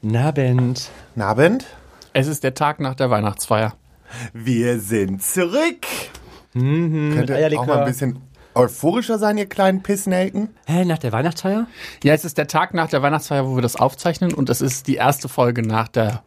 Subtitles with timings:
[0.00, 0.90] Nabend.
[1.18, 1.66] Abend.
[2.12, 3.74] Es ist der Tag nach der Weihnachtsfeier.
[4.32, 5.86] Wir sind zurück.
[6.52, 8.20] Könnt ihr auch mal ein bisschen
[8.54, 10.50] euphorischer sein, ihr kleinen Pissnelken?
[10.66, 11.66] Hä, nach der Weihnachtsfeier?
[12.04, 14.86] Ja, es ist der Tag nach der Weihnachtsfeier, wo wir das aufzeichnen und es ist
[14.86, 16.22] die erste Folge nach der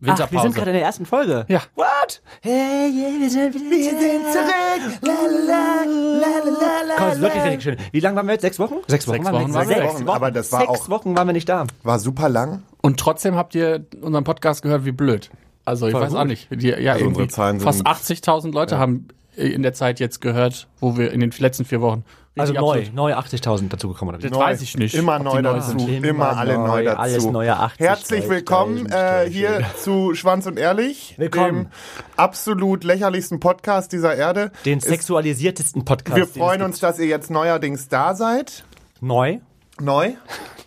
[0.00, 0.22] Winterpause.
[0.24, 1.44] Ach, wir sind gerade in der ersten Folge.
[1.48, 1.62] Ja.
[1.74, 2.22] What?
[2.42, 5.00] Hey, yeah, wir sind wieder Wir sind zurück.
[5.02, 7.76] La, la, la, la, la, Komm, ist wirklich richtig schön.
[7.92, 8.42] Wie lange waren wir jetzt?
[8.42, 8.74] Sechs Wochen?
[8.86, 9.76] Sechs Wochen waren waren wir.
[9.76, 9.94] Sechs.
[9.94, 10.08] Wochen.
[10.08, 11.66] Aber das war Sechs auch- Wochen waren wir nicht da.
[11.82, 12.62] War super lang.
[12.82, 15.30] Und trotzdem habt ihr unseren Podcast gehört, wie blöd.
[15.64, 16.18] Also ich Voll weiß gut.
[16.18, 16.48] auch nicht.
[16.50, 20.20] Die, ja, Also irgendwie unsere Zahlen fast sind- 80.000 Leute haben in der Zeit jetzt
[20.20, 22.04] gehört, wo wir in den letzten vier Wochen.
[22.36, 24.18] Also neu, neu 80.000 dazugekommen.
[24.20, 24.94] Das weiß ich nicht.
[24.96, 25.78] Immer neu neu dazu.
[25.78, 25.88] sind.
[25.88, 26.98] Immer, Immer alle neu, neu, dazu.
[26.98, 31.66] alles neue 80, Herzlich willkommen äh, hier zu Schwanz und Ehrlich, Willkommen.
[31.66, 31.68] dem
[32.16, 34.50] absolut lächerlichsten Podcast dieser Erde.
[34.64, 36.16] Den Es- sexualisiertesten Podcast.
[36.16, 38.64] Wir freuen uns, dass ihr jetzt neuerdings da seid.
[39.00, 39.38] Neu?
[39.80, 40.14] Neu.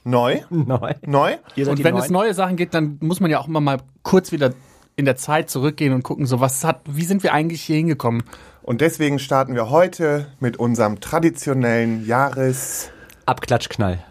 [0.06, 0.40] Neu.
[0.50, 0.94] Neu.
[1.06, 1.34] Neu.
[1.58, 2.04] Und wenn Neuen.
[2.06, 4.54] es neue Sachen gibt, dann muss man ja auch immer mal kurz wieder
[4.96, 8.24] in der Zeit zurückgehen und gucken, so was hat, wie sind wir eigentlich hier hingekommen?
[8.68, 12.90] Und deswegen starten wir heute mit unserem traditionellen Jahres...
[13.26, 14.04] Abklatschknall.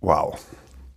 [0.00, 0.38] Wow.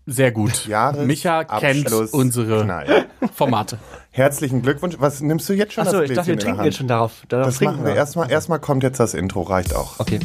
[0.05, 0.67] Sehr gut.
[0.67, 3.05] Jahres Micha kennt unsere Knall.
[3.33, 3.79] Formate.
[4.11, 4.97] Herzlichen Glückwunsch.
[4.99, 7.13] Was nimmst du jetzt schon Achso, das ich dachte, wir trinken jetzt schon darauf.
[7.29, 8.29] darauf Das trinken machen wir erstmal.
[8.29, 9.99] Erstmal kommt jetzt das Intro, reicht auch.
[9.99, 10.19] Okay.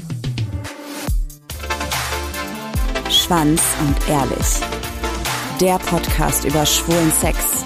[3.08, 4.60] Schwanz und Ehrlich.
[5.58, 7.64] Der Podcast über schwulen Sex,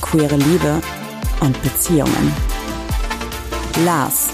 [0.00, 0.80] queere Liebe
[1.38, 2.32] und Beziehungen.
[3.84, 4.28] Lars,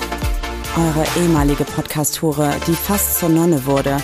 [0.77, 3.97] eure ehemalige Podcast-Hure, die fast zur Nonne wurde,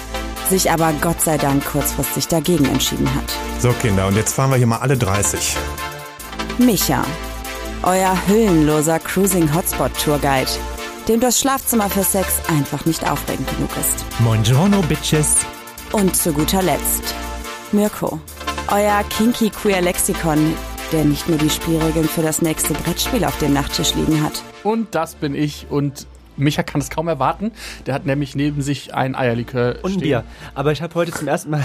[0.48, 3.32] sich aber Gott sei Dank kurzfristig dagegen entschieden hat.
[3.60, 5.56] So, Kinder, und jetzt fahren wir hier mal alle 30.
[6.58, 7.04] Micha,
[7.82, 10.50] euer hüllenloser Cruising Hotspot Tourguide,
[11.08, 14.04] dem das Schlafzimmer für Sex einfach nicht aufregend genug ist.
[14.20, 15.36] Buongiorno, Bitches.
[15.92, 17.14] Und zu guter Letzt
[17.72, 18.18] Mirko,
[18.70, 20.54] euer kinky queer Lexikon,
[20.92, 24.42] der nicht nur die Spielregeln für das nächste Brettspiel auf dem Nachttisch liegen hat.
[24.62, 27.52] Und das bin ich und Micha kann es kaum erwarten.
[27.86, 30.00] Der hat nämlich neben sich ein Eierlikör Und ein stehen.
[30.02, 30.24] Bier.
[30.54, 31.62] Aber ich habe heute zum ersten Mal.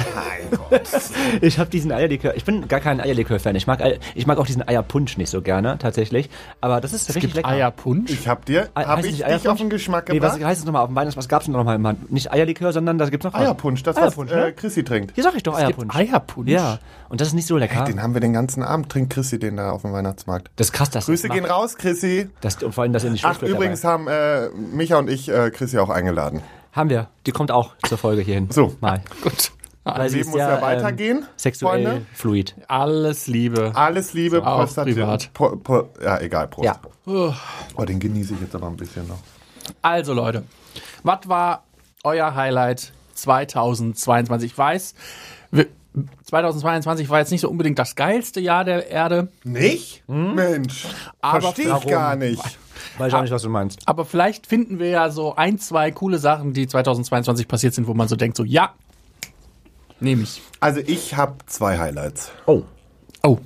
[1.41, 2.35] ich habe diesen Eierlikör.
[2.35, 3.55] Ich bin gar kein Eierlikör-Fan.
[3.55, 3.79] Ich mag,
[4.15, 6.29] ich mag auch diesen Eierpunsch nicht so gerne, tatsächlich.
[6.61, 7.47] Aber das ist Es richtig gibt lecker.
[7.49, 8.11] Eierpunsch.
[8.11, 10.49] Ich hab dir, Ei- hab heißt es ich dich auf den Geschmack Nee, was gebracht?
[10.49, 11.17] heißt es nochmal auf dem Weihnachts?
[11.17, 11.77] Was gab's denn nochmal?
[11.77, 11.97] Mann?
[12.09, 13.41] Nicht Eierlikör, sondern da gibt's noch was.
[13.41, 14.47] Eierpunsch, das was Eierpunsch, ne?
[14.47, 15.11] äh, Chrissy trinkt.
[15.15, 15.95] Hier sag ich doch Es gibt Eierpunsch.
[15.95, 16.49] Eierpunsch.
[16.49, 16.79] Ja,
[17.09, 17.83] und das ist nicht so lecker.
[17.85, 20.49] Den haben wir den ganzen Abend, trinkt Chrissy den da auf dem Weihnachtsmarkt.
[20.55, 22.29] das ist krass, dass Grüße das gehen raus, Chrissy.
[22.41, 23.93] Das, und vor allem, dass ihr nicht Ach, übrigens dabei.
[23.93, 26.41] haben äh, Micha und ich äh, Chrissy auch eingeladen.
[26.71, 27.07] Haben wir.
[27.25, 28.49] Die kommt auch zur Folge hierhin.
[28.51, 28.75] So.
[28.81, 29.01] Mal.
[29.23, 29.51] Gut.
[29.83, 32.05] Weil Leben muss ja ähm, weitergehen, Sexuell Freunde.
[32.13, 32.55] fluid.
[32.67, 33.71] Alles Liebe.
[33.73, 34.75] Alles Liebe, auch Prost.
[34.75, 35.33] privat.
[35.33, 36.65] Pro, pro, ja, egal, Prost.
[36.65, 36.79] Ja.
[37.05, 39.19] Oh, den genieße ich jetzt aber ein bisschen noch.
[39.81, 40.43] Also Leute,
[41.03, 41.63] was war
[42.03, 44.51] euer Highlight 2022?
[44.51, 44.93] Ich weiß,
[46.27, 50.03] 2022 war jetzt nicht so unbedingt das geilste Jahr der Erde, Nicht?
[50.07, 50.85] Mensch,
[51.21, 52.41] Aber verstehe ich gar nicht.
[52.97, 53.79] Weiß auch nicht, was du meinst.
[53.87, 57.93] aber vielleicht finden wir ja so ein, zwei coole Sachen, die 2022 passiert sind, wo
[57.93, 58.73] man so denkt, so ja,
[59.99, 60.41] nehme ich.
[60.59, 62.31] Also ich habe zwei Highlights.
[62.45, 62.63] Oh.
[63.23, 63.39] Oh,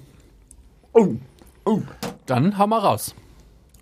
[0.94, 1.08] Oh,
[1.66, 1.82] oh.
[2.26, 3.16] dann hau mal raus.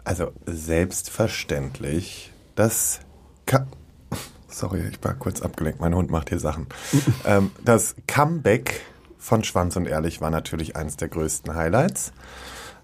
[0.04, 3.00] Also selbstverständlich, das
[3.46, 3.66] Ka
[4.48, 5.80] Sorry, ich war kurz abgelenkt.
[5.80, 6.68] Mein Hund macht hier Sachen.
[7.26, 8.82] ähm, das Comeback
[9.20, 12.12] von Schwanz und Ehrlich war natürlich eines der größten Highlights.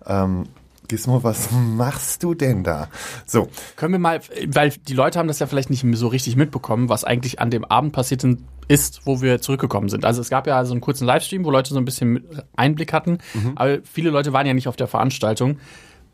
[0.06, 0.44] Ähm,
[0.88, 2.90] Gizmo, was machst du denn da?
[3.26, 6.90] So, Können wir mal, weil die Leute haben das ja vielleicht nicht so richtig mitbekommen,
[6.90, 8.24] was eigentlich an dem Abend passiert
[8.68, 10.06] ist, wo wir zurückgekommen sind.
[10.06, 12.24] Also es gab ja so einen kurzen Livestream, wo Leute so ein bisschen
[12.56, 13.18] Einblick hatten,
[13.56, 15.58] aber viele Leute waren ja nicht auf der Veranstaltung.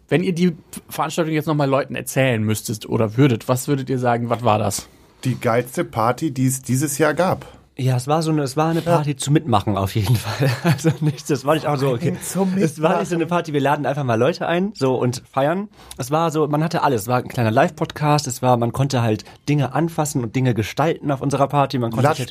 [0.07, 0.55] Wenn ihr die
[0.89, 4.87] Veranstaltung jetzt nochmal Leuten erzählen müsstet oder würdet, was würdet ihr sagen, was war das?
[5.23, 7.45] die geilste Party, die es dieses Jahr gab.
[7.77, 10.49] Ja, es war so eine, es war eine Party zum Mitmachen auf jeden Fall.
[10.63, 12.15] Also nichts, das war nicht auch so, okay.
[12.21, 13.25] Es war nicht so eine.
[13.25, 15.69] Party, wir laden einfach mal Leute ein, so und feiern.
[15.97, 17.03] Es war so, man hatte alles.
[17.03, 21.09] Es war ein kleiner Live-Podcast, es war, man konnte halt Dinge anfassen und Dinge gestalten
[21.11, 21.79] auf unserer Party.
[21.79, 22.27] Man konnte sich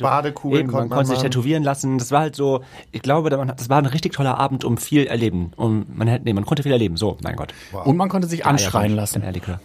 [0.59, 1.97] Eben, man konnte man konnte sich tätowieren lassen.
[1.97, 4.63] Das war halt so, ich glaube, da man hat- das war ein richtig toller Abend,
[4.63, 5.51] um viel erleben.
[5.57, 6.97] Um, man hätte, nee, man konnte viel erleben.
[6.97, 7.53] So, mein Gott.
[7.83, 9.23] Und man konnte sich anschreien lassen.
[9.23, 9.59] Eierlikör.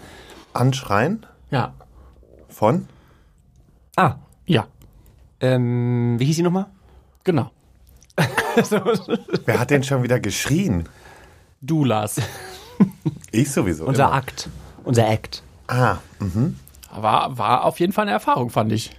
[0.55, 1.75] Anschreien Ja.
[2.49, 2.88] von
[3.99, 4.19] Ah, Ja,
[5.41, 6.67] ähm, wie hieß sie nochmal?
[7.25, 7.50] genau.
[9.44, 10.88] Wer hat denn schon wieder geschrien?
[11.61, 12.17] Du, Lars.
[13.31, 13.85] Ich sowieso.
[13.87, 14.12] Unser immer.
[14.15, 14.49] Akt.
[14.85, 15.43] Unser Act.
[15.69, 15.97] Ah,
[16.94, 18.93] War, war auf jeden Fall eine Erfahrung, fand ich.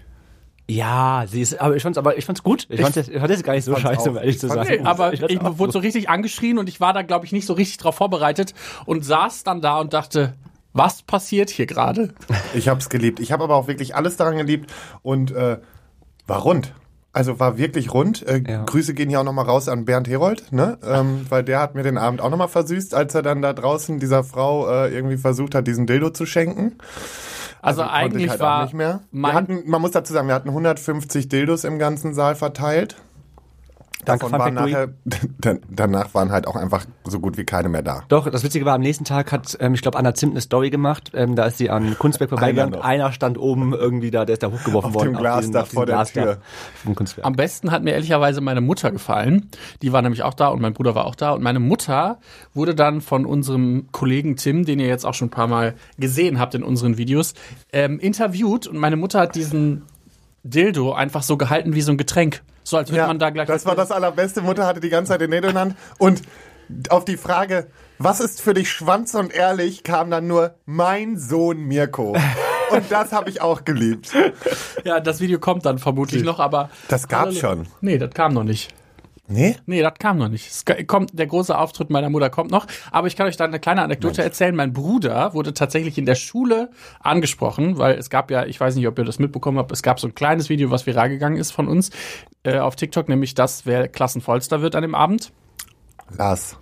[0.69, 2.67] Ja, sie ist, aber ich fand's, aber ich fand's gut.
[2.69, 2.97] Ich, ich fand
[3.29, 4.07] das gar nicht so scheiße, auch.
[4.07, 4.67] um ehrlich Ich zu sagen.
[4.69, 7.45] Nee, aber ich, ich wurde so richtig angeschrien und ich war da, glaube ich, nicht
[7.45, 8.53] so richtig drauf vorbereitet
[8.85, 10.33] und saß dann da und dachte,
[10.73, 12.13] was passiert hier gerade?
[12.53, 13.21] ich hab's geliebt.
[13.21, 14.71] Ich habe aber auch wirklich alles daran geliebt
[15.03, 15.59] und äh,
[16.27, 16.73] war rund.
[17.13, 18.27] Also war wirklich rund.
[18.27, 18.63] Äh, Ja.
[18.65, 20.77] Grüße gehen hier auch nochmal raus an Bernd Herold, ne?
[20.85, 23.99] Ähm, weil der hat mir den Abend auch nochmal versüßt, als er dann da draußen
[23.99, 26.75] dieser Frau äh, irgendwie versucht hat, diesen Dildo zu schenken.
[27.59, 29.01] Also, konnte eigentlich ich halt war nicht mehr.
[29.11, 32.97] Wir hatten, man muss dazu sagen, wir hatten 150 Dildos im ganzen Saal verteilt.
[34.07, 34.87] Danke, Davon waren nachher,
[35.69, 38.03] danach waren halt auch einfach so gut wie keine mehr da.
[38.07, 40.69] Doch, das Witzige war, am nächsten Tag hat, ähm, ich glaube, Anna Zimt eine Story
[40.69, 41.11] gemacht.
[41.13, 42.75] Ähm, da ist sie an Kunstwerk vorbeigegangen.
[42.75, 42.85] noch.
[42.85, 45.13] Einer, stand oben irgendwie da, der ist da hochgeworfen Auf worden.
[45.13, 46.37] dem Glas da vor der Glas da Tür.
[46.83, 47.27] vom Kunstwerk.
[47.27, 49.49] Am besten hat mir ehrlicherweise meine Mutter gefallen.
[49.81, 51.31] Die war nämlich auch da und mein Bruder war auch da.
[51.31, 52.19] Und meine Mutter
[52.53, 56.39] wurde dann von unserem Kollegen Tim, den ihr jetzt auch schon ein paar Mal gesehen
[56.39, 57.33] habt in unseren Videos,
[57.73, 58.67] ähm, interviewt.
[58.67, 59.83] Und meine Mutter hat diesen
[60.49, 62.41] Dildo einfach so gehalten wie so ein Getränk.
[62.63, 63.47] So als würde man da gleich.
[63.47, 64.41] das war das allerbeste.
[64.41, 65.75] Mutter hatte die ganze Zeit den Dildo in der Hand.
[65.99, 66.21] Und
[66.89, 67.67] auf die Frage,
[67.97, 72.15] was ist für dich Schwanz und ehrlich, kam dann nur mein Sohn Mirko.
[72.69, 74.11] Und das habe ich auch geliebt.
[74.83, 76.69] Ja, das Video kommt dann vermutlich noch, aber.
[76.89, 77.65] Das gab's schon.
[77.79, 78.73] Nee, das kam noch nicht.
[79.29, 79.57] Nee?
[79.65, 80.47] Nee, das kam noch nicht.
[80.47, 82.65] Es kommt, der große Auftritt meiner Mutter kommt noch.
[82.91, 84.55] Aber ich kann euch da eine kleine Anekdote erzählen.
[84.55, 86.71] Mein Bruder wurde tatsächlich in der Schule
[87.01, 89.99] angesprochen, weil es gab ja, ich weiß nicht, ob ihr das mitbekommen habt, es gab
[89.99, 91.89] so ein kleines Video, was viral gegangen ist von uns
[92.43, 95.33] äh, auf TikTok, nämlich das, wer Klassenvollster wird an dem Abend.
[96.17, 96.55] Lars.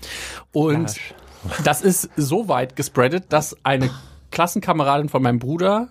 [0.51, 1.00] Und
[1.63, 3.91] das ist so weit gespreadet, dass eine
[4.31, 5.89] Klassenkameradin von meinem Bruder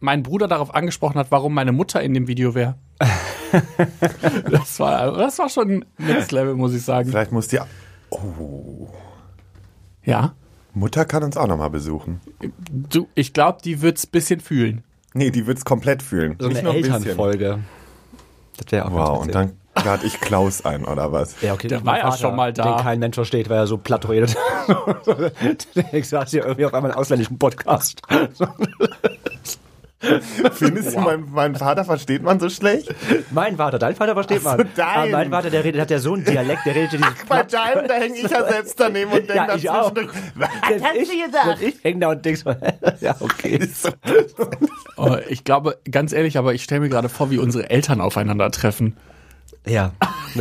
[0.00, 2.76] meinen Bruder darauf angesprochen hat, warum meine Mutter in dem Video wäre.
[4.50, 7.08] das, war, das war schon Next Level, muss ich sagen.
[7.10, 7.58] Vielleicht muss die
[10.04, 10.34] Ja.
[10.74, 12.20] Mutter kann uns auch nochmal besuchen.
[12.70, 14.84] Du, ich glaube, die wird's bisschen fühlen.
[15.14, 16.36] Nee, die wird's komplett fühlen.
[16.38, 16.94] so eine Nicht nur ein bisschen.
[16.96, 17.58] Elternfolge.
[18.56, 19.52] Das wäre auch Wow, ganz und dann
[19.84, 21.40] lade ich Klaus ein, oder was?
[21.40, 22.76] Ja, okay, Der war ja schon mal da.
[22.76, 24.36] Den kein Mensch versteht, weil er so platt redet.
[25.92, 28.02] ich saß hier irgendwie auf einmal einen ausländischen Podcast.
[30.52, 32.94] Findest du, mein, mein Vater versteht man so schlecht?
[33.32, 34.68] mein Vater, dein Vater versteht Ach so, man.
[34.76, 34.86] dein.
[34.86, 37.42] Aber mein Vater, der redet, hat ja so einen Dialekt, der redet ja dieses Bei
[37.42, 39.92] deinem, da hänge ich ja selbst daneben und denke Ja, dann ich auch.
[39.92, 40.16] zwischendurch,
[40.68, 42.54] Das ich, das ich häng da und denk so,
[43.00, 43.68] ja, okay.
[44.96, 48.96] Oh, ich glaube, ganz ehrlich, aber ich stelle mir gerade vor, wie unsere Eltern aufeinandertreffen.
[49.66, 49.92] Ja,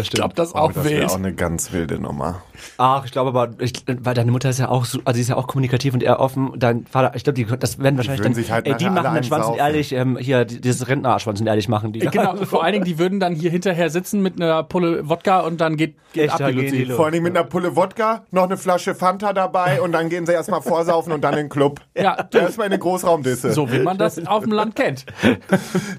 [0.02, 1.10] Ich glaube, das ist Oh, auch das wäre wild.
[1.12, 2.42] auch eine ganz wilde Nummer.
[2.78, 5.30] Ach, ich glaube aber, ich, weil deine Mutter ist ja auch so, also sie ist
[5.30, 6.54] ja auch kommunikativ und eher offen.
[6.58, 9.14] Dein Vater, ich glaube, die, das werden wahrscheinlich würden dann, sich halt ey, die machen
[9.16, 12.00] dann Schwanz und ehrlich, ähm, hier, die- dieses Rentner-Schwanz und ehrlich machen die.
[12.00, 15.62] Genau, vor allen Dingen, die würden dann hier hinterher sitzen mit einer Pulle Wodka und
[15.62, 16.78] dann geht, geht Echt, ab da die gehen Luzi.
[16.78, 16.98] die los.
[16.98, 20.32] Vor allem mit einer Pulle Wodka, noch eine Flasche Fanta dabei und dann gehen sie
[20.34, 21.80] erstmal vorsaufen und dann in den Club.
[21.96, 23.52] Ja, Erstmal in eine Großraumdisse.
[23.54, 25.06] so wie man das auf dem Land kennt.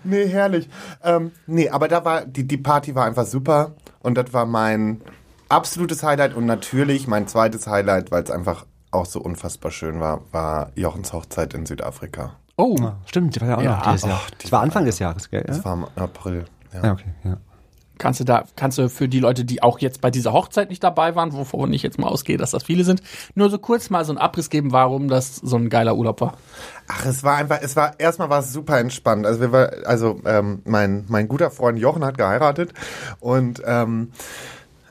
[0.05, 0.69] Nee, herrlich.
[1.05, 5.01] Ähm, nee, aber da war, die, die Party war einfach super und das war mein
[5.49, 10.21] absolutes Highlight und natürlich mein zweites Highlight, weil es einfach auch so unfassbar schön war,
[10.33, 12.33] war Jochens Hochzeit in Südafrika.
[12.57, 12.77] Oh,
[13.07, 14.21] Stimmt, die war ja auch Ja, noch dieses Jahr.
[14.39, 15.45] die das war Anfang des Jahres, gell?
[15.47, 16.45] Das war im April.
[16.73, 16.85] Ja.
[16.85, 17.37] ja okay, ja.
[17.99, 20.83] Kannst du da, kannst du für die Leute, die auch jetzt bei dieser Hochzeit nicht
[20.83, 23.03] dabei waren, wovon ich jetzt mal ausgehe, dass das viele sind,
[23.35, 26.35] nur so kurz mal so einen Abriss geben, warum das so ein geiler Urlaub war.
[26.89, 29.27] Ach, es war einfach, es war, erstmal war es super entspannt.
[29.27, 32.73] Also wir war, also ähm, mein, mein guter Freund Jochen hat geheiratet
[33.21, 34.13] und ähm,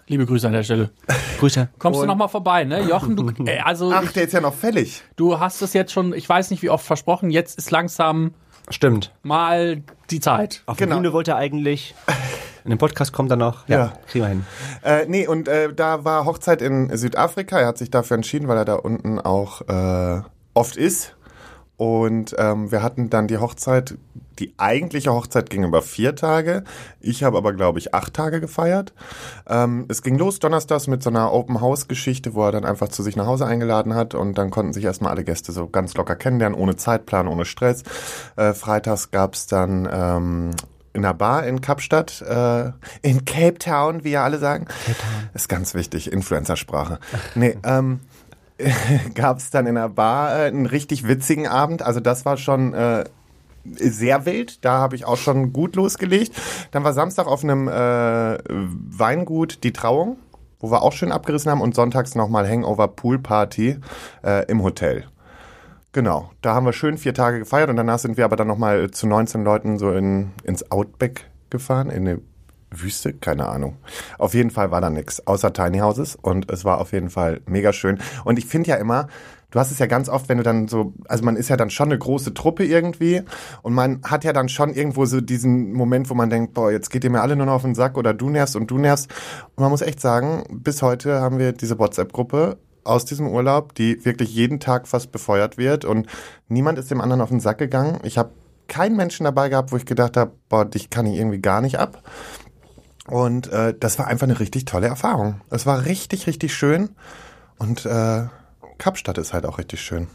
[0.10, 0.92] Liebe Grüße an der Stelle.
[1.38, 1.68] Grüße.
[1.80, 2.82] Kommst du noch mal vorbei, ne?
[2.88, 5.04] Jochen, du, äh, also ach, der ist ja noch fällig.
[5.18, 8.34] du hast es jetzt schon, ich weiß nicht wie oft versprochen, jetzt ist langsam
[8.70, 9.12] Stimmt.
[9.24, 10.64] mal die Zeit.
[10.66, 10.92] Auf Genau.
[10.96, 11.94] der Bühne wollte er eigentlich,
[12.68, 13.68] in dem Podcast kommt er noch.
[13.70, 13.94] Ja, Ja.
[14.08, 14.46] kriegen wir hin.
[14.84, 17.58] Äh, nee, und äh, da war Hochzeit in Südafrika.
[17.60, 20.22] Er hat sich dafür entschieden, weil er da unten auch äh,
[20.54, 21.16] oft ist.
[21.78, 23.96] Und ähm, wir hatten dann die Hochzeit,
[24.40, 26.64] die eigentliche Hochzeit ging über vier Tage.
[27.00, 28.94] Ich habe aber, glaube ich, acht Tage gefeiert.
[29.48, 33.16] Ähm, es ging los donnerstags mit so einer Open-House-Geschichte, wo er dann einfach zu sich
[33.16, 36.58] nach Hause eingeladen hat und dann konnten sich erstmal alle Gäste so ganz locker kennenlernen,
[36.60, 37.84] ohne Zeitplan, ohne Stress.
[38.38, 40.52] Äh, freitags gab's dann ähm,
[40.98, 44.66] in einer Bar in Kapstadt, äh, in Cape Town, wie ja alle sagen.
[44.66, 45.30] Cape Town.
[45.34, 47.00] Ist ganz wichtig, Influencersprache.
[47.36, 48.02] Nee, ähm,
[49.14, 51.84] gab es dann in der Bar äh, einen richtig witzigen Abend.
[51.84, 53.06] Also das war schon äh,
[53.64, 54.66] sehr wild.
[54.66, 56.34] Da habe ich auch schon gut losgelegt.
[56.72, 60.18] Dann war Samstag auf einem äh, Weingut die Trauung,
[60.60, 63.78] wo wir auch schön abgerissen haben und sonntags nochmal Hangover Pool Party
[64.24, 65.06] äh, im Hotel.
[65.98, 68.92] Genau, da haben wir schön vier Tage gefeiert und danach sind wir aber dann nochmal
[68.92, 72.22] zu 19 Leuten so in, ins Outback gefahren, in eine
[72.70, 73.78] Wüste, keine Ahnung.
[74.20, 77.42] Auf jeden Fall war da nix, außer Tiny Houses und es war auf jeden Fall
[77.48, 77.98] mega schön.
[78.26, 79.08] Und ich finde ja immer,
[79.50, 81.72] du hast es ja ganz oft, wenn du dann so, also man ist ja dann
[81.72, 83.24] schon eine große Truppe irgendwie
[83.64, 86.92] und man hat ja dann schon irgendwo so diesen Moment, wo man denkt, boah, jetzt
[86.92, 89.10] geht ihr mir alle nur noch auf den Sack oder du nervst und du nervst.
[89.56, 94.04] Und man muss echt sagen, bis heute haben wir diese WhatsApp-Gruppe aus diesem Urlaub, die
[94.06, 96.08] wirklich jeden Tag fast befeuert wird und
[96.48, 98.00] niemand ist dem anderen auf den Sack gegangen.
[98.04, 98.32] Ich habe
[98.68, 101.80] keinen Menschen dabei gehabt, wo ich gedacht habe, boah, dich kann ich irgendwie gar nicht
[101.80, 102.04] ab.
[103.08, 105.42] Und äh, das war einfach eine richtig tolle Erfahrung.
[105.50, 106.90] Es war richtig, richtig schön.
[107.58, 108.26] Und äh,
[108.78, 110.08] Kapstadt ist halt auch richtig schön.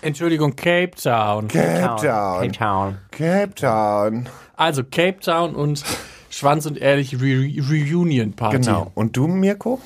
[0.00, 1.46] Entschuldigung, Cape Town.
[1.46, 2.40] Cape Town.
[2.40, 2.98] Cape Town.
[3.12, 4.28] Cape Town.
[4.56, 5.84] Also Cape Town und
[6.28, 8.58] Schwanz und Ehrlich Re Reunion Party.
[8.58, 8.90] Genau.
[8.94, 9.80] Und du, Mirko?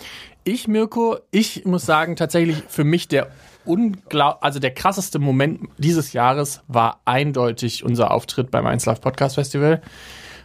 [0.49, 3.27] Ich, Mirko, ich muss sagen, tatsächlich für mich der
[3.65, 9.35] unglaub, also der krasseste Moment dieses Jahres war eindeutig unser Auftritt beim 1 Live Podcast
[9.35, 9.83] Festival.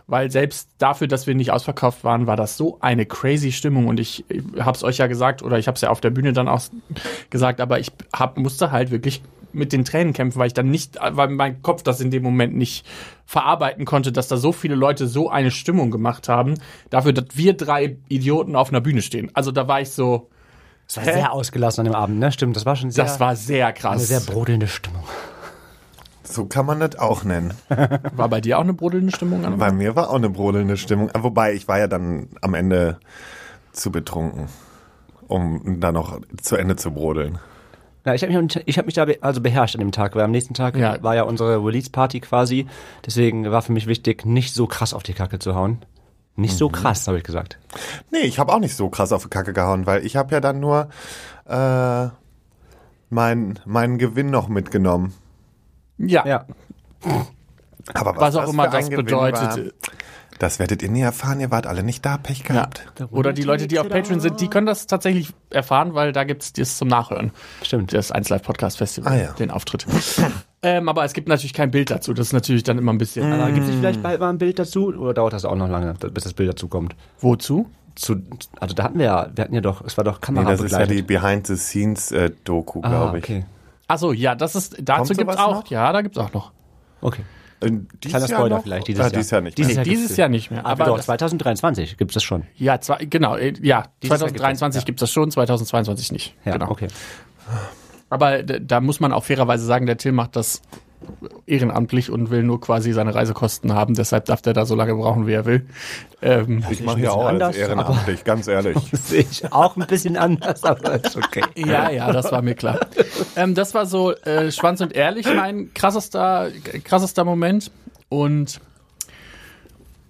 [0.07, 3.87] Weil selbst dafür, dass wir nicht ausverkauft waren, war das so eine crazy Stimmung.
[3.87, 6.09] Und ich, ich habe es euch ja gesagt, oder ich habe es ja auf der
[6.09, 6.63] Bühne dann auch
[7.29, 9.21] gesagt, aber ich hab, musste halt wirklich
[9.53, 12.55] mit den Tränen kämpfen, weil ich dann nicht, weil mein Kopf das in dem Moment
[12.55, 12.85] nicht
[13.25, 16.55] verarbeiten konnte, dass da so viele Leute so eine Stimmung gemacht haben,
[16.89, 19.31] dafür, dass wir drei Idioten auf einer Bühne stehen.
[19.33, 20.29] Also da war ich so,
[20.87, 22.31] Es war sehr ausgelassen an dem Abend, ne?
[22.31, 24.07] Stimmt, das war schon sehr, das war sehr eine krass.
[24.07, 25.03] sehr brodelnde Stimmung.
[26.23, 27.53] So kann man das auch nennen.
[28.15, 29.57] war bei dir auch eine brodelnde Stimmung an?
[29.57, 31.09] Bei mir war auch eine brodelnde Stimmung.
[31.09, 32.99] Äh, Wobei, ich war ja dann am Ende
[33.73, 34.47] zu betrunken,
[35.27, 37.39] um dann noch zu Ende zu brodeln.
[38.05, 40.23] Ja, ich habe mich, ich hab mich da be also beherrscht an dem Tag, weil
[40.23, 41.01] am nächsten Tag Ja.
[41.03, 42.65] war ja unsere Release-Party quasi.
[43.05, 45.79] Deswegen war für mich wichtig, nicht so krass auf die Kacke zu hauen.
[46.35, 47.59] Nicht so krass, habe ich gesagt.
[48.09, 50.39] Nee, ich habe auch nicht so krass auf die Kacke gehauen, weil ich habe ja
[50.39, 50.87] dann nur
[51.45, 52.07] äh,
[53.09, 55.13] mein, meinen Gewinn noch mitgenommen.
[55.97, 56.45] Ja, Ja.
[57.93, 59.41] Aber was auch das immer das bedeutet.
[59.41, 59.57] war,
[60.41, 62.45] das werdet ihr nie erfahren, ihr wart alle nicht da, Pech Ja.
[62.47, 62.85] gehabt.
[63.11, 66.51] Oder die Leute, die auf Patreon sind, die können das tatsächlich erfahren, weil da gibt's
[66.53, 67.31] das zum Nachhören.
[67.61, 67.93] Stimmt.
[67.93, 69.31] Das 1 Live Podcast Festival, Ah, ja.
[69.33, 69.85] den Auftritt.
[70.63, 72.13] ähm, aber es gibt natürlich kein Bild dazu.
[72.13, 73.31] Das ist natürlich dann immer ein bisschen.
[73.31, 74.87] Aber gibt es vielleicht bald mal ein Bild dazu?
[74.87, 76.95] Oder dauert das auch noch lange, bis das Bild dazu kommt?
[77.19, 77.67] Wozu?
[77.95, 78.21] Zu,
[78.59, 80.61] also da hatten wir ja, wir hatten ja doch, es war doch Nee, Kamera das
[80.61, 83.23] ist ja die Behind-the-Scenes-Doku, ah, glaube ich.
[83.25, 83.45] okay.
[83.87, 85.53] Achso, ja, das ist, dazu gibt's sowas auch.
[85.55, 85.67] noch?
[85.69, 86.51] Ja, da gibt's auch noch.
[87.01, 87.23] Okay.
[87.63, 88.63] Dieses Kleiner Jahr Spoiler noch?
[88.63, 89.11] vielleicht, dieses ah, Jahr.
[89.11, 89.57] Dieses Jahr nicht.
[89.57, 90.65] Dieses Nee, Jahr dieses Jahr nicht mehr.
[90.65, 92.43] Aber Aber doch, das, 2023 gibt es das schon.
[92.57, 96.35] ja, zwei, genau, äh, ja, Dieses Jahr 2023 gibt's gibt's das schon, 2022 nicht.
[96.45, 96.69] Ja, genau.
[96.69, 96.87] okay.
[98.09, 100.61] Aber da muss man auch fairerweise sagen, der Till macht das
[101.45, 103.93] ehrenamtlich und will nur quasi seine Reisekosten haben.
[103.93, 105.65] Deshalb darf der da so lange brauchen, wie er will.
[106.21, 108.77] Ähm, Ich mache ja auch alles anders, ehrenamtlich, ganz ehrlich.
[108.93, 111.43] Sehe ich auch ein bisschen anders, aber ist okay.
[111.55, 112.79] Ja, ja, das war mir klar.
[113.35, 116.49] ähm, das war so äh, Schwanz und Ehrlich mein krassester,
[116.83, 117.71] krassester Moment.
[118.09, 118.59] Und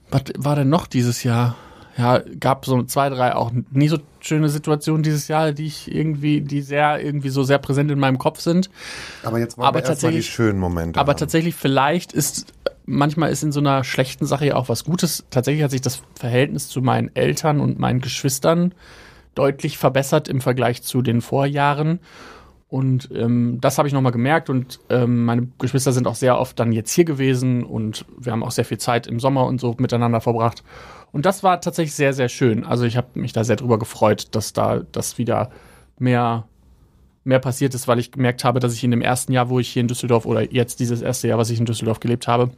[0.10, 1.56] was war denn noch dieses Jahr?
[1.98, 6.42] Ja, gab so zwei, drei auch nie so schöne Situationen dieses Jahr, die ich irgendwie,
[6.42, 8.70] die sehr, irgendwie so sehr präsent in meinem Kopf sind.
[9.24, 11.20] Aber jetzt wollen Aber wir erst mal die tatsächlich- schönen Momente Aber haben.
[11.20, 12.54] tatsächlich, vielleicht ist,
[12.86, 15.26] manchmal ist in so einer schlechten Sache ja auch was Gutes.
[15.30, 18.74] Tatsächlich hat sich das Verhältnis zu meinen Eltern und meinen Geschwistern
[19.36, 22.00] deutlich verbessert im Vergleich zu den Vorjahren.
[22.68, 26.58] Und ähm, das habe ich nochmal gemerkt und ähm, meine Geschwister sind auch sehr oft
[26.58, 29.76] dann jetzt hier gewesen und wir haben auch sehr viel Zeit im Sommer und so
[29.78, 30.64] miteinander verbracht.
[31.12, 32.64] Und das war tatsächlich sehr, sehr schön.
[32.64, 35.50] Also ich habe mich da sehr drüber gefreut, dass da das wieder
[36.00, 36.46] mehr
[37.24, 39.70] mehr passiert ist, weil ich gemerkt habe, dass ich in dem ersten Jahr, wo ich
[39.70, 42.50] hier in Düsseldorf oder jetzt dieses erste Jahr, was ich in Düsseldorf gelebt habe,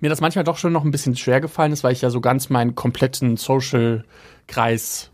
[0.00, 2.20] mir das manchmal doch schon noch ein bisschen schwer gefallen ist, weil ich ja so
[2.20, 5.10] ganz meinen kompletten Social-Kreis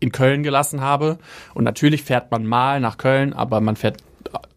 [0.00, 1.18] in Köln gelassen habe.
[1.54, 3.98] Und natürlich fährt man mal nach Köln, aber man fährt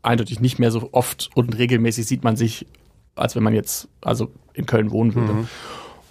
[0.01, 2.67] eindeutig nicht mehr so oft und regelmäßig sieht man sich,
[3.15, 5.47] als wenn man jetzt also in Köln wohnen würde.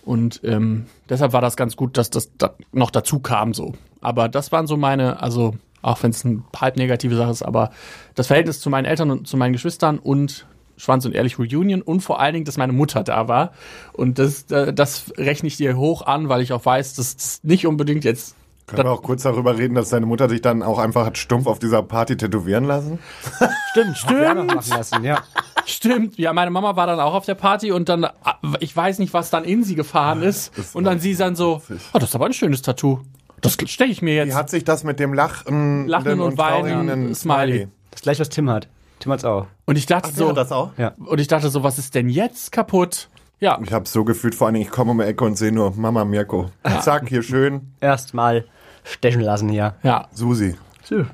[0.05, 3.75] Und ähm, deshalb war das ganz gut, dass das da noch dazu kam so.
[4.01, 7.71] Aber das waren so meine, also auch wenn es eine halb negative Sache ist, aber
[8.15, 10.47] das Verhältnis zu meinen Eltern und zu meinen Geschwistern und
[10.77, 13.53] Schwanz und Ehrlich Reunion und vor allen Dingen, dass meine Mutter da war.
[13.93, 17.41] Und das, äh, das rechne ich dir hoch an, weil ich auch weiß, dass das
[17.45, 18.35] nicht unbedingt jetzt
[18.67, 21.47] Können wir auch kurz darüber reden, dass deine Mutter sich dann auch einfach hat stumpf
[21.47, 22.99] auf dieser Party tätowieren lassen?
[23.73, 24.47] Stimmt, stimmt.
[24.47, 25.23] Machen lassen, ja.
[25.67, 28.99] Stimmt, ja, meine Mama war dann auch auf der Party und dann, ah, ich weiß
[29.01, 30.53] nicht, was dann in sie gefahren ist.
[30.75, 33.01] Und dann sie dann so, oh, das ist aber ein schönes Tattoo.
[33.41, 34.35] Das steche ich mir Wie jetzt.
[34.37, 37.69] hat sich das mit dem Lachen, Lachen und Weinen, traurigen Smiley.
[37.91, 38.69] Das gleiche, was Tim hat.
[39.01, 39.47] Tim hat's auch.
[39.67, 40.71] Und ich dachte So, so, das auch?
[40.79, 40.93] Ja.
[41.05, 43.09] und ich dachte so, was ist denn jetzt kaputt?
[43.41, 45.53] Ja, Ich habe so gefühlt, vor allen Dingen, ich komme um die Ecke und sehe
[45.53, 46.51] nur Mama Mirko.
[46.81, 48.47] Zack, hier schön, Erstmal
[48.85, 49.75] stechen lassen hier.
[49.83, 50.55] ja, Susi,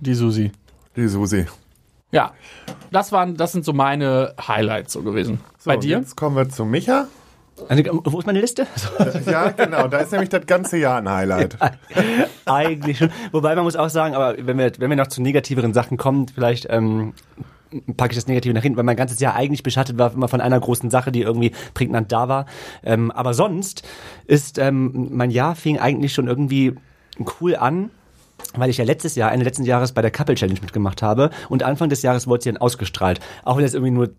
[0.00, 0.52] die Susi.
[0.96, 1.46] die Susi.
[2.12, 2.32] Ja,
[2.90, 5.40] das waren, das sind so meine Highlights so gewesen.
[5.58, 5.98] So, Bei dir?
[5.98, 7.06] Jetzt kommen wir zu Micha.
[7.68, 8.66] Also, Wo ist meine Liste?
[9.26, 11.56] Ja, genau, da ist nämlich das ganze Jahr ein Highlight.
[12.46, 13.10] Eigentlich schon.
[13.32, 16.26] Wobei man muss auch sagen, aber wenn wir, wenn wir noch zu negativeren Sachen kommen,
[16.28, 17.12] vielleicht ähm,
[17.96, 20.40] packe ich das Negative nach hinten, weil mein ganzes Jahr eigentlich beschattet war immer von
[20.40, 22.46] einer großen Sache, die irgendwie prägnant da war.
[22.82, 23.86] Ähm, aber sonst
[24.26, 26.74] ist ähm, mein Jahr fing eigentlich schon irgendwie
[27.40, 27.90] cool an.
[28.54, 31.62] weil ich ja letztes Jahr, Ende letzten Jahres bei der Couple Challenge mitgemacht habe und
[31.62, 33.20] Anfang des Jahres wurde sie dann ausgestrahlt.
[33.44, 34.10] Auch wenn es irgendwie nur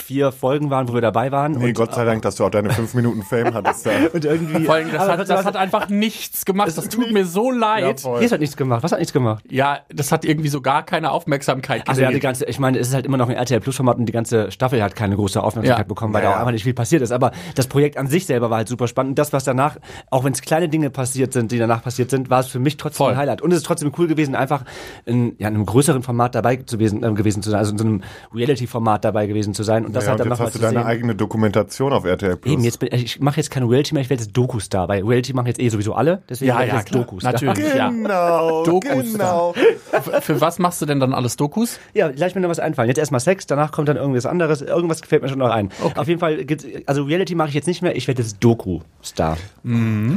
[0.00, 1.52] vier Folgen waren, wo wir dabei waren.
[1.52, 3.86] Nee, und, Gott sei Dank, dass du auch deine fünf Minuten Fame hattest.
[3.86, 3.92] Ja.
[4.12, 4.64] und irgendwie.
[4.64, 6.68] Vor allem, das, hat, das hat einfach nichts gemacht.
[6.76, 8.00] Das tut mir so leid.
[8.00, 8.20] voll.
[8.20, 8.82] Hier hat nichts gemacht.
[8.82, 9.44] Was hat nichts gemacht?
[9.50, 12.88] Ja, das hat irgendwie so gar keine Aufmerksamkeit Also ja, die ganze, ich meine, es
[12.88, 15.42] ist halt immer noch ein RTL Plus Format und die ganze Staffel hat keine große
[15.42, 15.88] Aufmerksamkeit Ja.
[15.88, 16.40] bekommen, weil Ja, da auch ja.
[16.40, 17.12] einfach nicht viel passiert ist.
[17.12, 19.10] Aber das Projekt an sich selber war halt super spannend.
[19.10, 19.76] Und das, was danach,
[20.10, 22.76] auch wenn es kleine Dinge passiert sind, die danach passiert sind, war es für mich
[22.76, 23.12] trotzdem Voll.
[23.12, 23.42] ein Highlight.
[23.42, 24.64] Und es ist trotzdem cool gewesen, einfach
[25.04, 27.78] in, ja, in einem größeren Format dabei zu gewesen, äh, gewesen zu sein, also in
[27.78, 28.02] so einem
[28.34, 29.84] Reality-Format dabei gewesen zu sein.
[29.90, 30.86] Und das ja, halt und dann jetzt nochmal hast du zu deine sehen.
[30.86, 32.52] eigene Dokumentation auf RTL Plus.
[32.52, 35.04] Eben, jetzt bin, ich mache jetzt keine Reality mehr, ich werde jetzt Dokus da, weil
[35.04, 37.02] Reality machen jetzt eh sowieso alle, deswegen Ja, ja, jetzt klar.
[37.04, 37.22] Dokus.
[37.22, 37.74] Natürlich.
[37.74, 37.88] Ja.
[37.90, 39.54] Genau, Dokus genau.
[40.02, 41.78] Für- Für was machst du denn dann alles Dokus?
[41.94, 42.88] Ja, gleich mir noch was einfallen.
[42.88, 44.62] Jetzt erstmal Sex, danach kommt dann irgendwas anderes.
[44.62, 45.70] Irgendwas fällt mir schon noch ein.
[45.96, 47.96] Auf jeden Fall, gibt's- also Reality mache ich jetzt nicht mehr.
[47.96, 49.36] Ich werde jetzt Doku-Star.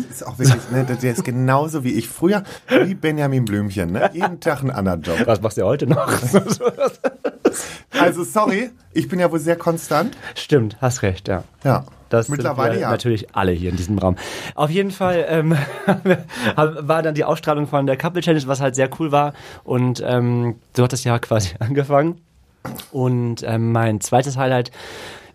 [0.09, 2.43] Ist auch wirklich, ne, der ist genauso wie ich früher,
[2.85, 4.09] wie Benjamin Blümchen, ne?
[4.13, 5.17] Jeden Tag ein anderer Job.
[5.25, 6.07] Was machst du heute noch?
[7.99, 10.17] Also sorry, ich bin ja wohl sehr konstant.
[10.35, 11.43] Stimmt, hast recht, ja.
[11.63, 11.85] Ja.
[12.09, 12.91] Das Mittlerweile ja.
[12.91, 14.17] natürlich alle hier in diesem Raum.
[14.53, 15.57] Auf jeden Fall ähm,
[16.55, 19.33] war dann die Ausstrahlung von der Couple Challenge, was halt sehr cool war.
[19.63, 22.21] Und ähm, so hat das Jahr quasi angefangen.
[22.91, 24.69] Und ähm, mein zweites Highlight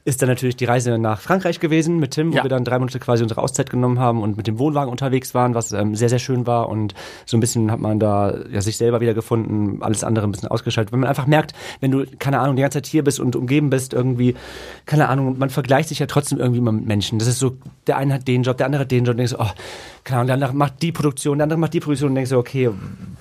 [0.09, 2.43] ist dann natürlich die Reise nach Frankreich gewesen mit Tim, wo Ja.
[2.43, 5.55] wir dann drei Monate quasi unsere Auszeit genommen haben und mit dem Wohnwagen unterwegs waren,
[5.55, 6.71] was ähm, sehr, sehr schön war.
[6.71, 6.95] Und
[7.27, 10.49] so ein bisschen hat man da ja, sich selber wieder gefunden, alles andere ein bisschen
[10.49, 10.93] ausgeschaltet.
[10.93, 13.69] Wenn man einfach merkt, wenn du, keine Ahnung, die ganze Zeit hier bist und umgeben
[13.69, 14.35] bist, irgendwie,
[14.87, 17.19] keine Ahnung, man vergleicht sich ja trotzdem irgendwie immer mit Menschen.
[17.19, 19.33] Das ist so, der eine hat den Job, der andere hat den Job, und denkst
[19.33, 19.51] so, oh,
[20.05, 22.39] keine Ahnung, der andere macht die Produktion, der andere macht die Produktion und denkst so,
[22.39, 22.71] okay,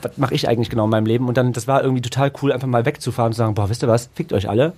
[0.01, 1.27] was mache ich eigentlich genau in meinem Leben?
[1.27, 3.83] Und dann, das war irgendwie total cool, einfach mal wegzufahren und zu sagen, boah, wisst
[3.83, 4.71] ihr was, fickt euch alle.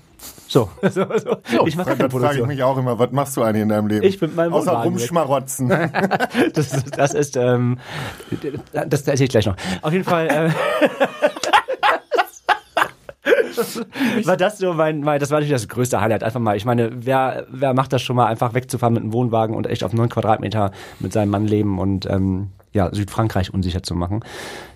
[0.52, 1.68] So, so, so.
[1.68, 3.88] ich mache keine Dann frage ich mich auch immer, was machst du eigentlich in deinem
[3.88, 4.04] Leben?
[4.04, 5.70] Ich bin mit meinem Außer rumschmarotzen.
[6.54, 7.78] Das, ist- das ist, ähm,
[8.74, 9.56] das, das erzähle ich gleich noch.
[9.84, 10.50] Auf jeden Fall, äh,
[14.26, 16.24] war das so mein, mein, das war natürlich das größte Highlight.
[16.24, 19.56] Einfach mal, ich meine, wer, wer macht das schon mal, einfach wegzufahren mit einem Wohnwagen
[19.56, 23.96] und echt auf neun Quadratmeter mit seinem Mann leben und, ähm, ja, Südfrankreich unsicher zu
[23.96, 24.24] machen.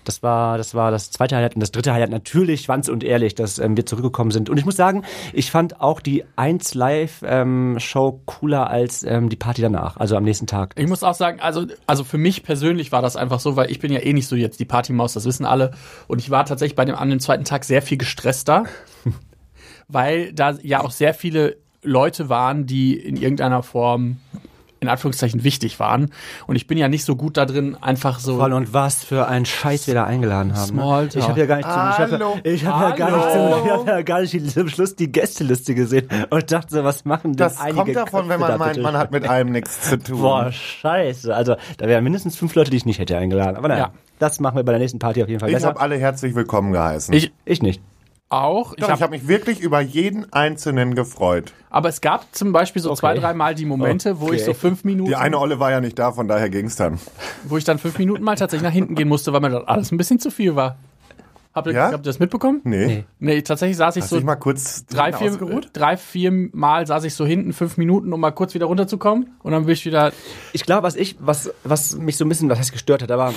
[0.04, 3.34] Das war, das war das zweite Highlight und das dritte Highlight natürlich Schwanz und ehrlich,
[3.34, 4.50] dass ähm, wir zurückgekommen sind.
[4.50, 9.28] Und ich muss sagen, ich fand auch die 1 Live ähm, Show cooler als ähm,
[9.28, 10.74] die Party danach, also am nächsten Tag.
[10.76, 13.78] Ich muss auch sagen, also, also für mich persönlich war das einfach so, weil ich
[13.78, 15.70] bin ja eh nicht so jetzt die Partymaus, das wissen alle.
[16.08, 18.64] Und ich war tatsächlich bei dem an dem zweiten Tag sehr viel gestresster,
[19.88, 24.16] weil da ja auch sehr viele Leute waren, die in irgendeiner Form
[24.84, 26.10] in Anführungszeichen wichtig waren.
[26.46, 28.38] Und ich bin ja nicht so gut da drin, einfach so.
[28.38, 30.60] Voll und was für einen Scheiß wir da eingeladen haben.
[30.60, 30.82] ne?
[30.82, 31.16] Smalltalk.
[31.22, 32.34] Ich habe ja gar nicht zum, ich hab, Hallo.
[32.44, 35.10] ja- ich hab ja gar nicht zum, ich hab ja gar nicht zum Schluss die
[35.10, 38.50] Gästeliste gesehen und dachte so, was machen denn Das einige kommt davon, wenn Köpfe man
[38.50, 40.20] da meint, man hat mit allem nichts zu tun.
[40.20, 41.34] Boah, scheiße.
[41.34, 43.56] Also, da wären mindestens fünf Leute, die ich nicht hätte eingeladen.
[43.56, 43.92] Aber naja, Ja.
[44.18, 45.68] das machen wir bei der nächsten Party auf jeden Fall ich besser.
[45.68, 47.12] habe alle herzlich willkommen geheißen.
[47.14, 47.80] ich ich nicht.
[48.42, 48.72] Auch.
[48.72, 51.52] Ich Doch, hab, ich habe mich wirklich über jeden Einzelnen gefreut.
[51.70, 53.20] aber es gab zum Beispiel so zwei, Okay.
[53.20, 56.12] dreimal die Momente, wo ich so fünf Minuten, Die eine Olle war ja nicht da,
[56.12, 56.98] von daher ging's dann.
[57.44, 59.92] wo ich dann fünf Minuten mal tatsächlich nach hinten gehen musste, weil mir das alles
[59.92, 60.76] ein bisschen zu viel war.
[61.54, 61.84] Habt ihr, Ja?
[61.92, 62.60] habt ihr das mitbekommen?
[62.64, 62.86] Nee.
[62.86, 63.04] Nee.
[63.20, 65.70] Nee, tatsächlich saß ich Hast so du dich mal kurz drei, vier, ausgeruht?
[65.72, 69.36] drei, vier Mal saß ich so hinten fünf Minuten, um mal kurz wieder runterzukommen.
[69.40, 70.12] Und dann bin ich wieder.
[70.52, 73.32] Ich glaube, was ich, was, was mich so ein bisschen, was heißt gestört hat, aber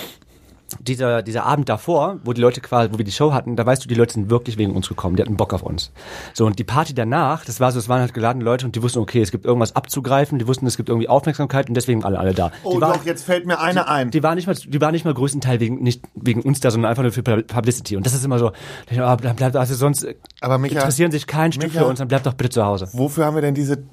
[0.80, 3.84] dieser, dieser Abend davor, wo die Leute quasi, wo wir die Show hatten, da weißt
[3.84, 5.91] du, die Leute sind wirklich wegen uns gekommen, die hatten Bock auf uns.
[6.34, 8.84] So, und die Party danach, das war so, es waren halt geladene Leute und die
[8.84, 12.19] wussten, okay, es gibt irgendwas abzugreifen, die wussten, es gibt irgendwie Aufmerksamkeit und deswegen alle,
[12.19, 12.51] alle da.
[12.63, 14.12] Oh die waren, doch, jetzt fällt mir eine ein.
[14.12, 16.89] die waren nicht mal, die waren nicht mal größtenteils wegen, nicht wegen uns da, sondern
[16.89, 17.95] einfach nur für Publicity.
[17.97, 18.51] Und das ist immer so,
[18.97, 20.06] ah, bleib, bleib, also sonst
[20.41, 22.89] Aber Micha, interessieren sich kein Stück Micha- für uns, dann bleib doch bitte zu Hause.
[22.93, 23.84] wofür haben wir denn diese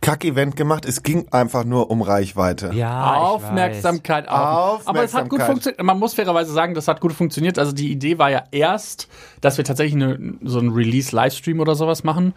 [0.00, 0.84] Kack-Event gemacht?
[0.84, 2.72] Es ging einfach nur um Reichweite.
[2.74, 4.86] Ja, ich Aufmerksamkeit auf.
[4.86, 5.46] Aber es hat gut Aufmerksamkeit.
[5.46, 5.82] funktioniert.
[5.82, 7.58] Man muss fairerweise sagen, das hat gut funktioniert.
[7.58, 9.08] Also die Idee war ja erst,
[9.40, 12.34] dass wir tatsächlich eine, so einen Release-Livestream oder sowas machen.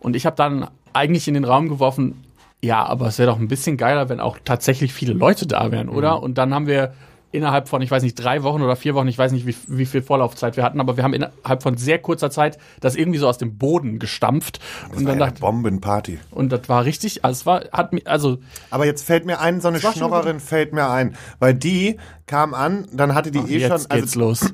[0.00, 2.24] Und ich habe dann eigentlich in den Raum geworfen,
[2.62, 5.88] ja, aber es wäre doch ein bisschen geiler, wenn auch tatsächlich viele Leute da wären,
[5.88, 6.22] oder?
[6.22, 6.94] Und dann haben wir
[7.36, 9.86] innerhalb von, ich weiß nicht, drei Wochen oder vier Wochen, ich weiß nicht, wie, wie
[9.86, 13.28] viel Vorlaufzeit wir hatten, aber wir haben innerhalb von sehr kurzer Zeit das irgendwie so
[13.28, 14.58] aus dem Boden gestampft.
[14.88, 16.18] Das und war dann ja eine dachte Bombenparty.
[16.30, 18.38] und das war richtig, also es war, hat mich, also
[18.70, 21.16] Aber jetzt fällt mir ein, so eine Schnorrerin fällt mir ein.
[21.38, 24.00] Weil die kam an, dann hatte die eh jetzt schon.
[24.00, 24.52] geht's los.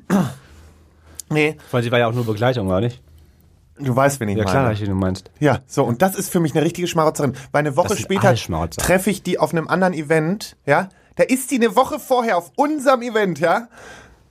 [1.31, 3.01] nee, Weil sie war ja auch nur Begleitung, war nicht?
[3.79, 4.79] du weißt, wen ich Ja, klar, meine.
[4.79, 5.31] was du meinst.
[5.41, 7.35] Ja, so, und das ist für mich eine richtige Schmarotzerin.
[7.53, 10.89] Weil eine Woche später treffe ich die auf einem anderen Event, ja.
[11.17, 13.69] Da ist die eine Woche vorher auf unserem Event, ja.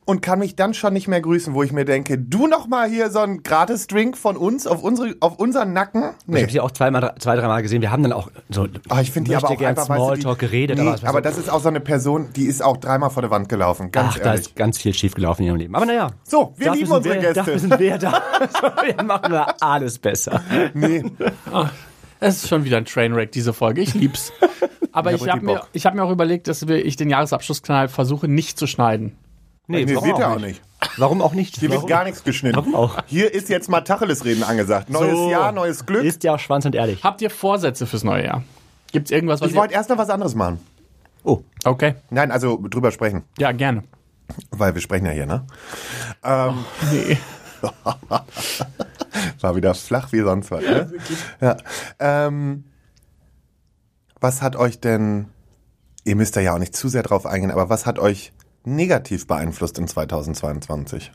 [0.04, 2.90] und kann mich dann schon nicht mehr grüßen, wo ich mir denke, du noch mal
[2.90, 6.04] hier so ein Gratis-Drink von uns auf, unsere, auf unseren Nacken?
[6.22, 6.42] Ich Nee.
[6.42, 7.82] habe sie auch zweimal, zwei, dreimal gesehen.
[7.84, 10.40] Wir haben dann auch so Ah, ich finde die aber auch einfach, weißt du, Smalltalk
[10.40, 10.80] die, geredet.
[10.80, 13.22] Nee, aber, aber so, das ist auch so eine Person, die ist auch dreimal vor
[13.22, 14.48] der Wand gelaufen, ganz Ach, da ehrlich.
[14.48, 15.76] ist ganz viel schief gelaufen in ihrem Leben.
[15.76, 16.10] Aber naja.
[16.24, 17.36] So, wir lieben unsere wir, Gäste.
[17.36, 18.22] Dafür sind wir da.
[18.84, 20.42] wir machen wir alles besser.
[20.74, 21.04] Nee.
[22.22, 23.82] Es ist schon wieder ein Trainwreck, diese Folge.
[23.82, 24.32] Ich lieb's.
[24.94, 27.88] Aber ich aber habe mir, ich hab mir auch überlegt, dass wir, ich den Jahresabschlussknall
[27.88, 29.16] versuche nicht zu schneiden.
[29.68, 30.62] Nee, Nee, warum wird ja auch nicht?
[30.98, 31.56] Warum auch nicht?
[31.58, 31.84] Hier warum?
[31.84, 32.58] wird gar nichts geschnitten.
[32.58, 32.98] Warum auch?
[33.06, 34.90] Hier ist jetzt mal Tacheles-Reden angesagt.
[34.90, 35.32] Neues So.
[35.32, 36.04] Jahr, neues Glück.
[36.04, 37.04] Ist ja auch Schwanz und ehrlich.
[37.06, 38.44] Habt ihr Vorsätze fürs neue Jahr?
[38.92, 40.60] Gibt's irgendwas, was ich wollte erst noch was anderes machen.
[41.24, 41.40] Oh.
[41.64, 43.24] Okay, Nein, also drüber sprechen.
[43.38, 43.84] ja, gerne.
[44.50, 45.46] Weil wir sprechen ja hier, ne?
[46.24, 47.18] Ähm, Nee.
[49.42, 50.62] War wieder flach wie sonst was.
[50.62, 50.92] Ne?
[51.40, 51.58] Ja.
[52.00, 52.66] Ähm,
[54.20, 55.28] was hat euch denn,
[56.04, 58.32] ihr müsst da ja auch nicht zu sehr drauf eingehen, aber was hat euch
[58.64, 61.12] negativ beeinflusst in 2022?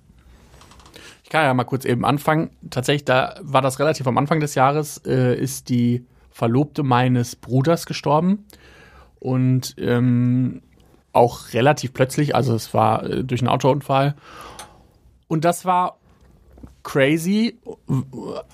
[1.22, 2.50] Ich kann ja mal kurz eben anfangen.
[2.70, 7.86] Tatsächlich, da war das relativ am Anfang des Jahres, äh, ist die Verlobte meines Bruders
[7.86, 8.46] gestorben.
[9.18, 10.62] Und ähm,
[11.12, 14.14] auch relativ plötzlich, also es war äh, durch einen Autounfall.
[15.26, 15.98] Und das war
[16.86, 17.58] crazy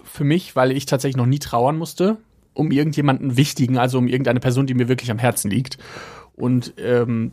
[0.05, 2.17] für mich, weil ich tatsächlich noch nie trauern musste
[2.55, 5.79] um irgendjemanden Wichtigen, also um irgendeine Person, die mir wirklich am Herzen liegt.
[6.37, 7.33] Und ähm,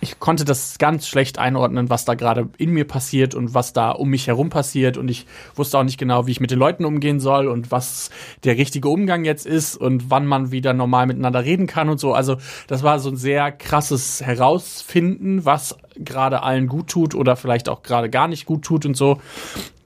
[0.00, 3.90] ich konnte das ganz schlecht einordnen, was da gerade in mir passiert und was da
[3.90, 4.96] um mich herum passiert.
[4.96, 8.10] Und ich wusste auch nicht genau, wie ich mit den Leuten umgehen soll und was
[8.42, 12.14] der richtige Umgang jetzt ist und wann man wieder normal miteinander reden kann und so.
[12.14, 17.68] Also das war so ein sehr krasses Herausfinden, was gerade allen gut tut oder vielleicht
[17.68, 19.20] auch gerade gar nicht gut tut und so.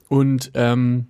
[0.09, 1.07] Und ähm,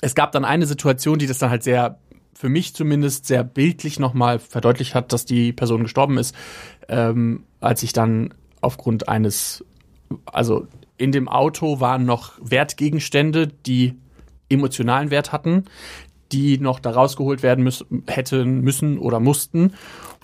[0.00, 1.98] es gab dann eine Situation, die das dann halt sehr,
[2.34, 6.34] für mich zumindest, sehr bildlich nochmal verdeutlicht hat, dass die Person gestorben ist,
[6.88, 9.64] ähm, als ich dann aufgrund eines,
[10.26, 10.66] also
[10.98, 13.94] in dem Auto waren noch Wertgegenstände, die
[14.48, 15.64] emotionalen Wert hatten,
[16.32, 19.74] die noch da rausgeholt werden müssen, hätten müssen oder mussten.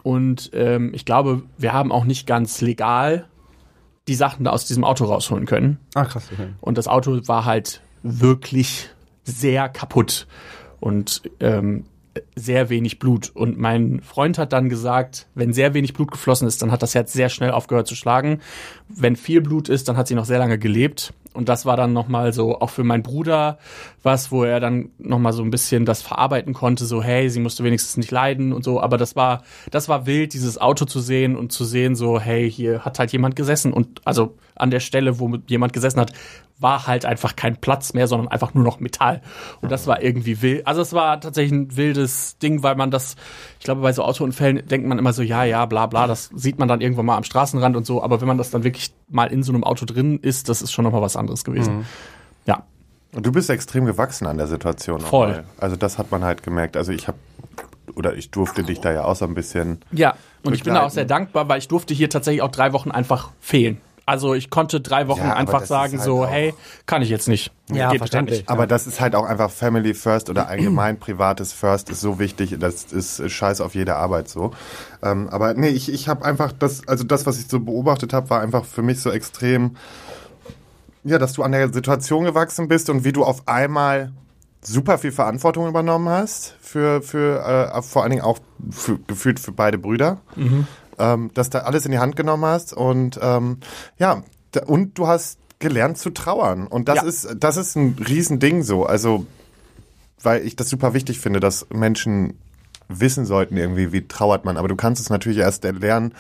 [0.03, 3.27] Und ähm, ich glaube, wir haben auch nicht ganz legal
[4.09, 5.79] die Sachen da aus diesem Auto rausholen können.
[5.95, 6.29] ah krass.
[6.33, 6.49] Okay.
[6.61, 8.91] Und das Auto war halt wirklich
[9.25, 10.27] sehr kaputt
[10.81, 11.85] und ähm,
[12.35, 13.31] sehr wenig Blut.
[13.35, 16.95] Und mein Freund hat dann gesagt, wenn sehr wenig Blut geflossen ist, dann hat das
[16.95, 18.41] Herz sehr schnell aufgehört zu schlagen.
[18.88, 21.15] Wenn viel Blut ist, dann hat sie noch sehr lange gelebt.
[21.35, 23.59] Und das war dann nochmal so, auch für meinen Bruder,
[24.03, 27.64] was, wo er dann nochmal so ein bisschen das verarbeiten konnte, so, hey, sie musste
[27.64, 28.81] wenigstens nicht leiden und so.
[28.81, 32.51] Aber das war, das war wild, dieses Auto zu sehen und zu sehen, so, hey,
[32.51, 33.73] hier hat halt jemand gesessen.
[33.73, 36.12] Und also an der Stelle, wo jemand gesessen hat,
[36.59, 39.20] war halt einfach kein Platz mehr, sondern einfach nur noch Metall.
[39.61, 40.66] Und das war irgendwie wild.
[40.66, 43.16] Also es war tatsächlich ein wildes Ding, weil man das,
[43.59, 46.59] ich glaube, bei so Autounfällen denkt man immer so, ja, ja, bla bla, das sieht
[46.59, 48.03] man dann irgendwann mal am Straßenrand und so.
[48.03, 50.72] Aber wenn man das dann wirklich mal in so einem Auto drin ist, das ist
[50.72, 51.85] schon nochmal was anderes gewesen.
[52.46, 52.64] Ja.
[53.14, 55.01] Und du bist extrem gewachsen an der Situation.
[55.01, 55.44] Voll.
[55.59, 56.77] Also das hat man halt gemerkt.
[56.77, 57.18] Also ich habe,
[57.94, 60.81] oder ich durfte dich da ja auch so ein bisschen Ja, und ich bin da
[60.81, 60.94] auch begleiten.
[60.94, 63.81] sehr dankbar, weil ich durfte hier tatsächlich auch drei Wochen einfach fehlen.
[64.05, 66.55] Also ich konnte drei Wochen Ja, einfach sagen, halt so, hey,
[66.87, 67.53] kann ich jetzt nicht.
[67.71, 68.41] Ja, Geht verständlich.
[68.41, 68.51] nicht.
[68.51, 72.57] Aber das ist halt auch einfach Family First oder allgemein privates First ist so wichtig.
[72.59, 74.53] Das ist scheiß auf jede Arbeit so.
[75.03, 78.29] Ähm, aber nee, ich, ich habe einfach das, also das, was ich so beobachtet habe,
[78.31, 79.77] war einfach für mich so extrem,
[81.05, 84.12] ja, dass du an der Situation gewachsen bist und wie du auf einmal
[84.62, 88.38] super viel Verantwortung übernommen hast für, für äh, vor allen Dingen auch
[88.71, 90.21] für, gefühlt für beide Brüder.
[90.99, 93.59] Ähm, dass da alles in die Hand genommen hast und ähm,
[93.99, 94.23] ja,
[94.67, 96.67] und du hast gelernt zu trauern.
[96.67, 97.03] Und das Ja.
[97.05, 98.85] ist, das ist ein Riesending so.
[98.85, 99.27] Also,
[100.23, 102.39] weil ich das super wichtig finde, dass Menschen
[102.89, 104.57] wissen sollten irgendwie, wie trauert man.
[104.59, 106.13] Aber du kannst es natürlich erst lernen,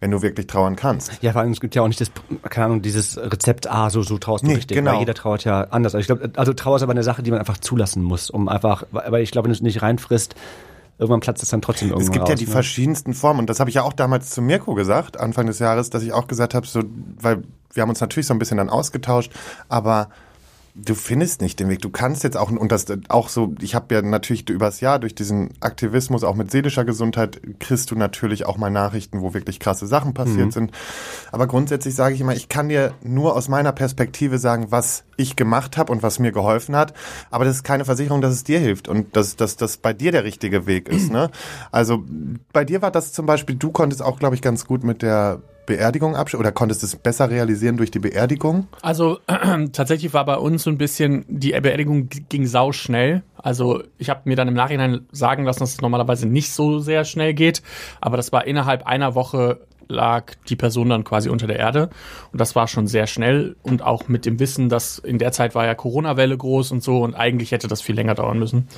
[0.00, 1.12] wenn du wirklich trauern kannst.
[1.22, 2.10] Ja, vor allem, es gibt ja auch nicht das,
[2.50, 4.76] keine Ahnung, dieses Rezept, ah, so, so traust du Nee, richtig.
[4.76, 4.92] genau.
[4.94, 5.94] Weil jeder trauert ja anders.
[5.94, 8.48] Also ich glaube, also Trauer ist aber eine Sache, die man einfach zulassen muss, um
[8.48, 10.34] einfach, weil ich glaube, wenn du es nicht reinfrisst,
[10.98, 12.52] irgendwann platzt es dann trotzdem irgendwann Es gibt ja raus, die ne?
[12.52, 15.90] verschiedensten Formen und das habe ich ja auch damals zu Mirko gesagt, Anfang des Jahres,
[15.90, 16.82] dass ich auch gesagt habe, so,
[17.20, 19.32] weil wir haben uns natürlich so ein bisschen dann ausgetauscht,
[19.68, 20.08] aber
[20.76, 21.80] du findest nicht den Weg.
[21.80, 25.14] Du kannst jetzt auch, und das auch so, ich habe ja natürlich übers Jahr durch
[25.14, 29.86] diesen Aktivismus auch mit seelischer Gesundheit, kriegst du natürlich auch mal Nachrichten, wo wirklich krasse
[29.86, 30.72] Sachen passiert sind.
[31.32, 35.34] Aber grundsätzlich sage ich immer, ich kann dir nur aus meiner Perspektive sagen, was ich
[35.34, 36.92] gemacht habe und was mir geholfen hat.
[37.30, 40.12] Aber das ist keine Versicherung, dass es dir hilft und dass, dass das bei dir
[40.12, 41.10] der richtige Weg ist.
[41.10, 41.30] Ne?
[41.72, 42.04] Also
[42.52, 45.40] bei dir war das zum Beispiel, du konntest auch, glaube ich, ganz gut mit der
[45.66, 48.68] Beerdigung abschließen oder konntest es besser realisieren durch die Beerdigung?
[48.82, 49.18] Also
[49.72, 53.22] tatsächlich war bei uns so ein bisschen, die Beerdigung ging sau schnell.
[53.36, 57.04] Also ich habe mir dann im Nachhinein sagen lassen, dass es normalerweise nicht so sehr
[57.04, 57.62] schnell geht.
[58.00, 61.90] Aber das war innerhalb einer Woche lag die Person dann quasi unter der Erde.
[62.32, 65.54] Und das war schon sehr schnell und auch mit dem Wissen, dass in der Zeit
[65.54, 68.68] war ja Corona-Welle groß und so und eigentlich hätte das viel länger dauern müssen.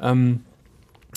[0.00, 0.40] Ähm,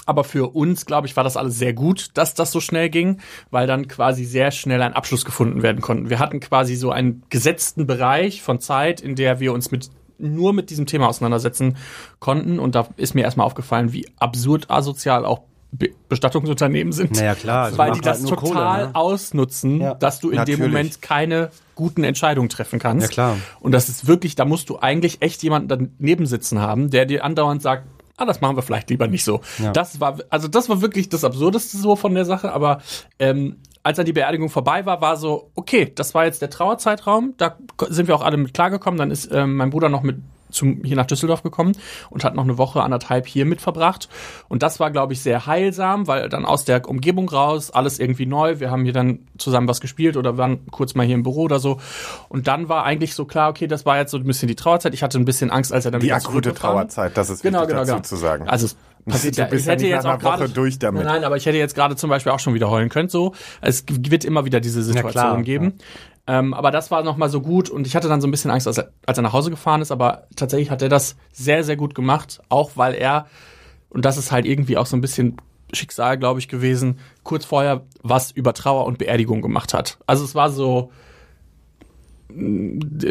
[0.05, 3.19] aber für uns, glaube ich, war das alles sehr gut, dass das so schnell ging,
[3.51, 6.09] weil dann quasi sehr schnell ein Abschluss gefunden werden konnten.
[6.09, 10.51] Wir hatten quasi so einen gesetzten Bereich von Zeit, in der wir uns mit nur
[10.53, 11.77] mit diesem Thema auseinandersetzen
[12.19, 12.59] konnten.
[12.59, 17.15] Und da ist mir erstmal aufgefallen, wie absurd asozial auch Be Bestattungsunternehmen sind.
[17.15, 17.65] Naja, klar.
[17.65, 18.95] Also weil die das halt total Kohle, ne?
[18.95, 19.93] ausnutzen, Ja.
[19.93, 20.59] dass du in Natürlich.
[20.59, 23.03] dem Moment keine guten Entscheidungen treffen kannst.
[23.03, 23.38] Ja, klar.
[23.59, 25.67] Und das ist wirklich, da musst du eigentlich echt jemanden
[25.99, 27.83] daneben sitzen haben, der dir andauernd sagt,
[28.19, 29.41] ah, das machen wir vielleicht lieber nicht so.
[29.58, 29.71] Ja.
[29.71, 32.79] Das war, also das war wirklich das Absurdeste so von der Sache, aber
[33.17, 37.34] ähm, als dann die Beerdigung vorbei war, war so, okay, das war jetzt der Trauerzeitraum,
[37.38, 40.17] da sind wir auch alle mit klargekommen, dann ist ähm, mein Bruder noch mit
[40.51, 41.73] zum, hier nach Düsseldorf gekommen
[42.09, 44.09] und hat noch eine Woche, anderthalb hier mit verbracht.
[44.47, 48.25] Und das war, glaube ich, sehr heilsam, weil dann aus der Umgebung raus, alles irgendwie
[48.25, 48.59] neu.
[48.59, 51.59] Wir haben hier dann zusammen was gespielt oder waren kurz mal hier im Büro oder
[51.59, 51.79] so.
[52.29, 54.93] Und dann war eigentlich so klar, okay, das war jetzt so ein bisschen die Trauerzeit.
[54.93, 57.41] Ich hatte ein bisschen Angst, als er dann Die wieder akute zurückgefahren- Trauerzeit, das ist
[57.41, 58.03] Genau, wichtig genau, dazu genau.
[58.03, 58.47] zu sagen.
[58.49, 58.67] Also
[59.10, 61.04] passiert Du ja, bist ich ja hätte nicht jetzt auch gerade durch damit.
[61.04, 63.10] Nein, aber ich hätte jetzt gerade zum Beispiel auch schon wieder heulen können.
[63.10, 65.74] So, es wird immer wieder diese Situation klar, geben.
[66.28, 68.52] Ähm, aber das war noch mal so gut und ich hatte dann so ein bisschen
[68.52, 69.91] Angst, als er, als er nach Hause gefahren ist.
[69.91, 73.26] Aber tatsächlich hat er das sehr, sehr gut gemacht, auch weil er
[73.89, 75.38] und das ist halt irgendwie auch so ein bisschen
[75.74, 80.00] Schicksal, glaube ich, gewesen, kurz vorher was über Trauer und Beerdigung gemacht hat.
[80.08, 80.91] Also es war so,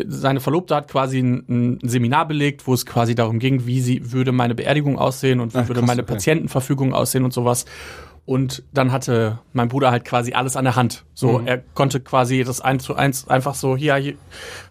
[0.06, 4.12] seine Verlobte hat quasi ein, ein Seminar belegt, wo es quasi darum ging, wie sie
[4.12, 6.14] würde meine Beerdigung aussehen und wie Ach, würde krass, meine okay.
[6.14, 7.64] Patientenverfügung aussehen und sowas.
[8.26, 11.06] Und dann hatte mein Bruder halt quasi alles an der Hand.
[11.14, 14.14] So, er konnte quasi das eins zu eins einfach so, hier, hier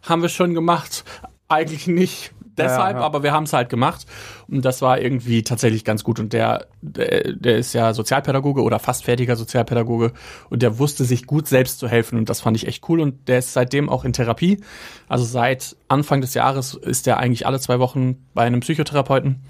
[0.03, 1.03] haben wir schon gemacht.
[1.49, 3.03] Eigentlich nicht deshalb, ja.
[3.03, 4.05] aber wir haben es halt gemacht.
[4.47, 6.19] Und das war irgendwie tatsächlich ganz gut.
[6.19, 10.13] Und der, der, der ist ja Sozialpädagoge oder fast fertiger Sozialpädagoge.
[10.49, 12.17] Und der wusste sich gut selbst zu helfen.
[12.17, 12.99] Und das fand ich echt cool.
[12.99, 14.61] Und der ist seitdem auch in Therapie.
[15.07, 19.41] Also seit Anfang des Jahres ist er eigentlich alle zwei Wochen bei einem Psychotherapeuten.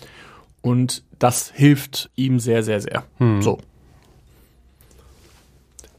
[0.62, 3.04] Und das hilft ihm sehr, sehr, sehr.
[3.41, 3.60] So.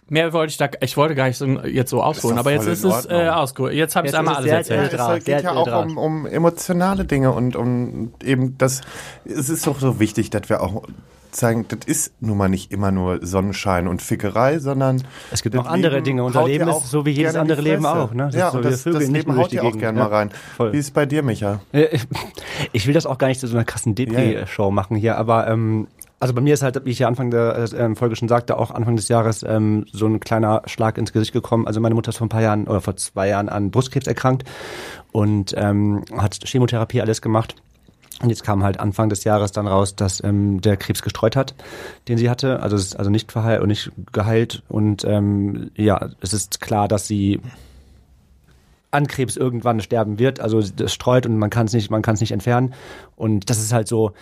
[0.08, 2.84] Mehr wollte ich da, ich wollte gar nicht so, jetzt so ausholen, aber jetzt ist
[2.84, 3.74] es äh, ausgeholt.
[3.74, 4.90] Jetzt habe ich Jetzt einmal alles es erzählt.
[4.92, 8.80] sehr es geht ja auch um, um emotionale Dinge und um eben das.
[9.24, 10.82] Es ist doch so wichtig, dass wir auch
[11.30, 15.66] zeigen, das ist nun mal nicht immer nur Sonnenschein und Fickerei, sondern Es gibt noch
[15.66, 16.24] andere Leben Dinge.
[16.24, 18.24] Unser Leben ist auch so wie jedes andere Leben auch, ne?
[18.26, 20.14] Das ja, ist so, das, vögeln das nicht Leben haut die auch gerne Ja, mal
[20.14, 20.30] rein.
[20.56, 20.72] voll.
[20.72, 21.60] Wie ist es bei dir, Micha?
[21.72, 21.98] Äh,
[22.72, 24.12] Ich will das auch gar nicht zu so einer krassen Ja, ja.
[24.20, 25.86] Depri-Show machen hier, aber ähm,
[26.20, 28.58] also bei mir ist halt, wie ich ja Anfang der äh, ähm, Folge schon sagte,
[28.58, 31.66] auch Anfang des Jahres ähm, so ein kleiner Schlag ins Gesicht gekommen.
[31.66, 34.44] Also meine Mutter ist vor ein paar Jahren oder vor zwei Jahren an Brustkrebs erkrankt
[35.12, 37.54] und ähm, hat Chemotherapie alles gemacht.
[38.20, 41.54] Und jetzt kam halt Anfang des Jahres dann raus, dass ähm, der Krebs gestreut hat,
[42.08, 42.60] den sie hatte.
[42.60, 44.64] Also es ist also nicht verheilt und nicht geheilt.
[44.68, 47.40] Und ähm, ja, es ist klar, dass sie
[48.90, 50.40] an Krebs irgendwann sterben wird.
[50.40, 52.74] Also das streut und man kann es nicht, man kann es nicht entfernen.
[53.14, 54.12] Und das ist halt so,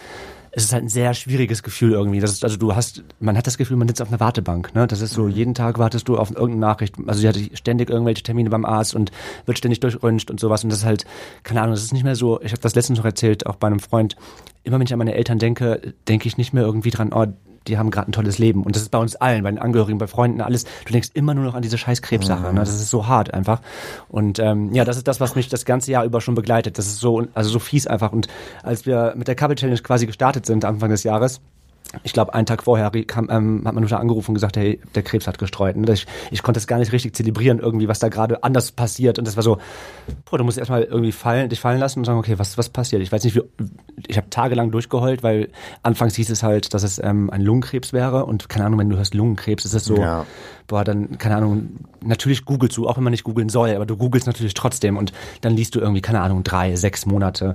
[0.56, 2.18] es ist halt ein sehr schwieriges Gefühl irgendwie.
[2.18, 4.74] Das ist, also du hast, man hat das Gefühl, man sitzt auf einer Wartebank.
[4.74, 4.86] Ne?
[4.86, 6.94] Das ist so, jeden Tag wartest du auf irgendeine Nachricht.
[7.06, 9.12] Also sie hatte ständig irgendwelche Termine beim Arzt und
[9.44, 10.64] wird ständig durchröntgt und sowas.
[10.64, 11.04] Und das ist halt,
[11.42, 13.66] keine Ahnung, das ist nicht mehr so, ich habe das letztens noch erzählt, auch bei
[13.66, 14.16] einem Freund,
[14.64, 17.26] immer wenn ich an meine Eltern denke, denke ich nicht mehr irgendwie dran, oh,
[17.68, 18.62] die haben gerade ein tolles Leben.
[18.62, 20.64] Und das ist bei uns allen, bei den Angehörigen, bei Freunden, alles.
[20.84, 22.52] Du denkst immer nur noch an diese scheiß Krebssache.
[22.52, 22.60] Ne?
[22.60, 23.60] Das ist so hart einfach.
[24.08, 26.78] Und ähm, ja, das ist das, was mich das ganze Jahr über schon begleitet.
[26.78, 28.12] Das ist so, also so fies einfach.
[28.12, 28.28] Und
[28.62, 31.40] als wir mit der Couple Challenge quasi gestartet sind, Anfang des Jahres,
[32.02, 35.26] ich glaube, einen Tag vorher kam, ähm, hat Mutter angerufen und gesagt, hey, der Krebs
[35.26, 35.76] hat gestreut.
[35.76, 39.18] Und ich, ich konnte es gar nicht richtig zelebrieren, irgendwie, was da gerade anders passiert.
[39.18, 39.58] Und das war so,
[40.24, 43.02] boah, du musst erstmal irgendwie fallen, dich fallen lassen und sagen, okay, was, was passiert?
[43.02, 43.42] Ich weiß nicht, wie,
[44.06, 45.48] ich habe tagelang durchgeheult, weil
[45.82, 48.26] anfangs hieß es halt, dass es ähm, ein Lungenkrebs wäre.
[48.26, 50.26] Und keine Ahnung, wenn du hörst Lungenkrebs, ist es so, Ja.
[50.66, 51.68] Boah, dann, keine Ahnung,
[52.04, 55.12] natürlich googelst du, auch wenn man nicht googeln soll, aber du googelst natürlich trotzdem und
[55.40, 57.54] dann liest du irgendwie, keine Ahnung, drei, sechs Monate.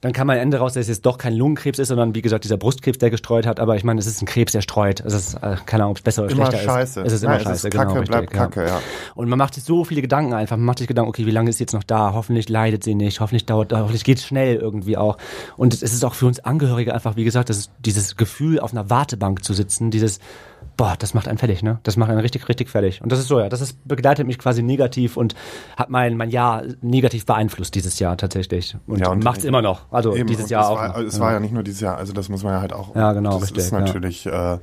[0.00, 2.44] Dann kam am Ende raus, dass es jetzt doch kein Lungenkrebs ist, sondern wie gesagt,
[2.44, 3.58] dieser Brustkrebs, der gestreut hat.
[3.58, 5.00] Aber ich meine, es ist ein Krebs, der streut.
[5.00, 7.00] Es ist, äh, keine Ahnung, ob es besser oder Immer schlechter scheiße.
[7.00, 7.06] ist.
[7.08, 7.84] Es ist immer Nein, es scheiße, ist genau.
[7.84, 8.80] Kacke, richtig, bleibt Kacke, ja.
[9.16, 10.56] Und man macht sich so viele Gedanken einfach.
[10.56, 12.12] Man macht sich Gedanken, okay, wie lange ist sie jetzt noch da?
[12.12, 13.18] Hoffentlich leidet sie nicht.
[13.18, 15.18] Hoffentlich dauert, hoffentlich geht es schnell irgendwie auch.
[15.56, 18.70] Und es ist auch für uns Angehörige einfach, wie gesagt, das ist dieses Gefühl, auf
[18.70, 20.20] einer Wartebank zu sitzen, dieses,
[20.78, 21.80] boah, das macht einen fertig, ne?
[21.82, 23.02] Das macht einen richtig, richtig fertig.
[23.02, 25.34] Und das ist so, ja, das ist, begleitet mich quasi negativ und
[25.76, 28.76] hat mein, mein Jahr negativ beeinflusst dieses Jahr tatsächlich.
[28.86, 29.82] Und, Ja, und- macht's immer noch.
[29.92, 30.76] Also Eben, dieses Jahr es auch.
[30.76, 32.94] War, es war ja nicht nur dieses Jahr, also das muss man ja halt auch.
[32.96, 33.80] Ja, genau, Das richtig, ist ja.
[33.80, 34.24] natürlich.
[34.26, 34.58] Äh,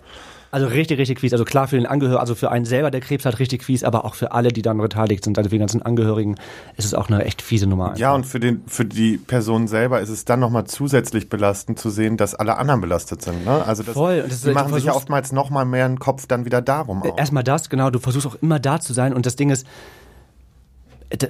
[0.56, 1.34] Also richtig, richtig fies.
[1.34, 4.06] Also klar für den Angehörigen, also für einen selber der Krebs hat richtig fies, aber
[4.06, 6.36] auch für alle, die dann beteiligt sind, also für die ganzen Angehörigen,
[6.78, 7.94] ist es auch eine echt fiese Nummer.
[7.98, 8.16] Ja, einfach.
[8.20, 12.16] und für, den, für die Person selber ist es dann nochmal zusätzlich belastend zu sehen,
[12.16, 13.44] dass alle anderen belastet sind.
[13.44, 13.66] Ne?
[13.66, 14.22] Also das, Voll.
[14.22, 16.62] Und das ist- die du machen sich ja oftmals nochmal mehr einen Kopf dann wieder
[16.62, 17.18] darum auf.
[17.18, 19.68] Erstmal das, genau, du versuchst auch immer da zu sein und das Ding ist, äh,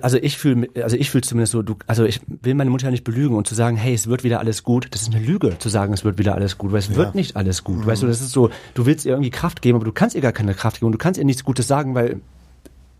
[0.02, 3.04] also ich fühle, also ich fühle zumindest so, du, also ich will meine Mutter nicht
[3.04, 5.70] belügen und zu sagen, hey, es wird wieder alles gut, das ist eine Lüge, zu
[5.70, 8.22] sagen, es wird wieder alles gut, weil es wird nicht alles gut, weißt du, das
[8.22, 10.78] ist so, du willst ihr irgendwie Kraft geben, aber du kannst ihr gar keine Kraft
[10.78, 12.22] geben und du kannst ihr nichts Gutes sagen, weil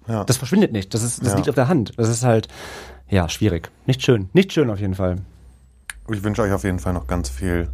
[0.08, 0.24] Ja.
[0.24, 1.36] das verschwindet nicht, das ist, das Ja.
[1.38, 2.48] liegt auf der Hand, das ist halt,
[3.10, 5.18] ja, schwierig, nicht schön, nicht schön auf jeden Fall.
[6.12, 7.70] Ich wünsche euch auf jeden Fall noch ganz viel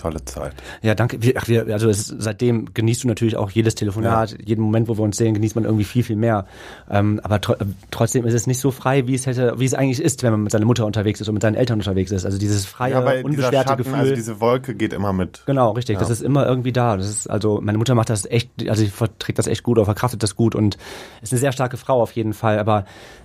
[0.00, 0.52] tolle Zeit.
[0.82, 1.22] Ja, danke.
[1.22, 4.96] Wir, ach, wir, also es, seitdem genießt du natürlich auch jedes Telefonat, jeden Moment, wo
[4.96, 6.46] wir uns sehen, genießt man irgendwie viel, viel mehr.
[6.90, 9.74] Ähm, aber tro äh, trotzdem ist es nicht so frei, wie es hätte, wie es
[9.74, 12.24] eigentlich ist, wenn man mit seiner Mutter unterwegs ist und mit seinen Eltern unterwegs ist.
[12.24, 13.94] Also dieses freie, Ja, unbeschwerte Schatten, Gefühl.
[13.94, 15.42] also diese Wolke geht immer mit.
[15.46, 15.98] Genau, richtig.
[15.98, 16.96] Das ist immer irgendwie da.
[16.96, 19.84] Das ist also meine Mutter macht das echt, also sie verträgt das echt gut oder
[19.84, 20.76] verkraftet das gut und
[21.22, 22.58] ist eine sehr starke Frau auf jeden Fall.
[22.58, 22.84] Aber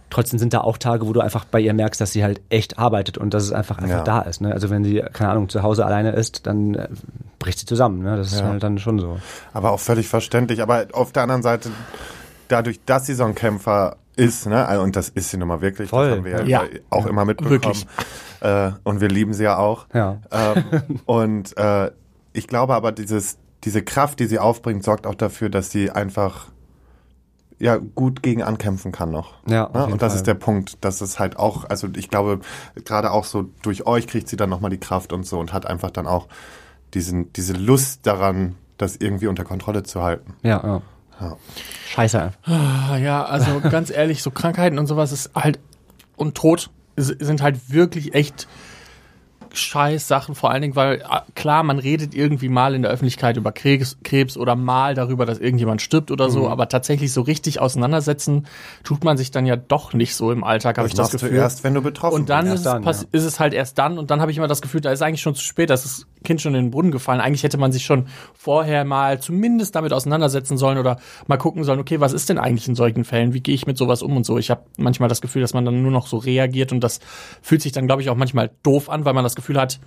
[0.09, 2.79] trotzdem sind da auch Tage, wo du einfach bei ihr merkst, dass sie halt echt
[2.79, 4.03] arbeitet und dass es einfach einfach Ja.
[4.03, 4.41] da ist.
[4.41, 4.51] Ne?
[4.53, 6.87] Also wenn sie keine Ahnung zu Hause alleine ist, dann äh,
[7.39, 8.03] bricht sie zusammen.
[8.03, 8.15] Ne?
[8.17, 8.47] Das ist Ja.
[8.47, 9.17] halt dann schon so.
[9.53, 10.61] Aber auch völlig verständlich.
[10.61, 11.69] Aber auf der anderen Seite,
[12.47, 15.59] dadurch, dass sie so ein Kämpfer ist, ne, also, und das ist sie nun mal
[15.61, 16.07] wirklich, Voll.
[16.07, 16.63] das haben wir Ja.
[16.89, 17.83] auch immer mitbekommen.
[18.39, 19.87] Äh, und wir lieben sie ja auch.
[19.93, 20.17] Ja.
[20.31, 21.91] Ähm, und äh,
[22.31, 26.47] ich glaube aber, dieses, diese Kraft, die sie aufbringt, sorgt auch dafür, dass sie einfach
[27.59, 29.33] ja gut gegen ankämpfen kann noch.
[29.47, 29.85] Ja, Ne?
[29.85, 30.17] Und das Fall.
[30.17, 32.39] ist der Punkt, dass es halt auch, also ich glaube,
[32.83, 35.65] gerade auch so durch euch kriegt sie dann nochmal die Kraft und so und hat
[35.65, 36.27] einfach dann auch
[36.93, 40.33] diesen, diese Lust daran, das irgendwie unter Kontrolle zu halten.
[40.43, 40.81] Ja, ja.
[41.21, 41.37] Ja.
[41.87, 42.33] Scheiße.
[42.43, 45.59] Ah, Ja, also ganz ehrlich, so Krankheiten und sowas ist halt
[46.17, 48.47] und Tod sind halt wirklich echt
[49.55, 53.37] scheiß Sachen, vor allen Dingen, weil ah, klar, man redet irgendwie mal in der Öffentlichkeit
[53.37, 56.31] über Krebs, Krebs oder mal darüber, dass irgendjemand stirbt oder Mhm.
[56.31, 58.47] so, aber tatsächlich so richtig auseinandersetzen
[58.83, 61.25] tut man sich dann ja doch nicht so im Alltag, habe ich das machst du
[61.27, 61.37] Gefühl.
[61.39, 62.53] erst, wenn du betroffen Und dann, bist.
[62.55, 62.89] ist, es dann, ja.
[62.89, 65.21] ist es halt erst dann und dann habe ich immer das Gefühl, da ist eigentlich
[65.21, 67.21] schon zu spät, da ist das Kind schon in den Brunnen gefallen.
[67.21, 71.79] Eigentlich hätte man sich schon vorher mal zumindest damit auseinandersetzen sollen oder mal gucken sollen,
[71.79, 73.33] okay, was ist denn eigentlich in solchen Fällen?
[73.33, 74.39] Wie gehe ich mit sowas um und so?
[74.39, 76.99] Ich habe manchmal das Gefühl, dass man dann nur noch so reagiert und das
[77.43, 79.79] fühlt sich dann, glaube ich, auch manchmal doof an, weil man das Gefühl hat,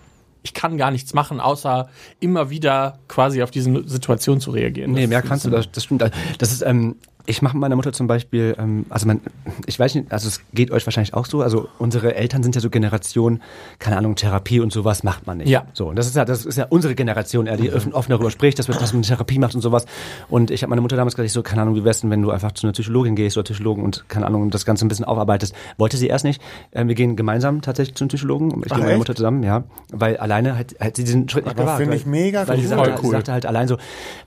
[0.43, 1.89] ich kann gar nichts machen, außer
[2.21, 4.93] immer wieder quasi auf diese Situation zu reagieren.
[4.93, 6.03] Nee, Das mehr kannst du, das, das stimmt.
[6.39, 6.97] Das ist, ähm,
[7.29, 9.21] ich mache meiner Mutter zum Beispiel, ähm, also man,
[9.67, 12.61] ich weiß nicht, also es geht euch wahrscheinlich auch so, also unsere Eltern sind ja
[12.63, 13.43] so Generation,
[13.79, 15.49] keine Ahnung, Therapie und sowas macht man nicht.
[15.51, 15.67] Ja.
[15.75, 18.31] So, und das ist ja, das ist ja unsere Generation, eher, die offen, offen darüber
[18.31, 19.85] spricht, dass, wir, dass man Therapie macht und sowas.
[20.31, 22.23] Und ich habe meine Mutter damals gesagt, ich so, keine Ahnung, wie wär's denn, wenn
[22.23, 25.05] du einfach zu einer Psychologin gehst oder Psychologen und, keine Ahnung, das Ganze ein bisschen
[25.05, 25.55] aufarbeitest.
[25.77, 26.41] Wollte sie erst nicht.
[26.73, 28.63] Ähm, wir gehen gemeinsam tatsächlich zu einem Psychologen.
[28.65, 28.99] Ich Ach, gehe mit meiner?
[28.99, 29.65] Mutter zusammen, ja.
[29.93, 31.77] Weil alleine hat, hat sie diesen Schritt nicht Aber gewagt.
[31.79, 32.69] finde weil- ich mega Weil sie cool.
[32.69, 33.13] sagte, Voll sie cool.
[33.13, 33.77] sagte halt allein so,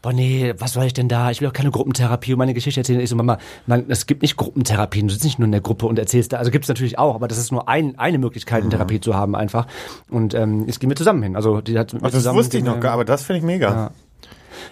[0.03, 1.31] boah nee, was soll ich denn da?
[1.31, 2.90] Ich will auch keine Gruppentherapie und meine Geschichte erzählen.
[2.99, 5.85] Ich so, Mama, man, es gibt nicht Gruppentherapien, du sitzt nicht nur in der Gruppe
[5.87, 6.37] und erzählst da.
[6.37, 9.15] Also gibt es natürlich auch, aber das ist nur ein, eine Möglichkeit, eine Therapie zu
[9.15, 9.67] haben einfach.
[10.09, 11.35] Und ähm, jetzt gehen wir zusammen hin.
[11.35, 13.45] Also die hat mit Ach, das zusammen wusste ich noch gar, aber das finde ich
[13.45, 13.91] mega.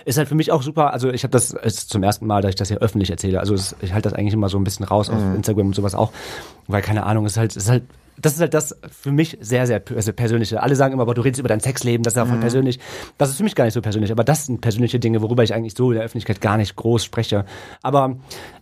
[0.05, 0.93] ist halt für mich auch super.
[0.93, 3.39] Also ich habe das ist zum ersten Mal, dass ich das hier öffentlich erzähle.
[3.39, 5.95] Also es, ich halte das eigentlich immer so ein bisschen raus auf Instagram und sowas
[5.95, 6.11] auch,
[6.67, 7.83] weil keine Ahnung, es ist halt, es ist halt
[8.21, 10.61] das ist halt das für mich sehr, sehr also persönliche.
[10.61, 12.79] Alle sagen immer, aber du redest über dein Sexleben, das ist ja voll persönlich.
[13.17, 15.53] Das ist für mich gar nicht so persönlich, aber das sind persönliche Dinge, worüber ich
[15.53, 17.45] eigentlich so in der Öffentlichkeit gar nicht groß spreche.
[17.81, 18.17] Aber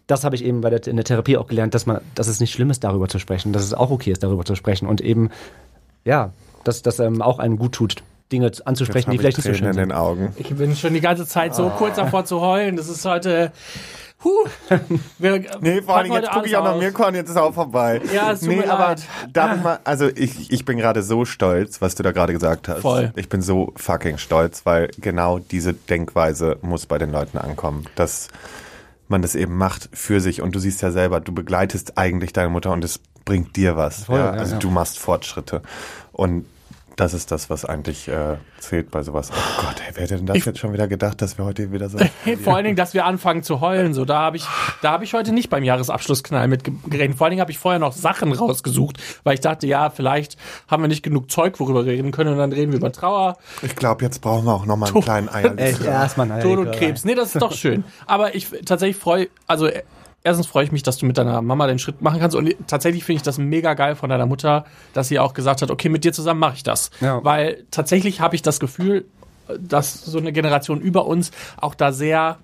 [0.06, 2.40] das habe ich eben bei der, in der Therapie auch gelernt, dass man, dass es
[2.40, 5.02] nicht schlimm ist, darüber zu sprechen, dass es auch okay ist, darüber zu sprechen und
[5.02, 5.30] eben,
[6.06, 6.32] ja,
[6.64, 7.96] dass das ähm, auch einem gut tut,
[8.32, 9.82] Dinge anzusprechen, die vielleicht nicht ich so schön sind.
[9.82, 10.34] den Augen.
[10.38, 12.76] Ich bin schon die ganze Zeit so kurz davor zu heulen.
[12.76, 13.52] Das ist heute.
[14.24, 14.46] Huh.
[15.20, 16.80] Wir Nee, vor allem jetzt gucke ich auch noch.
[16.80, 18.02] Mirko und jetzt ist auch vorbei.
[18.12, 19.04] Ja, es tut nee, aber leid.
[19.32, 22.68] darf ich mal, also ich, ich bin gerade so stolz, was du da gerade gesagt
[22.68, 22.82] hast.
[22.82, 23.12] Voll.
[23.16, 28.30] Ich bin so fucking stolz, weil genau diese Denkweise muss bei den Leuten ankommen, dass
[29.08, 32.50] man das eben macht für sich und du siehst ja selber, du begleitest eigentlich deine
[32.50, 34.06] Mutter und es bringt dir was.
[34.06, 34.34] Voll, ja?
[34.34, 34.60] ja, Also ja.
[34.60, 35.62] du machst Fortschritte
[36.12, 36.46] und
[36.98, 39.30] das ist das, was eigentlich äh, zählt bei sowas.
[39.32, 41.90] Oh Gott, ey, wer hätte denn das jetzt schon wieder gedacht, dass wir heute wieder
[41.90, 42.00] so...
[42.44, 43.94] Vor allen Dingen, dass wir anfangen zu heulen.
[43.94, 44.46] So, da habe ich,
[44.82, 47.18] da habe ich heute nicht beim Jahresabschlussknall mit ge- gerechnet.
[47.18, 50.82] Vor allen Dingen habe ich vorher noch Sachen rausgesucht, weil ich dachte, ja, vielleicht haben
[50.84, 53.76] wir nicht genug Zeug, worüber wir reden können, und dann reden wir über Trauer, Ich
[53.76, 55.58] glaube, jetzt brauchen wir auch noch mal einen kleinen Eier.
[55.58, 56.72] Echt, erstmal Tod und.
[56.72, 57.06] Krebs.
[57.06, 57.84] Nee, das ist doch schön.
[58.08, 59.84] Aber ich tatsächlich freue, also äh,
[60.28, 63.04] erstens freue ich mich, dass du mit deiner Mama den Schritt machen kannst und tatsächlich
[63.04, 66.04] finde ich das mega geil von deiner Mutter, dass sie auch gesagt hat, okay, mit
[66.04, 66.92] dir zusammen mache ich das.
[67.02, 67.24] Ja.
[67.24, 69.06] Weil tatsächlich habe ich das Gefühl,
[69.60, 72.38] dass so eine Generation über uns auch da sehr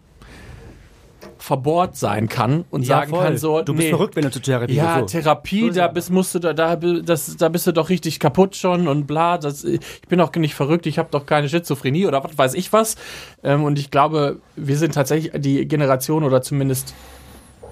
[1.37, 3.23] verbohrt sein kann und Ja, sagen voll.
[3.23, 5.09] kann so, Du bist nee, verrückt, wenn du zur Therapie ja, gehst.
[5.13, 5.19] So.
[5.19, 8.55] Therapie, So da bist, musst du da, da, das, da bist du doch richtig kaputt
[8.55, 9.37] schon und bla.
[9.37, 12.71] Das, ich bin doch nicht verrückt, ich habe doch keine Schizophrenie oder was weiß ich
[12.71, 12.95] was.
[13.43, 16.93] Ähm, und ich glaube, wir sind tatsächlich die Generation oder zumindest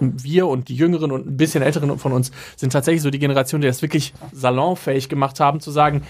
[0.01, 3.61] wir und die Jüngeren und ein bisschen Älteren von uns sind tatsächlich so die Generation,
[3.61, 6.03] die das wirklich salonfähig gemacht haben, zu sagen,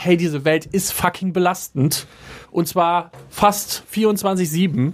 [0.00, 2.06] hey, diese Welt ist fucking belastend.
[2.52, 4.92] Und zwar fast 24-7.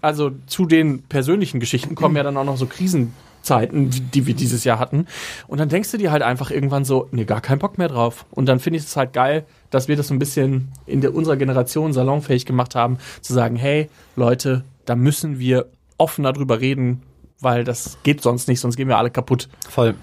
[0.00, 4.62] Also zu den persönlichen Geschichten kommen ja dann auch noch so Krisenzeiten, die wir dieses
[4.62, 5.06] Jahr hatten.
[5.48, 8.24] Und dann denkst du dir halt einfach irgendwann so, nee, gar keinen Bock mehr drauf.
[8.30, 11.12] Und dann finde ich es halt geil, dass wir das so ein bisschen in der,
[11.12, 15.66] unserer Generation salonfähig gemacht haben, zu sagen, hey, Leute, da müssen wir
[15.98, 17.02] offener drüber reden,
[17.40, 19.48] weil das geht sonst nicht, sonst gehen wir alle kaputt.
[19.68, 19.94] Voll.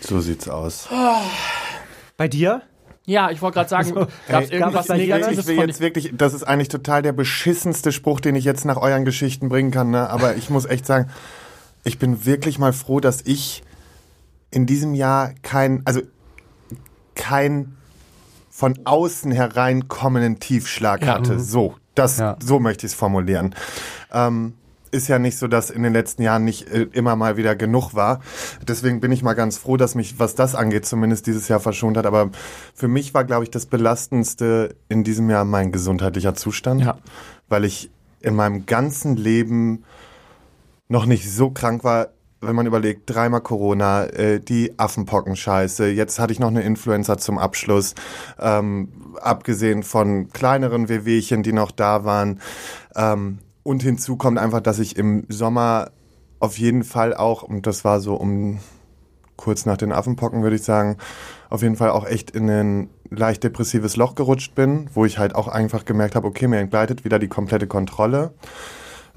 [0.00, 0.88] So sieht's aus.
[2.16, 2.62] Bei dir?
[3.04, 5.80] Ja, ich wollte gerade sagen, gab es Ey, irgendwas ich will, Negatives ich will jetzt
[5.80, 9.70] wirklich, das ist eigentlich total der beschissenste Spruch, den ich jetzt nach euren Geschichten bringen
[9.70, 10.10] kann, ne?
[10.10, 11.08] aber ich muss echt sagen,
[11.84, 13.62] ich bin wirklich mal froh, dass ich
[14.50, 16.02] in diesem Jahr kein, also
[17.14, 17.76] kein
[18.50, 21.14] von außen hereinkommenden Tiefschlag Ja.
[21.14, 21.40] hatte.
[21.40, 22.36] So, das, Ja.
[22.42, 23.54] so möchte ich es formulieren.
[24.12, 24.54] Ähm,
[24.88, 27.94] ist ja nicht so, dass in den letzten Jahren nicht äh, immer mal wieder genug
[27.94, 28.20] war.
[28.66, 31.96] Deswegen bin ich mal ganz froh, dass mich, was das angeht, zumindest dieses Jahr verschont
[31.96, 32.06] hat.
[32.06, 32.30] Aber
[32.74, 36.80] für mich war, glaube ich, das Belastendste in diesem Jahr mein gesundheitlicher Zustand.
[36.82, 36.98] Ja.
[37.48, 39.84] Weil ich in meinem ganzen Leben
[40.88, 42.08] noch nicht so krank war,
[42.40, 47.36] wenn man überlegt, dreimal Corona, äh, die Affenpocken-Scheiße, jetzt hatte ich noch eine Influenza zum
[47.38, 47.94] Abschluss,
[48.38, 48.88] ähm,
[49.20, 52.40] abgesehen von kleineren Wehwehchen, die noch da waren.
[52.94, 55.90] Ähm, und hinzu kommt einfach, dass ich im Sommer
[56.40, 58.60] auf jeden Fall auch, und das war so um
[59.36, 60.96] kurz nach den Affenpocken, würde ich sagen,
[61.50, 65.34] auf jeden Fall auch echt in ein leicht depressives Loch gerutscht bin, wo ich halt
[65.34, 68.32] auch einfach gemerkt habe, okay, mir entgleitet wieder die komplette Kontrolle.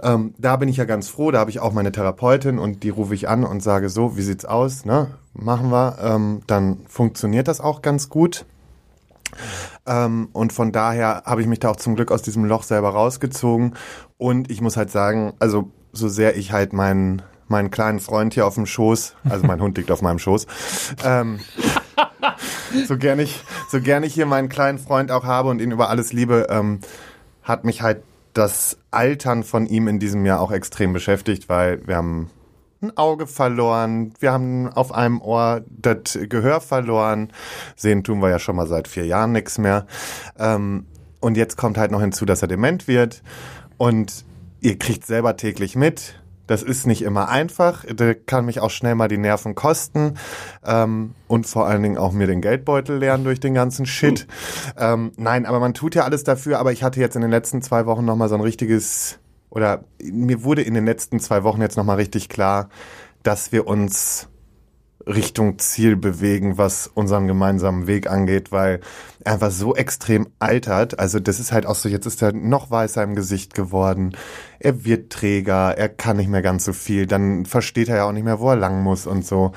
[0.04, 2.90] Ähm, da bin ich ja ganz froh, da habe ich auch meine Therapeutin und die
[2.90, 5.12] rufe ich an und sage so, wie sieht's aus, ne?
[5.34, 8.46] Machen wir, ähm, dann funktioniert das auch ganz gut.
[9.86, 12.90] Ähm, und von daher habe ich mich da auch zum Glück aus diesem Loch selber
[12.90, 13.76] rausgezogen.
[14.18, 18.48] Und ich muss halt sagen, also so sehr ich halt meinen meinen kleinen Freund hier
[18.48, 20.48] auf dem Schoß, also mein Hund liegt auf meinem Schoß,
[21.04, 21.42] ähm,
[22.88, 25.90] so gern ich so gern ich hier meinen kleinen Freund auch habe und ihn über
[25.90, 26.80] alles liebe, ähm,
[27.44, 28.04] hat mich halt
[28.34, 32.30] das Altern von ihm in diesem Jahr auch extrem beschäftigt, weil wir haben
[32.82, 37.32] ein Auge verloren, wir haben auf einem Ohr das Gehör verloren,
[37.76, 39.86] sehen tun wir ja schon mal seit vier Jahren nichts mehr.
[40.38, 40.86] Ähm,
[41.20, 43.22] und jetzt kommt halt noch hinzu, dass er dement wird
[43.78, 44.26] und
[44.60, 46.22] ihr kriegt selber täglich mit.
[46.48, 47.86] Das ist nicht immer einfach.
[47.86, 50.16] Der kann mich auch schnell mal die Nerven kosten
[50.66, 54.28] ähm, und vor allen Dingen auch mir den Geldbeutel leeren durch den ganzen Shit.
[54.78, 56.60] Ähm, nein, aber man tut ja alles dafür.
[56.60, 59.21] Aber ich hatte jetzt in den letzten zwei Wochen noch mal so ein richtiges
[59.52, 62.70] oder mir wurde in den letzten zwei Wochen jetzt noch mal richtig klar,
[63.22, 64.28] dass wir uns
[65.06, 68.80] Richtung Ziel bewegen, was unseren gemeinsamen Weg angeht, weil
[69.20, 71.00] er einfach so extrem altert.
[71.00, 74.16] Also das ist halt auch so, jetzt ist er noch weißer im Gesicht geworden.
[74.60, 77.08] Er wird träger, er kann nicht mehr ganz so viel.
[77.08, 79.52] Dann versteht er ja auch nicht mehr, wo er lang muss und so.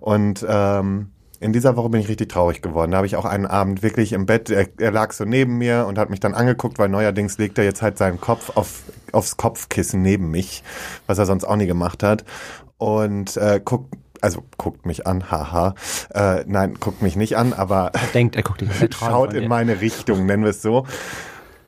[0.00, 1.10] Und ähm,
[1.40, 2.90] in dieser Woche bin ich richtig traurig geworden.
[2.90, 5.86] Da habe ich auch einen Abend wirklich im Bett, er, er lag so neben mir
[5.86, 8.82] und hat mich dann angeguckt, weil neuerdings legt er jetzt halt seinen Kopf auf,
[9.12, 10.62] aufs Kopfkissen neben mich,
[11.06, 12.24] was er sonst auch nie gemacht hat.
[12.76, 15.74] Und äh, guckt also guckt mich an, haha.
[16.12, 18.88] Äh, nein, guckt mich nicht an, aber Denkt, er guckt dich an.
[18.98, 20.86] schaut in meine Richtung, nennen wir es so.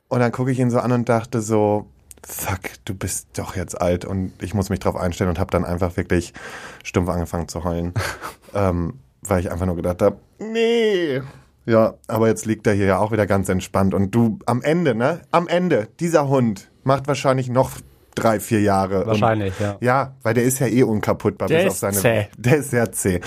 [0.07, 1.87] Und dann gucke ich ihn so an und dachte so,
[2.23, 5.65] fuck, du bist doch jetzt alt und ich muss mich drauf einstellen und habe dann
[5.65, 6.33] einfach wirklich
[6.83, 7.93] stumpf angefangen zu heulen,
[8.53, 8.99] ähm,
[9.29, 11.21] weil ich einfach nur gedacht habe, nee.
[11.65, 14.95] Ja, aber jetzt liegt er hier ja auch wieder ganz entspannt und du am Ende,
[14.95, 15.21] ne?
[15.31, 17.71] Am Ende, dieser Hund macht wahrscheinlich noch
[18.15, 19.05] drei, vier Jahre.
[19.05, 19.77] Wahrscheinlich, und, ja.
[19.79, 21.97] Ja, weil der ist ja eh unkaputtbar Der bis auf seine.
[21.97, 22.27] zäh.
[22.37, 23.21] Der ist sehr zäh.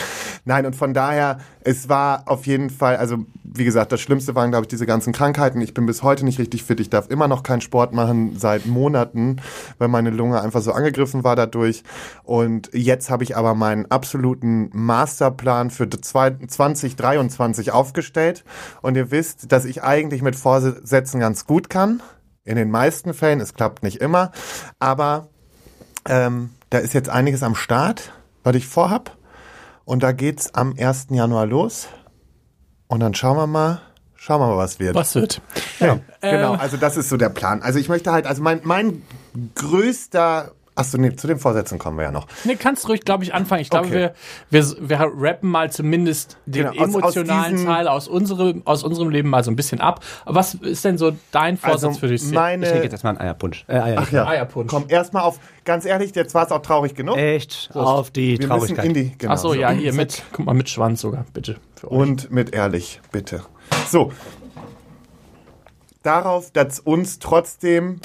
[0.44, 4.50] Nein, und von daher, es war auf jeden Fall, also wie gesagt, das Schlimmste waren,
[4.50, 5.60] glaube ich, diese ganzen Krankheiten.
[5.60, 6.78] Ich bin bis heute nicht richtig fit.
[6.80, 9.36] Ich darf immer noch keinen Sport machen seit Monaten,
[9.78, 11.82] weil meine Lunge einfach so angegriffen war dadurch.
[12.24, 18.44] Und jetzt habe ich aber meinen absoluten Masterplan für 2023 aufgestellt.
[18.82, 22.02] Und ihr wisst, dass ich eigentlich mit Vorsätzen ganz gut kann.
[22.46, 24.30] In den meisten Fällen, es klappt nicht immer,
[24.78, 25.28] aber
[26.08, 28.12] ähm, da ist jetzt einiges am Start,
[28.44, 29.16] was ich vorhab.
[29.84, 31.08] Und da geht's am 1.
[31.10, 31.88] Januar los.
[32.88, 33.80] Und dann schauen wir mal,
[34.14, 34.94] schauen wir mal, was wird.
[34.94, 35.42] Was wird?
[35.80, 37.62] Ja, genau, also das ist so der Plan.
[37.62, 39.02] Also ich möchte halt, also mein, mein
[39.54, 42.26] größter Achso, nee, zu den Vorsätzen kommen wir ja noch.
[42.44, 43.62] Nee, kannst ruhig, glaube ich, anfangen.
[43.62, 44.10] Ich glaube, Okay.
[44.50, 48.60] wir, wir, wir rappen mal zumindest den Genau, aus- aus emotionalen diesen- Teil aus unserem,
[48.66, 50.04] aus unserem Leben mal so ein bisschen ab.
[50.26, 52.16] Was ist denn so dein Vorsatz Also für dich?
[52.16, 52.66] Ich trinke meine.
[52.82, 53.64] jetzt erstmal einen Eierpunsch.
[53.68, 54.70] Äh, Eier Ach ja, Eierpunsch.
[54.70, 57.16] komm, erstmal auf, ganz ehrlich, jetzt war es auch traurig genug.
[57.16, 58.84] Echt auf die wir müssen Traurigkeit.
[58.84, 59.32] in die, genau.
[59.32, 61.56] Ach so, ja, hier mit, guck mal, mit Schwanz sogar, bitte.
[61.80, 61.96] Für euch.
[61.98, 63.40] Und mit ehrlich, bitte.
[63.88, 64.12] So.
[66.02, 68.00] Darauf, dass uns trotzdem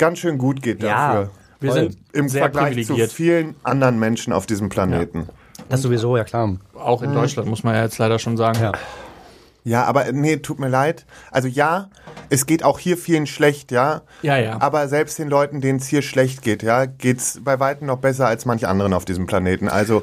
[0.00, 0.88] ganz schön gut geht Ja.
[0.88, 1.30] dafür.
[1.60, 5.28] Wir sind Im sehr Vergleich zu vielen anderen Menschen auf diesem Planeten.
[5.68, 6.56] Das sowieso, ja klar.
[6.74, 8.58] Auch in Deutschland, muss man ja jetzt leider schon sagen.
[8.60, 8.72] Ja.
[9.62, 11.04] Ja, aber nee, tut mir leid.
[11.30, 11.90] Also ja,
[12.30, 14.00] es geht auch hier vielen schlecht, ja.
[14.22, 14.56] Ja, ja.
[14.60, 18.26] Aber selbst den Leuten, denen es hier schlecht geht, ja, geht's bei weitem noch besser
[18.26, 19.68] als manche anderen auf diesem Planeten.
[19.68, 20.02] Also,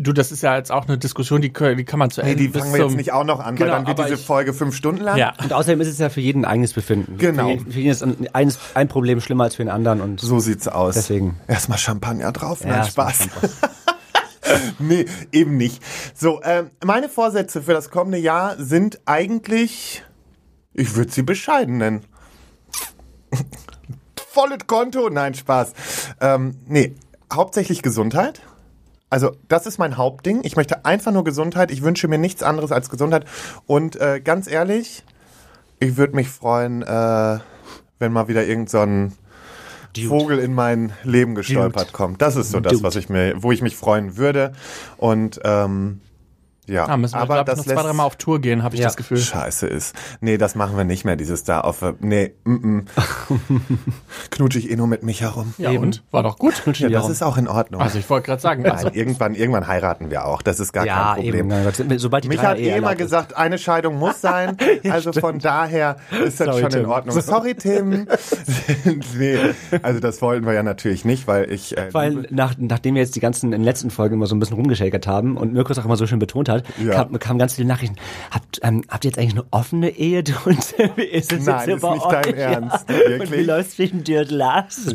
[0.00, 2.42] Du, das ist ja jetzt auch eine Diskussion, die, die kann man zu nee, Ende
[2.44, 4.24] die bis fangen wir jetzt nicht auch noch an, Genau, weil dann wird diese ich-
[4.24, 5.16] Folge fünf Stunden lang.
[5.18, 5.32] Ja.
[5.42, 7.18] Und außerdem ist es ja für jeden ein eigenes Befinden.
[7.18, 7.42] Genau.
[7.46, 10.20] Für jeden, für jeden ist ein, eines, ein Problem schlimmer als für den anderen und
[10.20, 10.94] So sieht's aus.
[10.94, 11.40] Deswegen.
[11.48, 13.28] Erstmal Champagner drauf, Ja, nein, Spaß.
[14.78, 15.82] nee, eben nicht.
[16.14, 20.04] So, ähm, meine Vorsätze für das kommende Jahr sind eigentlich,
[20.74, 22.02] ich würde sie bescheiden nennen.
[24.30, 25.72] Volles Konto, nein, Spaß.
[26.20, 26.94] Ähm, nee,
[27.32, 28.40] hauptsächlich Gesundheit.
[29.10, 30.40] Also das ist mein Hauptding.
[30.42, 31.70] Ich möchte einfach nur Gesundheit.
[31.70, 33.24] Ich wünsche mir nichts anderes als Gesundheit.
[33.66, 35.02] Und äh, ganz ehrlich,
[35.80, 37.38] ich würde mich freuen, äh,
[37.98, 39.12] wenn mal wieder irgend so ein
[40.06, 42.22] Vogel in mein Leben gestolpert kommt.
[42.22, 42.84] Das ist so das, Dude.
[42.84, 44.52] was ich mir, wo ich mich freuen würde.
[44.96, 46.00] Und ähm,
[46.68, 48.74] ja, Ah, müssen wir, aber glaube ich, das noch zwei, dreimal auf Tour gehen, habe
[48.74, 48.86] ich Ja.
[48.86, 49.18] das Gefühl.
[49.18, 49.94] scheiße ist.
[50.20, 51.82] Nee, das machen wir nicht mehr, dieses da auf.
[52.00, 52.86] Nee, mm -mm.
[54.30, 55.54] knutsche ich eh nur mit mich herum.
[55.58, 55.84] Ja, Eben.
[55.84, 56.02] und?
[56.10, 56.54] War doch gut.
[56.78, 57.80] Ja, das ist auch in Ordnung.
[57.80, 60.42] Also ich wollte gerade sagen, also, Nein, irgendwann, irgendwann heiraten wir auch.
[60.42, 61.50] Das ist gar ja, kein Problem.
[61.50, 61.98] eben.
[61.98, 62.98] Sobald die Mich hat eh immer ist.
[62.98, 64.56] gesagt, eine Scheidung muss sein.
[64.88, 66.90] Also von daher ist das Sorry, schon in Tim.
[66.90, 67.20] Ordnung.
[67.20, 68.06] Sorry, Tim.
[69.18, 69.38] nee,
[69.82, 71.76] also das wollten wir ja natürlich nicht, weil ich.
[71.76, 74.40] Äh, Weil nach, nachdem wir jetzt die ganzen in den letzten Folgen immer so ein
[74.40, 77.04] bisschen rumgeschäkert haben und Mirko es auch immer so schön betont hat, Ja.
[77.04, 77.96] kam, kamen ganz viele Nachrichten.
[78.30, 80.22] Habt, ähm, habt ihr jetzt eigentlich eine offene Ehe?
[80.22, 82.34] du Und wie ist es Nein, jetzt ist nicht dein euch?
[82.38, 82.88] Ernst.
[82.88, 82.94] Ja.
[82.96, 83.32] Und Wirklich?
[83.32, 84.94] wie läuft's zwischen dir und Lars?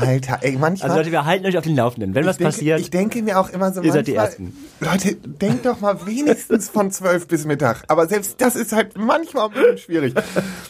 [0.00, 0.90] Alter, ey, manchmal.
[0.90, 2.14] Also Leute, wir halten euch auf den Laufenden.
[2.14, 4.56] Wenn was denke, passiert, Ich denke mir auch immer so Ihr seid die manchmal, Ersten.
[4.80, 7.84] Leute, denkt doch mal wenigstens von zwölf bis Mittag.
[7.88, 10.14] Aber selbst das ist halt manchmal ein bisschen schwierig.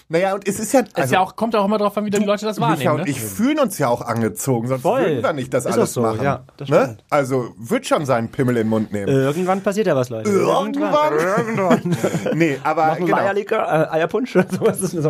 [0.09, 0.81] Naja, und es ist ja.
[0.81, 2.91] ist Also, ja auch, kommt auch immer drauf an, wie die Leute das Micha wahrnehmen.
[2.95, 3.11] und Ne?
[3.11, 5.03] ich fühlen uns ja auch angezogen, sonst Voll.
[5.03, 6.23] würden wir nicht das Ist alles so, machen.
[6.23, 6.81] ja, das ne?
[6.85, 7.05] stimmt.
[7.11, 9.09] Also wird schon seinen Pimmel in den Mund nehmen.
[9.09, 10.31] irgendwann passiert ja was, Leute.
[10.31, 11.13] Irgendwann.
[11.15, 11.97] Irgendwann.
[12.35, 13.17] nee, aber genau.
[13.17, 15.05] Eierlikör, äh, Eierpunsch oder sowas ist das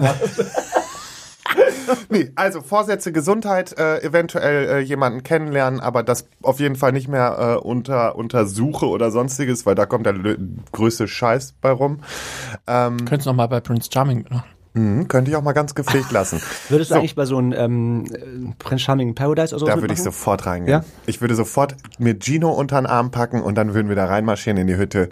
[2.09, 7.09] Nee, also Vorsätze, Gesundheit, äh, eventuell äh, jemanden kennenlernen, aber das auf jeden Fall nicht
[7.09, 10.15] mehr äh, unter Untersuche oder sonstiges, weil da kommt der
[10.73, 12.01] größte Scheiß bei rum.
[12.67, 14.58] Könntest du noch mal bei Prince Charming machen.
[14.79, 16.41] Mhm, könnte ich auch mal ganz gepflegt lassen.
[16.69, 16.99] Würdest du So.
[17.01, 20.03] eigentlich bei so einem ähm, äh, Prince Charming in Paradise oder so Da würde ich
[20.03, 20.83] sofort reingehen.
[20.83, 20.85] Ja?
[21.07, 24.57] Ich würde sofort mir Gino unter den Arm packen und dann würden wir da reinmarschieren
[24.59, 25.09] in die Hütte.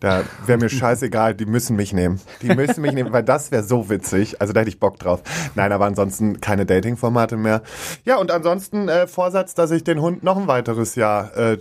[0.00, 2.20] Da wäre mir scheißegal, die müssen mich nehmen.
[2.42, 4.40] Die müssen mich nehmen, weil das wäre so witzig.
[4.40, 5.22] Also da hätte ich Bock drauf.
[5.54, 7.62] Nein, aber ansonsten keine Dating-Formate mehr.
[8.04, 11.58] Ja, und ansonsten äh, Vorsatz, dass ich den Hund noch ein weiteres Jahr äh,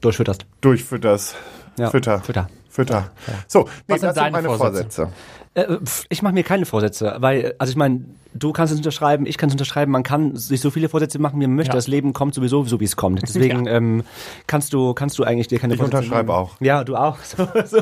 [0.00, 0.46] durchfütterst.
[0.60, 1.34] durchfütters.
[1.78, 2.20] Ja, Fütter.
[2.20, 2.48] Fütter.
[2.68, 3.10] Fütter.
[3.48, 5.02] So, nee, Was sind das sind meine Vorsätze?
[5.06, 5.12] Vorsätze.
[5.54, 9.26] Äh, pf, ich mache mir keine Vorsätze, weil, also ich meine, du kannst es unterschreiben,
[9.26, 11.72] ich kann es unterschreiben, man kann sich so viele Vorsätze machen, wie man möchte.
[11.72, 11.74] Ja.
[11.74, 13.22] Das Leben kommt sowieso, so wie es kommt.
[13.28, 14.04] Deswegen ähm,
[14.46, 16.38] kannst du kannst du eigentlich dir keine Ich Vorsätze unterschreibe machen.
[16.40, 16.60] auch.
[16.60, 17.18] Ja, du auch.
[17.24, 17.78] So, so.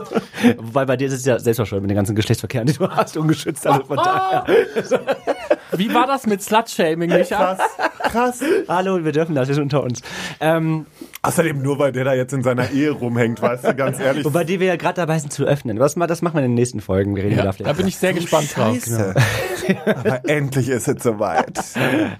[0.58, 3.66] Wobei bei dir ist es ja selbstverschuldet mit den ganzen Geschlechtsverkehren, die du hast, ungeschützt.
[3.66, 4.44] Also von daher.
[5.76, 7.54] Wie war das mit Slut-Shaming, Micha?
[7.54, 7.60] Krass,
[8.10, 8.40] krass.
[8.68, 10.00] Hallo, wir dürfen das, wir sind unter uns.
[10.40, 10.86] Ähm,
[11.22, 14.24] Außerdem nur, weil der da jetzt in seiner Ehe rumhängt, weißt du, ganz ehrlich.
[14.24, 15.78] wobei die wir ja gerade dabei sind zu öffnen.
[15.78, 17.16] Was, das machen wir in den nächsten Folgen.
[17.16, 18.74] Wir reden Ja, da bin ich sehr gespannt drauf.
[18.74, 19.14] Scheiße.
[19.86, 21.58] Aber endlich ist es soweit.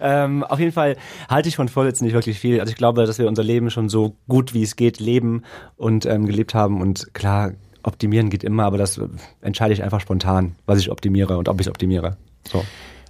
[0.01, 0.97] Ähm, auf jeden Fall
[1.29, 2.61] halte ich von Vorsätzen nicht wirklich viel.
[2.61, 5.45] Also ich glaube, dass wir unser Leben schon so gut wie es geht leben
[5.77, 6.83] und ähm, gelebt haben.
[6.83, 9.07] Und klar, optimieren geht immer, aber das äh,
[9.41, 12.17] entscheide ich einfach spontan, was ich optimiere und ob ich es optimiere.
[12.47, 12.65] So.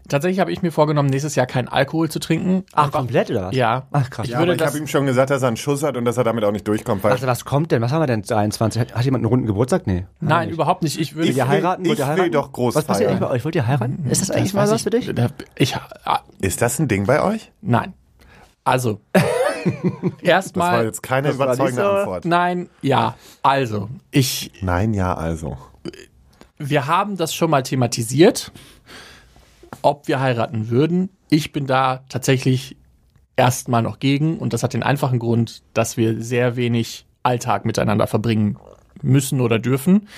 [0.08, 2.64] Tatsächlich habe ich mir vorgenommen, nächstes Jahr keinen Alkohol zu trinken.
[2.72, 3.54] Ach, komplett oder was?
[3.54, 3.86] Ja.
[3.92, 4.26] Ach, krass.
[4.26, 6.04] Ich Ja, würde ich das, habe ihm schon gesagt, dass er einen Schuss hat und
[6.06, 7.04] dass er damit auch nicht durchkommt.
[7.04, 7.82] Weil Also was kommt denn?
[7.82, 8.80] Was haben wir denn 23?
[8.80, 9.86] Hat, hat jemand einen runden Geburtstag?
[9.86, 10.06] Nee.
[10.20, 10.98] nein, überhaupt nicht.
[10.98, 11.84] Ich würde Ich will- heiraten?
[11.86, 12.32] Wollt ihr ich will heiraten?
[12.32, 13.44] doch groß Was passiert eigentlich bei euch?
[13.44, 14.06] Wollt ihr heiraten?
[14.08, 15.12] Ist das eigentlich mal weiß was für dich?
[15.14, 17.52] Da- Ich, ah, ist das ein Ding bei euch?
[17.60, 17.92] nein.
[18.64, 19.00] Also,
[19.64, 22.24] Das war erstmal, jetzt keine das nicht überzeugende so- Antwort.
[22.24, 23.14] nein, ja.
[23.42, 25.56] Also, ich, Nein, ja, also.
[26.58, 28.52] wir haben das schon mal thematisiert,
[29.82, 31.10] ob wir heiraten würden.
[31.30, 32.76] Ich bin da tatsächlich
[33.36, 38.06] erstmal noch gegen und das hat den einfachen Grund, dass wir sehr wenig Alltag miteinander
[38.06, 38.58] verbringen
[39.02, 40.08] müssen oder dürfen.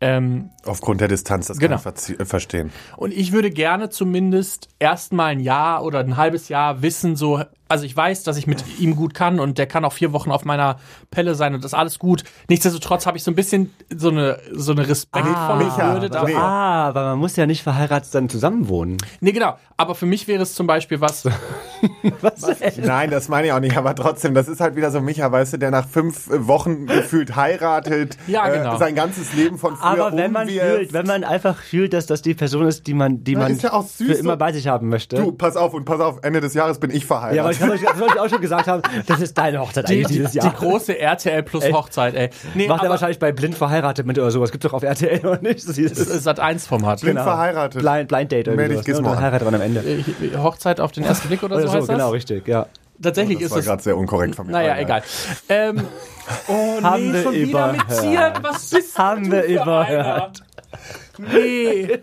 [0.00, 1.78] Ähm, Aufgrund der Distanz, das Genau.
[1.78, 2.70] kann ich äh, verstehen.
[2.96, 7.42] Und ich würde gerne zumindest erstmal ein Jahr oder ein halbes Jahr wissen, so,
[7.74, 10.30] also ich weiß, dass ich mit ihm gut kann und der kann auch vier Wochen
[10.30, 10.76] auf meiner
[11.10, 12.22] Pelle sein und das ist alles gut.
[12.48, 16.22] Nichtsdestotrotz habe ich so ein bisschen so eine, so eine respektvolle Micha, Würde da.
[16.22, 16.34] nee.
[16.36, 18.96] Ah, aber man muss ja nicht verheiratet dann zusammenwohnen.
[19.20, 19.58] Nee, genau.
[19.76, 21.24] Aber für mich wäre es zum Beispiel was,
[22.20, 22.46] Was?
[22.78, 25.54] Nein, das meine ich auch nicht, aber trotzdem, das ist halt wieder so Micha, weißt
[25.54, 28.76] du, der nach fünf äh, Wochen gefühlt heiratet, Ja, genau.
[28.76, 30.66] äh, sein ganzes Leben von früher Aber wenn man umwirft.
[30.76, 33.52] fühlt, wenn man einfach fühlt, dass das die Person ist, die man, die Ja, man
[33.52, 35.16] ist ja auch süß, für so- immer bei sich haben möchte.
[35.16, 37.60] Du, pass auf und pass auf, Ende des Jahres bin ich verheiratet.
[37.60, 40.06] ja, ich das wollte ich auch schon gesagt haben, das ist deine Hochzeit die, eigentlich
[40.08, 40.52] die, dieses die Jahr.
[40.52, 41.64] große RTL plus?
[41.72, 42.30] Hochzeit, ey.
[42.54, 44.50] Nee, Macht er wahrscheinlich bei Blind verheiratet mit oder sowas.
[44.50, 45.68] Gibt's doch auf RTL oder nicht?
[45.68, 47.00] Das ist das Sat 1 Format.
[47.00, 47.80] Blind verheiratet.
[47.80, 49.00] Blind, Blind Date oder Meld dich sowas.
[49.02, 49.10] Ne?
[49.16, 49.80] Und heiratet am Ende.
[49.80, 52.12] Äh, Hochzeit auf den ersten Blick oder, Oder so so, heißt genau, das?
[52.14, 52.66] richtig, ja.
[53.02, 54.52] Tatsächlich das ist war es gerade sehr unkorrekt von mir.
[54.52, 55.02] Naja, egal.
[55.48, 55.80] Ähm,
[56.48, 58.00] oh nee, Haben wir schon wieder mit überhört.
[58.00, 58.42] Ziert.
[58.42, 60.42] Was bist Haben du wir für überhört.
[60.42, 60.78] einer?
[61.18, 61.98] Nee.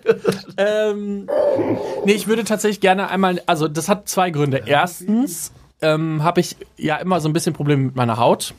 [0.57, 1.29] ähm,
[2.05, 4.63] nee, ich würde tatsächlich gerne einmal, also das hat zwei Gründe.
[4.65, 5.51] Erstens
[5.81, 8.53] ähm, habe ich ja immer so ein bisschen Probleme mit meiner Haut.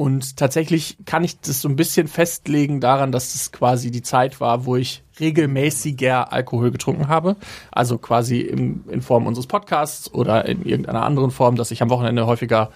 [0.00, 4.40] Und tatsächlich kann ich das so ein bisschen festlegen daran, dass es quasi die Zeit
[4.40, 7.36] war, wo ich regelmäßiger Alkohol getrunken habe.
[7.70, 11.90] Also quasi im, in Form unseres Podcasts oder in irgendeiner anderen Form, dass ich am
[11.90, 12.70] Wochenende häufiger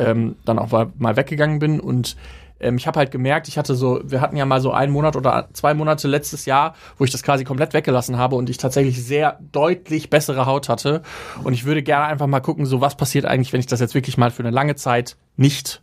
[0.00, 1.78] ähm, dann auch mal, mal weggegangen bin.
[1.78, 2.16] Und
[2.60, 5.16] ähm, ich habe halt gemerkt, ich hatte so, wir hatten ja mal so einen Monat
[5.16, 9.02] oder zwei Monate letztes Jahr, wo ich das quasi komplett weggelassen habe und ich tatsächlich
[9.04, 11.02] sehr deutlich bessere Haut hatte.
[11.44, 13.94] Und ich würde gerne einfach mal gucken, so was passiert eigentlich, wenn ich das jetzt
[13.94, 15.80] wirklich mal für eine lange Zeit nicht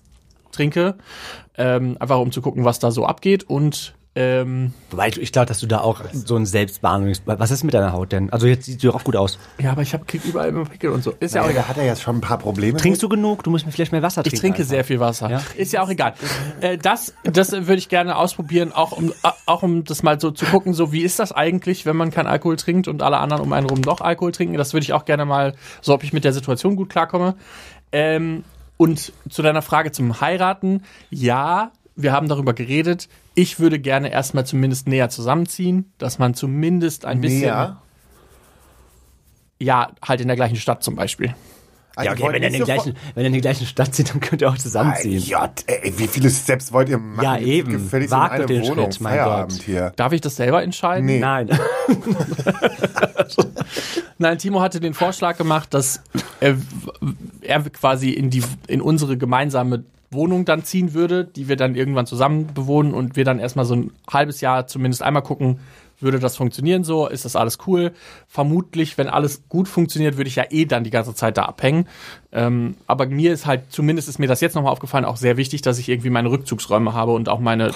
[0.52, 0.96] trinke.
[1.56, 3.44] Ähm, einfach um zu gucken, was da so abgeht.
[3.44, 7.24] Und ähm, Wobei ich, ich glaube, dass du da auch so ein Selbstbehandlungs...
[7.26, 8.32] Was ist mit deiner Haut denn?
[8.32, 9.40] Also jetzt sieht sie doch auch gut aus.
[9.60, 11.16] ja, aber ich habe krieg überall immer Pickel und so.
[11.20, 11.64] Ist ja auch egal.
[11.64, 12.78] da hat er jetzt schon ein paar Probleme.
[12.78, 13.44] Trinkst du genug?
[13.44, 14.42] Du musst mir vielleicht mehr Wasser Ich trinken.
[14.42, 14.70] trinke einfach.
[14.70, 15.32] sehr viel Wasser.
[15.32, 15.42] Ja?
[15.56, 16.14] Ist ja auch egal.
[16.62, 20.30] Äh, das, das würde ich gerne ausprobieren, auch um, äh, auch um das mal so
[20.30, 23.42] zu gucken, so wie ist das eigentlich, wenn man keinen Alkohol trinkt und alle anderen
[23.42, 24.58] um einen rum doch Alkohol trinken.
[24.58, 27.36] Das würde ich auch gerne mal, so ob ich mit der Situation gut klarkomme.
[27.92, 28.44] Ähm,
[28.78, 33.10] und zu deiner Frage zum Heiraten, ja, wir haben darüber geredet.
[33.36, 37.82] Ich würde gerne erstmal zumindest näher zusammenziehen, dass man zumindest ein bisschen, Näher?
[39.60, 41.36] ja, halt in der gleichen Stadt zum Beispiel.
[42.02, 44.20] Ja, okay, wenn ihr, in den gleichen, wenn ihr in der gleichen Stadt sind, dann
[44.20, 45.22] könnt ihr auch zusammenziehen.
[45.22, 47.24] J, ey, wie viele Steps wollt ihr machen?
[47.24, 47.72] Ja, eben.
[47.74, 48.86] Gefälligst Wagt in eine Wohnung.
[48.92, 49.62] Schritt, mein Feierabend Gott.
[49.64, 49.94] hier.
[49.96, 51.06] Darf ich das selber entscheiden?
[51.06, 51.20] Nee.
[51.20, 51.50] Nein.
[54.18, 56.02] Nein, Timo hatte den Vorschlag gemacht, dass
[56.40, 56.58] er,
[57.42, 59.84] er quasi in die in unsere gemeinsame
[60.14, 63.76] Wohnung dann ziehen würde, die wir dann irgendwann zusammen bewohnen und wir dann erstmal so
[63.76, 65.60] ein halbes Jahr zumindest einmal gucken,
[66.04, 67.92] würde das funktionieren so, ist das alles cool?
[68.28, 71.88] Vermutlich, wenn alles gut funktioniert, würde ich ja eh dann die ganze Zeit da abhängen.
[72.32, 75.62] Ähm, aber mir ist halt, zumindest ist mir das jetzt nochmal aufgefallen, auch sehr wichtig,
[75.62, 77.72] dass ich irgendwie meine Rückzugsräume habe und auch meine.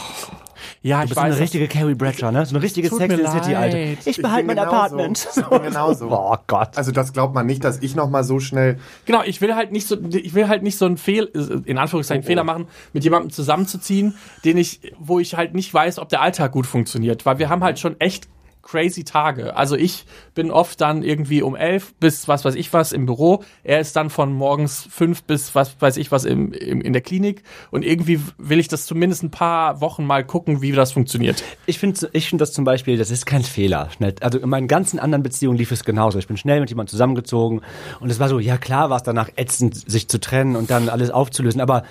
[0.82, 1.42] Ja, Du ich bist so eine weiß.
[1.42, 2.46] richtige Carrie Bradshaw, ne?
[2.46, 3.78] So eine richtige Sex in the City, Alter.
[4.06, 4.60] Ich behalte mein.
[4.60, 5.28] Apartment.
[5.36, 6.10] Ich bin genauso.
[6.30, 6.78] Oh Gott.
[6.78, 9.72] Also das glaubt man nicht, dass ich noch mal so schnell Genau, ich will halt
[9.72, 11.26] nicht so, ich will halt nicht so einen Fehl,
[11.66, 16.10] in Anführungszeichen Fehler machen, mit jemandem zusammenzuziehen, den ich, wo ich halt nicht weiß, ob
[16.10, 18.28] der Alltag gut funktioniert, weil wir haben halt schon echt
[18.68, 19.56] crazy Tage.
[19.56, 20.06] Also ich
[20.36, 23.44] bin oft dann irgendwie um elf bis was weiß ich was im Büro.
[23.64, 27.02] Er ist dann von morgens fünf bis was weiß ich was im, im, in der
[27.02, 27.44] Klinik.
[27.72, 31.44] Und irgendwie will ich das zumindest ein paar Wochen mal gucken, wie das funktioniert.
[31.66, 33.90] Ich finde ich find das zum Beispiel, das ist kein Fehler.
[34.20, 36.20] Also in meinen ganzen anderen Beziehungen lief es genauso.
[36.20, 37.62] Ich bin schnell mit jemandem zusammengezogen
[38.02, 40.90] und es war so, ja klar war es danach ätzend, sich zu trennen und dann
[40.90, 41.84] alles aufzulösen, aber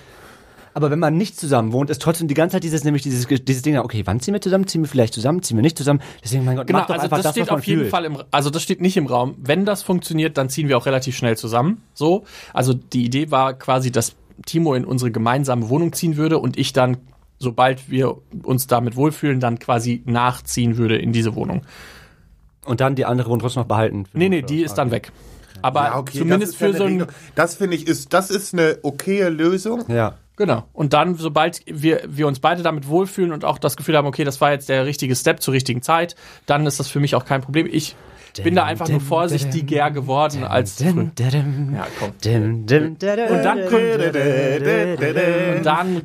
[0.77, 3.63] aber wenn man nicht zusammen wohnt, ist trotzdem die ganze Zeit dieses, nämlich dieses, dieses
[3.63, 4.67] Ding, okay, wann ziehen wir zusammen?
[4.67, 5.41] Ziehen wir vielleicht zusammen?
[5.41, 6.01] Ziehen wir nicht zusammen?
[6.23, 7.79] Deswegen, mein Gott, Genau, mach doch also einfach das, das, steht was man auf jeden
[7.79, 7.89] fühlt.
[7.89, 9.33] Fall im, also das steht nicht im Raum.
[9.39, 11.81] Wenn das funktioniert, dann ziehen wir auch relativ schnell zusammen.
[11.95, 14.13] So, also die Idee war quasi, dass
[14.45, 16.97] Timo in unsere gemeinsame Wohnung ziehen würde und ich dann,
[17.39, 21.63] sobald wir uns damit wohlfühlen, dann quasi nachziehen würde in diese Wohnung.
[22.65, 24.05] Und dann die andere Wohnung trotzdem noch behalten.
[24.13, 25.11] Nee, nee, die ist dann weg.
[25.63, 27.07] Aber Ja, okay, zumindest für so ein.
[27.33, 29.83] Das finde ich ist das ist eine okaye Lösung.
[29.87, 30.17] Ja.
[30.37, 30.65] Genau.
[30.71, 34.23] Und dann, sobald wir, wir uns beide damit wohlfühlen und auch das Gefühl haben, okay,
[34.23, 36.15] das war jetzt der richtige Step zur richtigen Zeit,
[36.45, 37.67] dann ist das für mich auch kein Problem.
[37.69, 37.95] Ich
[38.43, 40.77] bin da einfach nur vorsichtiger geworden als.
[41.73, 42.11] Ja, komm.
[42.11, 42.97] Und dann
[43.29, 43.63] Und dann
[45.57, 46.01] Und dann,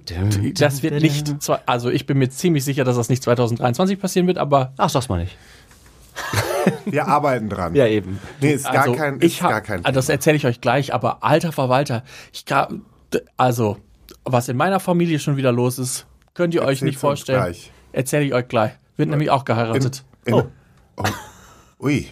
[0.55, 1.35] das wird nicht,
[1.67, 5.11] also ich bin mir ziemlich sicher, dass das nicht 2023 passieren wird, aber Ach, sag's
[5.11, 5.37] mal nicht.
[6.87, 7.75] Wir arbeiten dran.
[7.75, 8.19] Ja, eben.
[8.41, 10.61] Nee, ist gar also kein ist ich hab, gar kein also das erzähle ich euch
[10.61, 12.03] gleich, aber alter Verwalter,
[12.33, 12.45] ich
[13.37, 13.79] also
[14.25, 17.41] was in meiner Familie schon wieder los ist, könnt ihr euch Erzähl's nicht uns vorstellen.
[17.43, 17.73] gleich.
[17.93, 18.73] Erzähle ich euch gleich.
[18.97, 20.05] Wird nämlich auch geheiratet.
[20.25, 20.45] In, Oh.
[20.97, 21.05] oh.
[21.81, 22.07] Ui.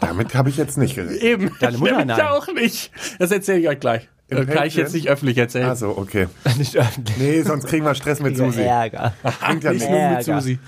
[0.00, 1.22] Damit habe ich jetzt nicht gerechnet.
[1.22, 1.52] Eben.
[1.60, 2.20] Deine Mutter, nein.
[2.20, 2.90] auch nicht.
[3.18, 4.08] Das erzähle ich euch gleich.
[4.28, 4.70] Im kann ich Patreon?
[4.84, 5.68] jetzt nicht öffentlich erzählen.
[5.70, 6.28] Also, okay.
[6.58, 7.16] Nicht öffentlich.
[7.16, 8.60] Nee, sonst kriegen wir Stress mit Susi.
[8.60, 9.14] Ärger.
[9.40, 10.22] Bringt ja nicht nur mit.
[10.24, 10.58] Susi.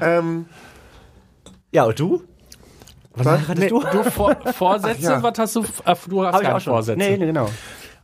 [0.00, 0.46] Ähm,
[1.70, 2.22] Ja, und du?
[3.12, 3.40] Was Was?
[3.48, 3.80] hattest Nee, du?
[3.80, 5.22] du Vor Vorsätze, Ach ja.
[5.22, 5.60] was hast du?
[5.84, 6.72] Äh, Du hast ich keine auch schon.
[6.72, 6.98] Vorsätze.
[6.98, 7.50] Nee, nee, genau.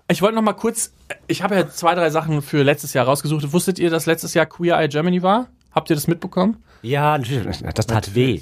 [0.09, 0.93] Ich wollte noch mal kurz,
[1.27, 3.53] ich habe ja zwei, drei Sachen für letztes Jahr rausgesucht.
[3.53, 5.49] Wusstet ihr, dass letztes Jahr Queer Eye Germany war?
[5.73, 6.63] Habt ihr das mitbekommen?
[6.83, 7.65] Ja, natürlich.
[7.75, 8.41] Das tat weh.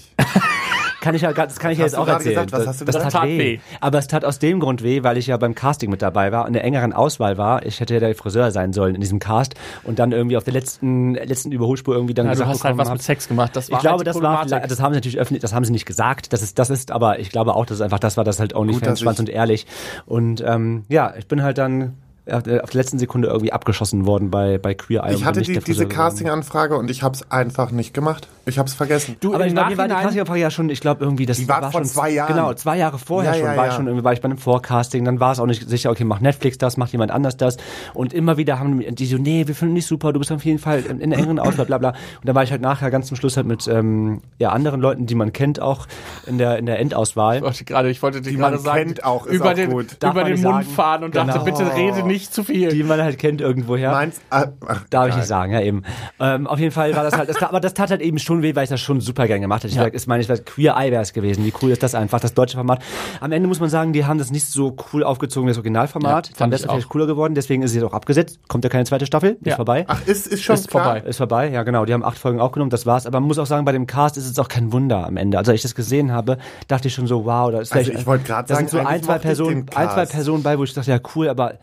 [1.05, 2.47] Kann ich ja, das kann ich ja jetzt auch erzählen.
[2.47, 2.53] gesagt?
[2.53, 3.13] Was hast du das gesagt?
[3.13, 3.39] tat, Tat weh.
[3.39, 3.59] weh.
[3.81, 6.43] Aber es tat aus dem Grund weh, weil ich ja beim Casting mit dabei war
[6.43, 7.67] und in der engeren Auswahl war.
[7.67, 10.55] Ich hätte ja der Friseur sein sollen in diesem Cast und dann irgendwie auf der
[10.55, 13.55] letzten, letzten Überholspur irgendwie dann Ja, du gesagt hast halt was hab- mit Sex gemacht.
[13.55, 15.73] Das war ich glaube, halt das war, das haben sie natürlich öffentlich, das haben sie
[15.73, 18.25] nicht gesagt, dass es das ist, aber ich glaube auch, dass es einfach das war,
[18.25, 19.67] das halt dass OnlyFans schwanz und ehrlich.
[20.07, 21.95] Und ähm, ja, ich bin halt dann
[22.31, 25.15] auf der auf der letzten Sekunde irgendwie abgeschossen worden bei, bei Queer Eye.
[25.15, 25.87] ich hatte die, diese.
[25.87, 28.29] Casting-Anfrage und ich habe es einfach nicht gemacht.
[28.47, 29.17] Ich habe es vergessen.
[29.21, 31.39] Du, Aber im ich glaube, mir war die Casting-Anfrage ja schon, ich glaube irgendwie, das
[31.39, 32.33] Die war vor schon zwei Jahren.
[32.35, 33.71] Genau, zwei Jahre vorher Ja, schon ja, war ja.
[33.71, 36.05] ich schon irgendwie, war ich bei einem Vorcasting, dann war es auch nicht sicher, okay,
[36.05, 37.57] macht Netflix das, macht jemand anders das
[37.95, 40.59] und immer wieder haben die so, nee, wir finden dich super, du bist auf jeden
[40.59, 41.91] Fall in, in der engeren Auswahl, bla bla.
[41.91, 45.07] Und dann war ich halt nachher ganz zum Schluss halt mit ähm, ja, anderen Leuten,
[45.07, 45.87] die man kennt, auch
[46.27, 47.37] in der in der Endauswahl.
[47.37, 49.55] Ich wollte gerade, ich wollte dir Die gerade man sagen, kennt auch, ist über auch
[49.55, 49.97] den, gut.
[50.03, 50.67] Über den Mund sagen.
[50.67, 51.27] fahren und Genau.
[51.27, 52.69] dachte, bitte rede nicht zu viel.
[52.71, 53.91] Die man halt kennt irgendwoher.
[53.93, 55.83] Meins, ah, ach, Darf ich nicht sagen, ja eben.
[56.21, 58.55] Ähm, auf jeden Fall war das halt, das, aber das tat halt eben schon weh,
[58.55, 59.71] weil ich das schon super gern gemacht hätte.
[59.73, 59.83] Ich Ja.
[59.85, 59.89] ja.
[59.89, 61.45] ist meine, ich weiß, Queer Eye wäre es gewesen.
[61.45, 62.83] Wie cool ist das einfach, das deutsche Format.
[63.21, 66.29] Am Ende muss man sagen, die haben das nicht so cool aufgezogen wie das Originalformat.
[66.29, 66.91] Ja, Dann wäre es vielleicht auch.
[66.91, 68.39] cooler geworden, deswegen ist es jetzt auch abgesetzt.
[68.49, 69.57] Kommt ja keine zweite Staffel, ist Ja.
[69.57, 69.85] vorbei.
[69.89, 70.85] Ach, ist, ist schon Ist klar.
[70.85, 71.01] vorbei.
[71.09, 71.85] Ist vorbei, ja genau.
[71.85, 73.07] Die haben acht Folgen aufgenommen, das war's.
[73.07, 75.39] Aber man muss auch sagen, bei dem Cast ist es auch kein Wunder am Ende.
[75.39, 78.07] Also als ich das gesehen habe, dachte ich schon so, wow, da ist Also ich
[78.07, 80.07] wollte gerade da sind sagen, so ein, zwei Personen, ein, zwei.
[80.07, 81.55] Personen bei, wo ich dachte, ja cool, aber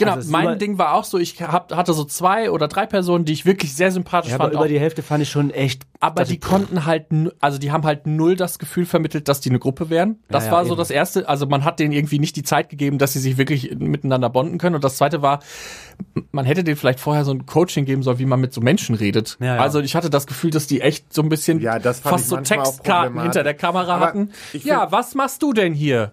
[0.00, 2.86] Genau, also mein über- Ding war auch so, ich hab, hatte so zwei oder drei
[2.86, 4.54] Personen, die ich wirklich sehr sympathisch ja, aber fand.
[4.54, 5.82] über auch- die Hälfte fand ich schon echt.
[6.00, 7.06] aber die konnten halt,
[7.40, 10.18] also die haben halt null das Gefühl vermittelt, dass die eine Gruppe wären.
[10.28, 10.78] Das Ja, ja, war so eben.
[10.78, 11.28] das erste.
[11.28, 14.58] Also man hat denen irgendwie nicht die Zeit gegeben, dass sie sich wirklich miteinander bonden
[14.58, 14.74] können.
[14.74, 15.40] Und das zweite war,
[16.32, 18.94] man hätte denen vielleicht vorher so ein Coaching geben sollen, wie man mit so Menschen
[18.94, 19.36] redet.
[19.40, 19.60] Ja, ja.
[19.60, 22.28] Also ich hatte das Gefühl, dass die echt so ein bisschen Ja, das fand fast
[22.28, 24.30] so Textkarten hinter der Kamera Aber hatten.
[24.54, 26.12] Ja, was machst du denn hier,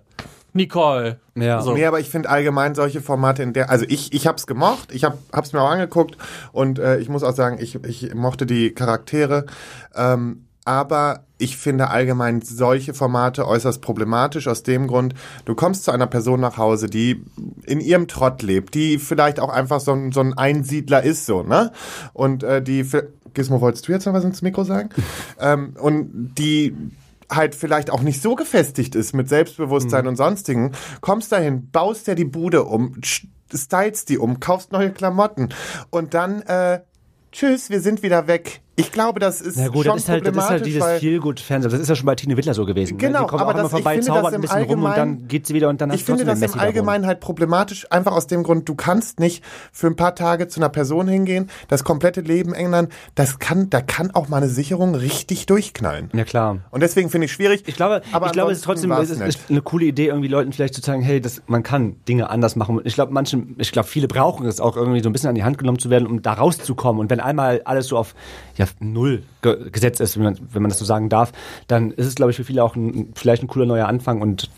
[0.53, 1.19] Nicole?
[1.35, 1.61] Ja.
[1.61, 1.73] So.
[1.73, 5.03] Nee, aber ich finde allgemein solche Formate in der, also ich, ich hab's gemocht, ich
[5.03, 6.17] hab, hab's mir auch angeguckt
[6.51, 9.45] und äh, ich muss auch sagen, ich, ich mochte die Charaktere,
[9.95, 15.13] ähm, aber ich finde allgemein solche Formate äußerst problematisch aus dem Grund,
[15.45, 17.23] du kommst zu einer Person nach Hause, die
[17.65, 21.43] in ihrem Trott lebt, die vielleicht auch einfach so ein, so ein Einsiedler ist, so,
[21.43, 21.71] ne?
[22.13, 24.89] Und äh, die, für- Gizmo, wolltest du jetzt noch was ins Mikro sagen?
[25.39, 26.75] ähm, und die
[27.31, 30.09] halt vielleicht auch nicht so gefestigt ist mit Selbstbewusstsein Mhm.
[30.09, 30.71] und sonstigen,
[31.01, 35.49] kommst dahin, baust dir die Bude um, stylst die um, kaufst neue Klamotten
[35.89, 36.81] und dann, äh,
[37.31, 38.61] tschüss, wir sind wieder weg.
[38.79, 41.71] Ich glaube, das ist Na gut, schon das ist halt, das ist halt dieses Feelgood-Fernsehen.
[41.71, 42.99] Das ist ja schon bei Tine Wittler so gewesen.
[42.99, 43.25] Genau, ne?
[43.25, 45.17] Die kommt aber das- ich vorbei, finde das zaubert ein im bisschen rum und Allgemeinen-
[45.19, 48.27] dann geht sie wieder und dann ich finde das im Allgemeinen halt problematisch, einfach aus
[48.27, 52.21] dem Grund, du kannst nicht für ein paar Tage zu einer Person hingehen, das komplette
[52.21, 56.11] Leben ändern, das kann, da kann auch mal eine Sicherung richtig durchknallen.
[56.13, 56.59] Ja klar.
[56.69, 57.63] Und deswegen finde ich schwierig.
[57.65, 60.27] Ich glaube, aber ich glaube, es ist trotzdem es ist, ist eine coole Idee, irgendwie
[60.27, 62.79] Leuten vielleicht zu sagen, hey, das, man kann Dinge anders machen.
[62.83, 65.43] Ich glaube, manchen, ich glaube, viele brauchen es auch irgendwie so ein bisschen an die
[65.43, 66.99] Hand genommen zu werden, um da rauszukommen.
[66.99, 68.13] Und wenn einmal alles so auf
[68.55, 71.31] ja, null ge gesetzt ist, wenn man, wenn man das so sagen darf,
[71.67, 74.49] dann ist es, glaube ich, für viele auch ein, vielleicht ein cooler neuer Anfang und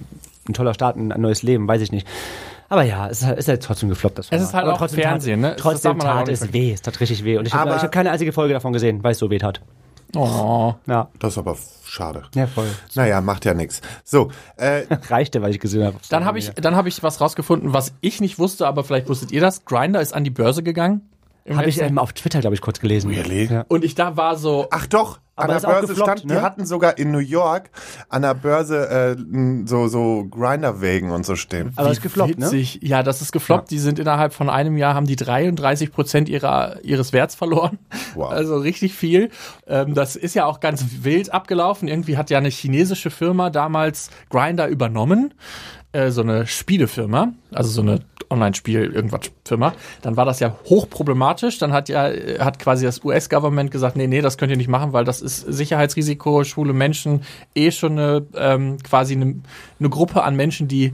[0.48, 2.08] ein toller Start, ein, ein neues Leben, weiß ich nicht.
[2.70, 4.78] Aber ja, es ist halt, ist halt trotzdem gefloppt, das Es ist halt Aber auch
[4.78, 5.50] trotzdem Fernsehen, ne?
[5.50, 7.38] tat, Das Trotzdem auch tat es weh, es tat richtig weh.
[7.38, 9.62] Und ich habe hab keine einzige Folge davon gesehen, weil es so weh tat.
[10.16, 10.74] Oh.
[10.88, 11.56] Ja, Das ist aber
[11.86, 12.24] schade.
[12.34, 12.68] ja voll.
[12.96, 13.82] Naja, macht ja nichts.
[14.04, 15.98] So, äh, Reichte, weil ich gesehen habe.
[16.10, 19.32] Dann habe ich, dann habe ich was rausgefunden, was ich nicht wusste, aber vielleicht wusstet
[19.32, 19.66] ihr das.
[19.66, 21.08] Grinder ist an die Börse gegangen.
[21.58, 23.10] Habe ich ähm, auf Twitter, glaube ich, kurz gelesen.
[23.10, 23.46] Really?
[23.46, 23.66] Ja.
[23.68, 26.36] und ich da war so, ach doch, Aber an ist der Börse gefloppt, stand, die
[26.36, 26.42] ne?
[26.42, 27.70] hatten sogar in New York
[28.10, 29.16] an der Börse äh,
[29.66, 31.74] so, so Grinderwägen und so stehen.
[31.76, 32.46] Aber es ist gefloppt, ne?
[32.46, 32.80] witzig.
[32.82, 33.72] Ja, das ist gefloppt.
[33.72, 37.80] Die sind innerhalb von einem Jahr haben die 33 Prozent ihrer ihres Werts verloren.
[38.16, 38.32] Wow.
[38.32, 39.30] Also richtig viel.
[39.68, 41.88] Ähm, das ist ja auch ganz wild abgelaufen.
[41.88, 45.34] Irgendwie hat ja eine chinesische Firma damals Grinder übernommen.
[45.92, 49.74] Äh, so eine Spielefirma, also so eine Online-Spiel irgendwas Firma.
[50.02, 51.58] Dann war das ja hochproblematisch.
[51.58, 52.10] Dann hat ja
[52.40, 55.40] hat quasi das US-Government gesagt, nee, nee, das könnt ihr nicht machen, weil das ist
[55.40, 57.24] Sicherheitsrisiko, schwule Menschen,
[57.56, 59.42] eh schon eine ähm, quasi eine,
[59.80, 60.94] eine Gruppe an Menschen, die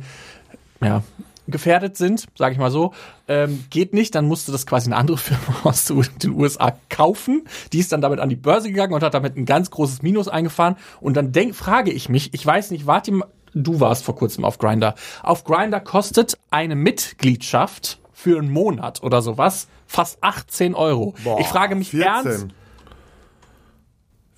[0.82, 1.04] ja,
[1.48, 2.94] gefährdet sind, sage ich mal so,
[3.28, 7.44] ähm, geht nicht, dann musste das quasi eine andere Firma aus den USA kaufen.
[7.74, 10.28] Die ist dann damit an die Börse gegangen und hat damit ein ganz großes Minus
[10.28, 10.76] eingefahren.
[11.02, 13.22] Und dann denk, frage ich mich, ich weiß nicht, wart ihr,
[13.56, 14.94] du warst vor kurzem auf Grinder.
[15.24, 21.16] Auf Grinder kostet eine Mitgliedschaft für einen Monat oder sowas fast 18 Euro.
[21.40, 22.08] ich frage mich 14.
[22.08, 22.48] ernst,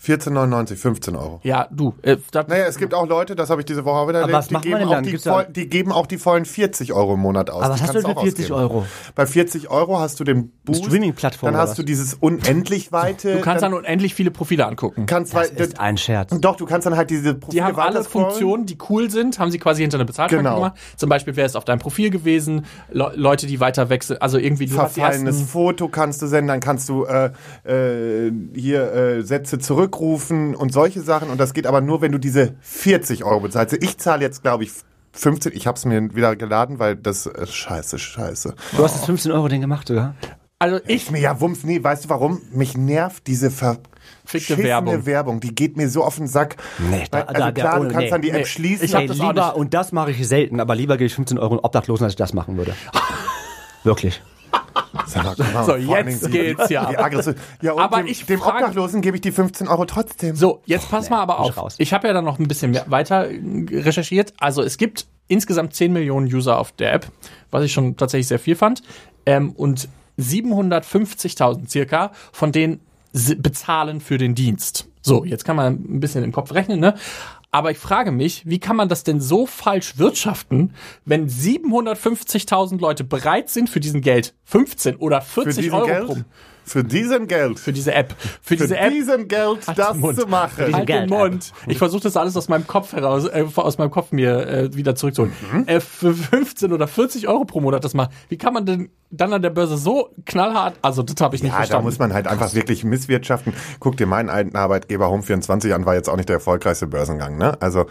[0.08, 1.39] 14,99, 15 Euro.
[1.43, 1.93] Ja, du.
[2.01, 4.51] Äh, Naja, es gibt auch Leute, das habe ich diese Woche auch wieder Aber erlebt,
[4.53, 5.03] was die, geben auch dann?
[5.03, 7.62] die, voll, die geben auch die vollen 40 Euro im Monat aus.
[7.64, 8.60] Aber was Die hast du denn für auch 40 ausgeben.
[8.72, 8.86] Euro?
[9.16, 11.78] Bei 40 Euro hast du den Boost, Streaming-Plattform dann hast was?
[11.78, 13.34] du dieses unendlich weite.
[13.36, 15.05] du kannst dann, dann unendlich viele Profile angucken.
[15.05, 16.34] kannst Das wei- ist ein Scherz.
[16.39, 18.03] Doch, du kannst dann halt diese Die Profile haben alle.
[18.03, 20.55] Funktionen, die cool sind, haben sie quasi hinter eine Bezahlschranke Genau.
[20.55, 20.78] gemacht.
[20.95, 24.68] Zum Beispiel wäre es auf deinem Profil gewesen, Le Leute, die weiter wechseln, also irgendwie
[24.68, 27.32] du hast die Verfallenes ersten- Foto kannst du senden, dann kannst du äh,
[27.66, 29.58] äh, hier äh, Sätze
[29.98, 31.30] zurückrufen und solche Sachen.
[31.30, 33.78] Und das geht aber nur, wenn du diese 40 Euro bezahlst.
[33.82, 34.72] Ich zahle jetzt, glaube ich,
[35.14, 35.54] 15.
[35.56, 38.56] Ich habe es mir wieder geladen, weil das ist scheiße, scheiße.
[38.76, 40.16] Du hast das 15 Euro Ding gemacht sogar.
[40.60, 42.41] Also ich Ich mir ja Wumms, nee, weißt du warum?
[42.52, 45.06] Mich nervt diese verfickte Werbung.
[45.06, 45.39] Werbung.
[45.39, 46.56] Die geht mir so auf den Sack.
[46.89, 48.39] Nee, da- also da- klar, da- du kannst nee, dann die nee.
[48.39, 48.86] App schließen.
[48.86, 49.56] Ich hab Ey, das auch lieber, nicht.
[49.56, 52.18] und das mache ich selten, aber lieber gebe ich 15 Euro in Obdachlosen, als ich
[52.18, 52.74] das machen würde.
[53.84, 54.22] Wirklich.
[55.66, 56.91] So, jetzt die- geht's ja.
[57.62, 60.36] Ja, und Aber dem, ich dem frag- Obdachlosen gebe ich die 15 Euro trotzdem.
[60.36, 61.58] So, jetzt pass mal aber auf.
[61.58, 61.76] raus.
[61.78, 64.34] Ich habe ja dann noch ein bisschen weiter recherchiert.
[64.39, 67.08] Also es gibt insgesamt 10 Millionen User auf der App,
[67.52, 68.82] was ich schon tatsächlich sehr viel fand.
[69.26, 69.88] Ähm, und
[70.20, 72.80] 750.000 circa von denen
[73.38, 74.88] bezahlen für den Dienst.
[75.02, 76.95] So, jetzt kann man ein bisschen im Kopf rechnen, ne?
[77.52, 80.74] Aber ich frage mich, wie kann man das denn so falsch wirtschaften,
[81.06, 86.06] wenn 750.000 Leute bereit sind für diesen Geld 15 oder Für 40 diesen Euro Geld?
[86.06, 86.18] pro,
[86.68, 87.59] Für diesen Geld.
[87.59, 90.20] für diese App, für, Für diese App diesen Geld Halt das den Mund.
[90.20, 90.51] zu machen.
[90.59, 91.53] diesen Halt den Geld, Mund.
[91.68, 94.95] Ich versuche das alles aus meinem Kopf heraus, äh, aus meinem Kopf mir äh, wieder
[94.95, 95.34] zurückzuholen.
[95.51, 95.63] Mhm.
[95.68, 98.09] Äh, für 15 oder 40 Euro pro Monat das mal.
[98.30, 100.76] Wie kann man denn dann an der Börse so knallhart?
[100.82, 101.86] Also das habe ich nicht Ja, da verstanden.
[101.86, 103.53] muss man halt einfach wirklich misswirtschaften.
[103.80, 107.55] Guck dir meinen alten Arbeitgeber Home24 an, war jetzt auch nicht der erfolgreichste Börsengang, ne?
[107.61, 107.86] Also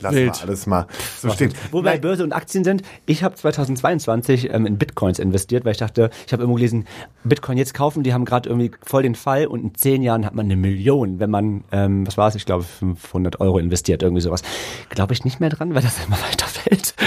[0.00, 0.28] lass wild.
[0.32, 0.86] mal alles mal
[1.20, 1.52] so stehen.
[1.70, 5.72] Wo wir bei Börse und Aktien sind, ich habe 2022 ähm, in Bitcoins investiert, weil
[5.72, 6.86] ich dachte, ich habe irgendwo gelesen,
[7.24, 10.34] Bitcoin jetzt kaufen, die haben gerade irgendwie voll den Fall und in zehn Jahren hat
[10.34, 14.22] man eine Million, wenn man, ähm, was war es, ich glaube 500 Euro investiert, irgendwie
[14.22, 14.42] sowas.
[14.88, 16.94] Glaube ich nicht mehr dran, weil das immer weiter fällt.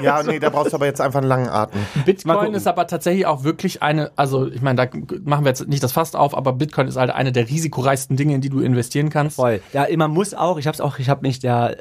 [0.00, 1.80] Ja, nee, da brauchst du aber jetzt einfach einen langen Atem.
[2.04, 5.82] Bitcoin ist aber tatsächlich auch wirklich eine, also ich meine, da machen wir jetzt nicht
[5.82, 9.10] das Fast auf, aber Bitcoin ist halt eine der risikoreichsten Dinge, in die du investieren
[9.10, 9.36] kannst.
[9.36, 9.60] Voll.
[9.72, 11.76] Ja, man muss auch, ich habe es auch, ich habe mich da, äh,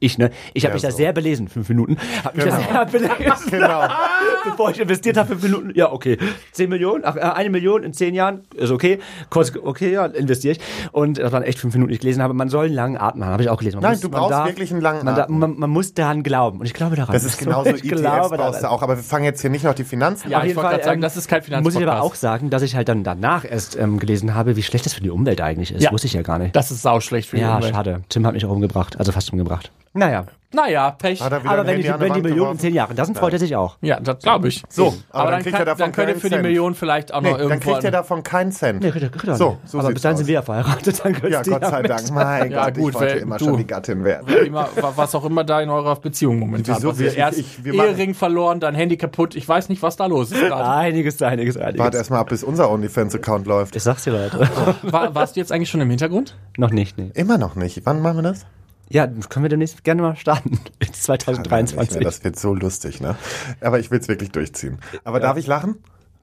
[0.00, 0.96] ich ne, ich habe Ja, mich da so.
[0.96, 2.56] sehr belesen, fünf Minuten, habe mich Genau.
[2.58, 3.88] da sehr belesen, Genau.
[4.44, 6.18] bevor ich investiert habe, fünf Minuten, ja okay,
[6.52, 8.98] zehn Millionen, ach, äh, eine Million in zehn Jahren, ist okay,
[9.30, 10.60] kurz, okay, ja, investiere ich
[10.92, 13.24] und das waren echt fünf Minuten, die ich gelesen habe, man soll einen langen Atem
[13.24, 13.76] haben, habe ich auch gelesen.
[13.76, 15.38] Man Nein, muss, du man brauchst darf- wirklich einen langen man, da- Atem.
[15.38, 17.12] man, man muss daran glauben und ich glaube daran.
[17.12, 18.76] Das ist genauso ich ETFs glaube brauchst du daran.
[18.78, 20.42] auch, aber wir fangen jetzt hier nicht noch die Finanzen Ja, an.
[20.44, 22.50] ich jeden wollte Fall, gerade sagen, ähm, das ist kein Muss ich aber auch sagen,
[22.50, 25.40] dass ich halt dann danach erst ähm, gelesen habe, wie schlecht das für die Umwelt
[25.40, 25.82] eigentlich ist.
[25.82, 25.92] Ja.
[25.92, 26.54] Wusste ich ja gar nicht.
[26.56, 27.74] Das ist sauschlecht für die ja, Umwelt.
[27.74, 28.00] schade.
[28.08, 29.70] Tim hat mich auch umgebracht, also fast umgebracht.
[29.96, 31.20] Naja, Naja, Pech.
[31.20, 32.38] Hat er wieder aber ein wenn, Handy ich, an die wenn die Wand Millionen in
[32.38, 32.58] geworfen?
[32.60, 33.76] zehn Jahren, das freut er sich auch.
[33.82, 34.62] Ja, das glaube ich.
[34.68, 36.34] So, aber aber, dann dann, kriegt kann, er davon dann könnt ihr keinen für die
[36.34, 36.42] Cent.
[36.46, 37.48] Million vielleicht auch noch Nee, irgendwo...
[37.48, 38.80] dann kriegt er davon keinen Cent.
[38.82, 39.68] Nee, kriegt er, kriegt er So, nicht.
[39.68, 40.18] so aber sieht's bis dahin aus.
[40.18, 41.90] sind wir ja verheiratet, dann Ja, Gott sei damit.
[41.90, 42.10] Dank.
[42.12, 44.46] Mein Ja, Gott, gut, ich wollte weil immer du- schon die Gattin werden.
[44.46, 46.88] immer, wa- was auch immer da in eurer Beziehung momentan Wieso?
[46.90, 47.12] passiert.
[47.14, 49.34] Wir- Erst ich- ich- wir machen- Ehering verloren, dann Handy kaputt.
[49.34, 50.64] Ich weiß nicht, was da los ist gerade.
[50.68, 51.80] Einiges, einiges, einiges.
[51.80, 53.74] Warte erst mal ab, bis unser OnlyFans-Account läuft.
[53.76, 54.48] ich sag's dir, Leute.
[54.84, 56.36] War, warst du jetzt eigentlich schon im Hintergrund?
[56.56, 57.10] Noch nicht, nee.
[57.14, 57.82] Immer noch nicht.
[57.84, 58.46] Wann machen wir das?
[58.88, 60.58] Ja, können wir demnächst gerne mal starten.
[60.82, 62.02] Jetzt 2023.
[62.02, 63.16] Das wird so lustig, ne?
[63.60, 64.78] Aber ich will es wirklich durchziehen.
[65.04, 65.76] Aber darf ich lachen?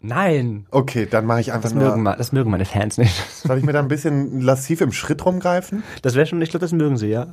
[0.05, 0.65] Nein.
[0.71, 1.97] Okay, dann mache ich einfach Das mögen, nur.
[1.97, 3.15] ma- das mögen meine Fans nicht.
[3.41, 5.83] Soll ich mir da ein bisschen lassiv im Schritt rumgreifen?
[6.01, 7.27] Das wäre schon, ich glaube, das mögen sie, ja.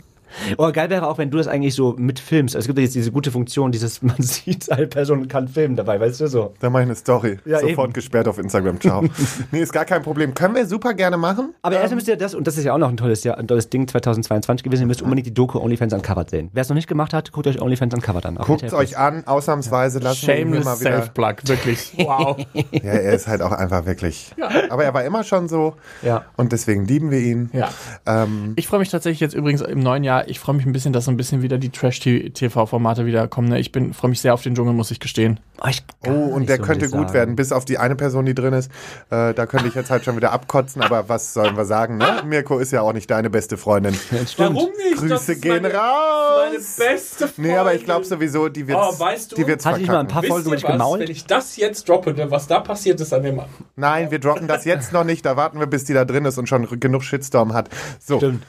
[0.59, 2.55] Oh, geil wäre auch, wenn du das eigentlich so mitfilmst.
[2.57, 5.77] Also es gibt ja jetzt diese gute Funktion, dieses, man sieht, eine Person kann filmen
[5.77, 6.55] dabei, weißt du so.
[6.61, 7.39] Dann mache ich eine Story.
[7.45, 7.93] Ja, Sofort eben.
[7.93, 8.81] gesperrt auf Instagram.
[8.81, 9.05] Ciao.
[9.53, 10.35] nee, ist gar kein Problem.
[10.35, 11.55] Können wir super gerne machen.
[11.63, 13.49] Aber erst müsst ihr das, und das ist ja auch noch ein tolles, Jahr, ein
[13.49, 16.51] tolles Ding 2022 gewesen, ihr müsst unbedingt die Doku OnlyFans Uncovered sehen.
[16.53, 18.37] Wer es noch nicht gemacht hat, guckt euch OnlyFans Uncovered an.
[18.37, 18.79] Guckt RTL+.
[18.79, 20.91] euch an, ausnahmsweise lassen wir ihn hier Shameless mal wieder.
[21.03, 21.93] Self-Plug, wirklich.
[22.11, 22.39] Wow.
[22.55, 24.33] Ja, er ist halt auch einfach wirklich.
[24.71, 25.75] Aber er war immer schon so.
[26.03, 26.25] Ja.
[26.37, 27.51] Und deswegen lieben wir ihn.
[27.53, 27.69] Ja.
[28.07, 30.93] Ähm, Ich freue mich tatsächlich jetzt übrigens im neuen Jahr, ich freue mich ein bisschen,
[30.93, 33.49] dass so ein bisschen wieder die Trash-TV-Formate wieder kommen.
[33.49, 33.61] Ne?
[33.61, 35.41] Ich bin freue mich sehr auf den Dschungel, muss ich gestehen.
[35.63, 37.15] Oh, ich oh, und der so, könnte gut sagen.
[37.15, 38.71] werden, bis auf die eine Person, die drin ist.
[39.11, 42.23] Äh, da könnte ich jetzt halt schon wieder abkotzen, aber was sollen wir sagen, ne?
[42.25, 43.95] Mirko ist ja auch nicht deine beste Freundin.
[44.27, 44.55] Stimmt.
[44.55, 44.97] nicht?
[44.97, 46.77] Grüße gehen raus.
[46.79, 47.53] beste Freundin.
[47.53, 50.01] Nee, aber ich glaube sowieso, die wird's, Oh, weißt du, die wird's Hatte ich mal
[50.01, 51.09] ein paar Folgen über dich gemault?
[51.09, 53.41] ich das jetzt droppe, ne, was da passiert ist an dem
[53.77, 55.25] Nein, wir droppen das jetzt noch nicht.
[55.27, 57.69] Da warten wir, bis die da drin ist und schon genug Shitstorm hat.
[57.99, 58.19] So.
[58.19, 58.45] Stimmt.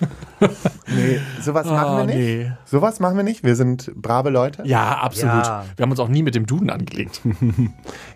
[0.87, 2.15] Nee, sowas Sowas machen wir nicht.
[2.17, 2.51] nee.
[2.65, 3.43] Sowas machen wir nicht.
[3.43, 4.63] Wir sind brave Leute.
[4.65, 5.45] Ja, absolut.
[5.45, 5.65] Ja.
[5.75, 7.21] Wir haben uns auch nie mit dem Duden angelegt.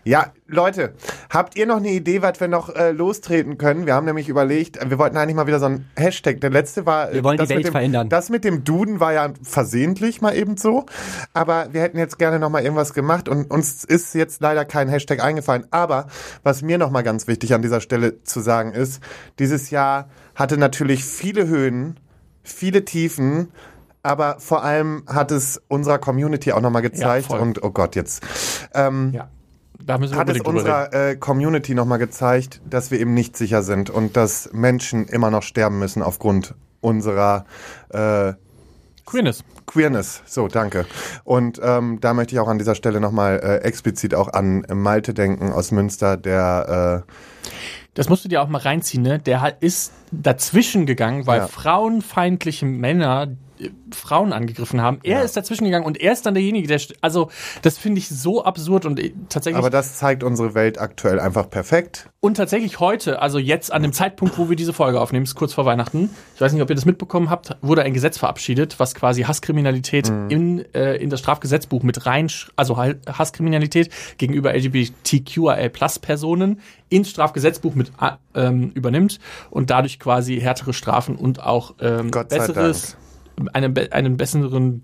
[0.07, 0.93] Ja, Leute,
[1.31, 3.87] habt ihr noch eine Idee, was wir noch äh, lostreten können?
[3.87, 6.39] Wir haben nämlich überlegt, wir wollten eigentlich mal wieder so ein Hashtag.
[6.41, 7.09] Der letzte war.
[7.09, 8.09] äh, Wir wollen die das mit Welt dem, verändern.
[8.09, 10.85] Das mit dem Duden war ja versehentlich mal eben so.
[11.33, 14.89] Aber wir hätten jetzt gerne noch mal irgendwas gemacht und uns ist jetzt leider kein
[14.89, 15.65] Hashtag eingefallen.
[15.71, 16.05] Aber
[16.43, 19.01] was mir noch mal ganz wichtig an dieser Stelle zu sagen ist,
[19.39, 21.99] dieses Jahr hatte natürlich viele Höhen,
[22.45, 23.51] viele Tiefen.
[24.03, 27.27] Aber vor allem hat es unserer Community auch nochmal gezeigt.
[27.27, 27.39] voll.
[27.39, 28.23] und oh Gott, jetzt.
[28.73, 29.29] Ähm, Ja.
[29.83, 33.61] Da müssen wir hat es unserer äh, Community nochmal gezeigt, dass wir eben nicht sicher
[33.61, 37.45] sind und dass Menschen immer noch sterben müssen aufgrund unserer
[37.89, 38.33] äh,
[39.05, 39.43] Queerness.
[39.67, 40.21] Queerness.
[40.25, 40.85] So, danke.
[41.23, 45.13] Und ähm, da möchte ich auch an dieser Stelle nochmal äh, explizit auch an Malte
[45.13, 47.11] denken aus Münster, der äh,
[47.95, 49.19] Das musst du dir auch mal reinziehen, ne?
[49.19, 51.47] Der ist dazwischen gegangen, weil Ja.
[51.47, 53.27] frauenfeindliche Männer
[53.93, 54.99] Frauen angegriffen haben.
[55.03, 57.29] Er ist dazwischen gegangen und er ist dann derjenige, der, also
[57.61, 61.49] das finde ich so absurd und äh, tatsächlich aber das zeigt unsere Welt aktuell einfach
[61.49, 62.09] perfekt.
[62.19, 65.53] und tatsächlich heute, also jetzt an dem Zeitpunkt, wo wir diese Folge aufnehmen, ist kurz
[65.53, 66.09] vor Weihnachten.
[66.35, 70.09] Ich weiß nicht, ob ihr das mitbekommen habt, wurde ein Gesetz verabschiedet, was quasi Hasskriminalität
[70.29, 77.09] in, äh, in das Strafgesetzbuch mit rein, also Ha- Hasskriminalität gegenüber LGBTQIA Plus Personen ins
[77.09, 82.37] Strafgesetzbuch mit äh, ähm, übernimmt und dadurch quasi härtere Strafen und auch ähm, Gott sei
[83.53, 84.83] eine, einen besseren,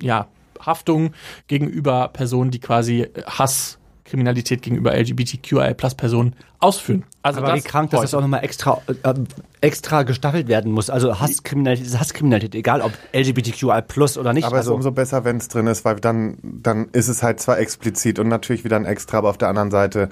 [0.00, 0.28] ja,
[0.60, 1.12] Haftung
[1.46, 7.04] gegenüber Personen, die quasi äh, Hasskriminalität gegenüber LGBTQIA Plus Personen ausführen.
[7.22, 9.14] Also Aber wie krank, dass das auch nochmal extra, äh,
[9.60, 10.90] extra gestaffelt werden muss.
[10.90, 14.44] Also Hasskriminalität ist Hasskriminalität, egal ob LGBTQI plus oder nicht.
[14.44, 17.22] Aber es ist also, umso besser, wenn es drin ist, weil dann, dann ist es
[17.22, 20.08] halt zwar explizit und natürlich wieder ein Extra, aber auf der anderen Seite,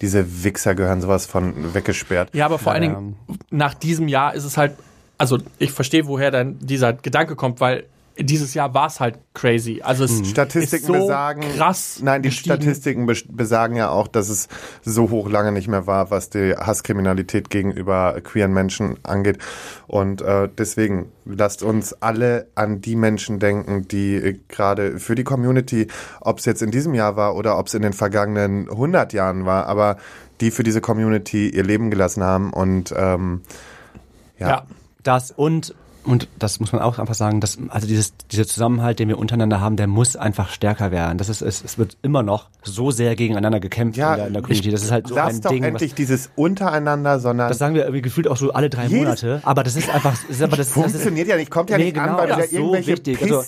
[0.00, 2.30] diese Wichser gehören sowas von weggesperrt.
[2.34, 3.16] Ja, aber vor allen Ja, Dingen
[3.50, 4.74] nach diesem Jahr ist es halt,
[5.18, 7.84] also ich verstehe, woher dann dieser Gedanke kommt, weil
[8.20, 9.80] dieses Jahr war es halt crazy.
[9.80, 10.24] Also es Hm.
[10.24, 12.00] Statistiken ist so besagen, krass.
[12.02, 12.56] nein, die gestiegen.
[12.56, 14.48] Statistiken bes- besagen ja auch, dass es
[14.82, 19.38] so hoch lange nicht mehr war, was die Hasskriminalität gegenüber queeren Menschen angeht.
[19.86, 25.22] Und äh, deswegen lasst uns alle an die Menschen denken, die äh, gerade für die
[25.22, 25.86] Community,
[26.20, 29.46] ob es jetzt in diesem Jahr war oder ob es in den vergangenen 100 Jahren
[29.46, 29.96] war, aber
[30.40, 33.42] die für diese Community ihr Leben gelassen haben und ähm,
[34.40, 34.48] ja.
[34.48, 34.66] Ja.
[35.02, 35.74] Das und
[36.08, 39.60] und das muss man auch einfach sagen, dass, also dieses, dieser Zusammenhalt, den wir untereinander
[39.60, 41.18] haben, der muss einfach stärker werden.
[41.18, 44.32] Das ist, es, es wird immer noch so sehr gegeneinander gekämpft Ja, in, der, in
[44.32, 44.70] der Community.
[44.70, 45.62] Das ist halt so Lass ein doch Ding.
[45.62, 49.40] endlich was, dieses untereinander, sondern das sagen wir irgendwie gefühlt auch so alle drei Monate.
[49.44, 51.78] Aber das ist einfach, das ist aber das, das ist, funktioniert ja nicht, kommt ja
[51.78, 53.22] Nee, nicht genau, an, weil wieder so irgendwelche wichtig.
[53.22, 53.44] Also-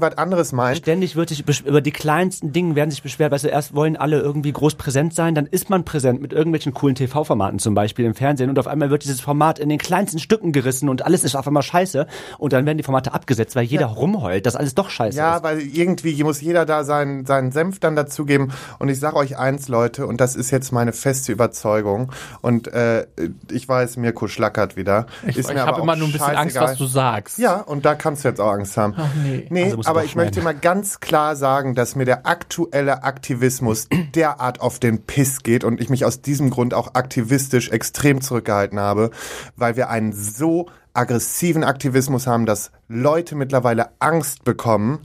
[0.00, 0.78] was anderes meint.
[0.78, 3.32] Ständig wird sich über die kleinsten Dinge werden sich beschwert.
[3.32, 6.74] Weißt du, erst wollen alle irgendwie groß präsent sein, dann ist man präsent mit irgendwelchen
[6.74, 10.18] coolen TV-Formaten zum Beispiel im Fernsehen und auf einmal wird dieses Format in den kleinsten
[10.18, 12.03] Stücken gerissen und alles ist auf einmal scheiße
[12.38, 15.42] und dann werden die Formate abgesetzt, weil jeder rumheult, dass alles doch scheiße Ja, ist.
[15.42, 18.52] weil irgendwie muss jeder da seinen, seinen Senf dann dazugeben.
[18.78, 22.12] Und ich sage euch eins, Leute, und das ist jetzt meine feste Überzeugung.
[22.40, 23.06] Und äh,
[23.50, 25.06] ich weiß, Mirko schlackert wieder.
[25.26, 26.68] Ich, ich habe immer nur ein bisschen Angst, scheißegal.
[26.70, 27.38] was du sagst.
[27.38, 28.94] Ja, und da kannst du jetzt auch Angst haben.
[28.96, 29.46] Ach, nee.
[29.50, 34.60] Nee, Also aber ich möchte mal ganz klar sagen, dass mir der aktuelle Aktivismus derart
[34.60, 39.10] auf den Piss geht und ich mich aus diesem Grund auch aktivistisch extrem zurückgehalten habe,
[39.56, 45.00] weil wir einen so aggressiven Aktivismus haben, dass Leute mittlerweile Angst bekommen,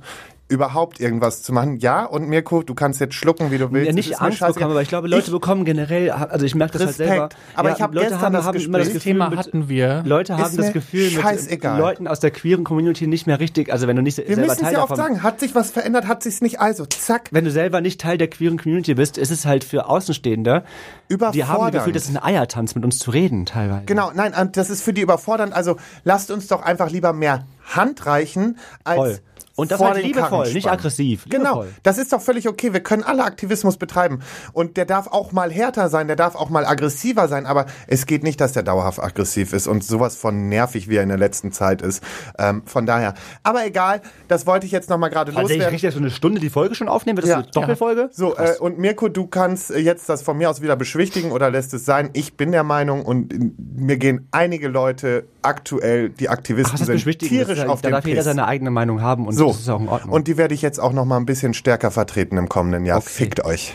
[0.49, 1.77] überhaupt irgendwas zu machen.
[1.77, 3.87] Ja, und Mirko, du kannst jetzt schlucken, wie du willst.
[3.87, 6.81] Ja, nicht Angst bekommen, aber ich glaube, Leute Ich- bekommen generell, also ich merke das
[6.81, 7.09] halt Respekt.
[7.09, 7.29] selber.
[7.55, 9.69] Aber ich hab Leute gestern haben, das haben immer Gespräch- das Gefühl, Thema mit, hatten
[9.69, 10.03] wir.
[10.05, 11.79] Leute haben das Gefühl, mit scheißegal.
[11.79, 14.51] Leuten aus der queeren Community nicht mehr richtig, also wenn du nicht Wir selber müssen
[14.53, 17.29] es Teil ja oft davon sagen, hat sich was verändert, hat sich's nicht, also zack.
[17.31, 20.63] wenn du selber nicht Teil der queeren Community bist, ist es halt für Außenstehende,
[21.09, 21.73] die haben das Überfordernd.
[21.73, 23.85] Gefühl, das ist ein Eiertanz, mit uns zu reden, teilweise.
[23.85, 25.53] Genau, nein, und das ist für die überfordernd.
[25.53, 27.45] Also lasst uns doch einfach lieber mehr
[27.75, 29.19] Hand reichen als Voll.
[29.59, 31.25] Und das vor halt liebevoll, nicht aggressiv.
[31.29, 31.67] Genau, Liebevoll.
[31.83, 32.73] das ist doch völlig okay.
[32.73, 34.19] Wir können alle Aktivismus betreiben.
[34.53, 37.45] Und der darf auch mal härter sein, der darf auch mal aggressiver sein.
[37.45, 41.03] Aber es geht nicht, dass der dauerhaft aggressiv ist und sowas von nervig, wie er
[41.03, 42.03] in der letzten Zeit ist.
[42.37, 43.13] Ähm, von daher.
[43.43, 45.71] Aber egal, das wollte ich jetzt nochmal gerade Also ich loswerden.
[45.73, 47.37] richtig so eine Stunde die Folge schon aufnehmen, wird das Ja.
[47.39, 48.09] eine Doppelfolge?
[48.11, 51.49] So, äh, und Mirko, du kannst äh, jetzt das von mir aus wieder beschwichtigen oder
[51.51, 52.09] lässt es sein.
[52.13, 53.37] Ich bin der Meinung und äh,
[53.75, 58.05] mir gehen einige Leute aktuell, die Aktivisten Ach, sind, tierisch ist, auf da den darf
[58.05, 58.25] jeder Piss.
[58.25, 60.13] seine eigene Meinung haben und So, das ist auch in Ordnung.
[60.13, 63.01] und die werde ich jetzt auch noch mal ein bisschen stärker vertreten im kommenden Jahr.
[63.01, 63.73] Fickt euch.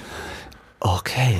[0.80, 1.36] okay,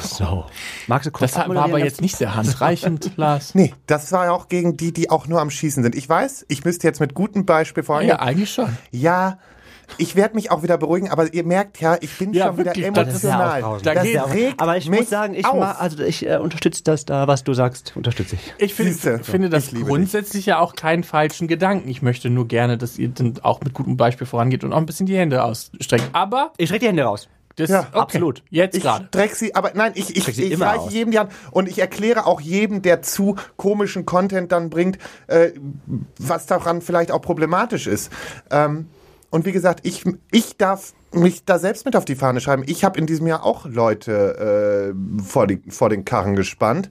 [0.00, 0.44] so.
[0.86, 3.54] Magst du kurz Das war aber jetzt nicht sehr handreichend, Lars.
[3.54, 5.94] Nee, das war ja auch gegen die, die auch nur am Schießen sind.
[5.94, 8.10] Ich weiß, ich müsste jetzt mit gutem Beispiel vorangehen.
[8.10, 8.76] Ja, eigentlich schon.
[8.90, 9.38] Ja,
[9.96, 12.74] ich werde mich auch wieder beruhigen, aber ihr merkt ja, ich bin Ja, schon wieder
[12.76, 13.56] wirklich, das ist ja emotional.
[13.62, 13.86] aufbrausend.
[13.86, 17.04] Da das geht- regt Aber ich mich muss sagen, ich, also ich äh, unterstütze das
[17.04, 18.54] da, was du sagst, unterstütze ich.
[18.58, 21.88] Ich finde, finde das ich grundsätzlich ja auch keinen falschen Gedanken.
[21.88, 24.86] Ich möchte nur gerne, dass ihr dann auch mit gutem Beispiel vorangeht und auch ein
[24.86, 26.10] bisschen die Hände ausstreckt.
[26.12, 27.28] Aber Ich strecke die Hände raus.
[27.56, 28.42] das Ja, okay, absolut.
[28.50, 29.06] Jetzt Ich gerade.
[29.08, 30.92] streck sie, aber nein, ich, ich, ich immer reiche aus.
[30.92, 35.50] jedem die Hand und ich erkläre auch jedem, der zu komischen Content dann bringt, äh,
[36.18, 38.12] was daran vielleicht auch problematisch ist.
[38.50, 38.86] Ähm,
[39.30, 42.62] und wie gesagt, ich, ich darf mich da selbst mit auf die Fahne schreiben.
[42.66, 46.90] Ich habe in diesem Jahr auch Leute äh, vor, die, vor den Karren gespannt.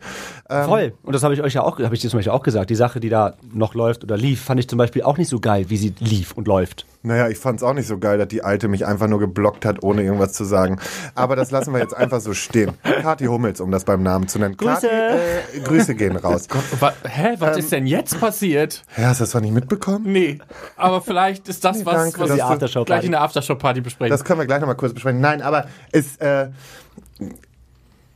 [0.49, 0.93] Ähm, Voll.
[1.03, 2.69] Und das habe ich euch ja auch, habe ich dir zum Beispiel auch gesagt.
[2.69, 5.39] Die Sache, die da noch läuft oder lief, fand ich zum Beispiel auch nicht so
[5.39, 6.85] geil, wie sie lief und läuft.
[7.03, 9.83] Naja, ich fand's auch nicht so geil, dass die Alte mich einfach nur geblockt hat,
[9.83, 10.79] ohne irgendwas zu sagen.
[11.15, 12.73] Aber das lassen wir jetzt einfach so stehen.
[12.83, 14.57] Kathi Hummels, um das beim Namen zu nennen.
[14.57, 14.87] Grüße.
[14.87, 16.47] Kathi, äh, Grüße gehen raus.
[16.79, 18.83] Wa hä, was Ähm, ist denn jetzt passiert?
[18.97, 20.11] Ja, hast du das doch nicht mitbekommen?
[20.11, 20.39] Nee,
[20.75, 24.06] aber vielleicht ist das Nee, was, danke, was wir gleich in der Aftershow-Party besprechen.
[24.09, 25.19] Das können wir gleich nochmal kurz besprechen.
[25.21, 26.49] Nein, aber es, äh,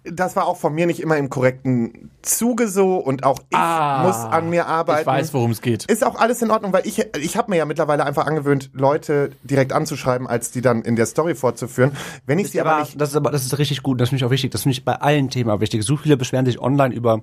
[0.04, 4.02] das war auch von mir nicht immer im korrekten Zuge so und auch ich Ah,
[4.04, 5.02] muss an mir arbeiten.
[5.02, 5.86] ich weiß, worum es geht.
[5.86, 9.30] Ist auch alles in Ordnung, weil ich, ich habe mir ja mittlerweile einfach angewöhnt, Leute
[9.44, 11.92] direkt anzuschreiben, als die dann in der Story fortzuführen.
[12.26, 14.26] Wenn ich sie aber nicht das ist aber das ist richtig gut, das finde ich
[14.26, 14.50] auch wichtig.
[14.52, 15.84] Das finde ich bei allen Themen auch wichtig.
[15.84, 17.22] So viele beschweren sich online über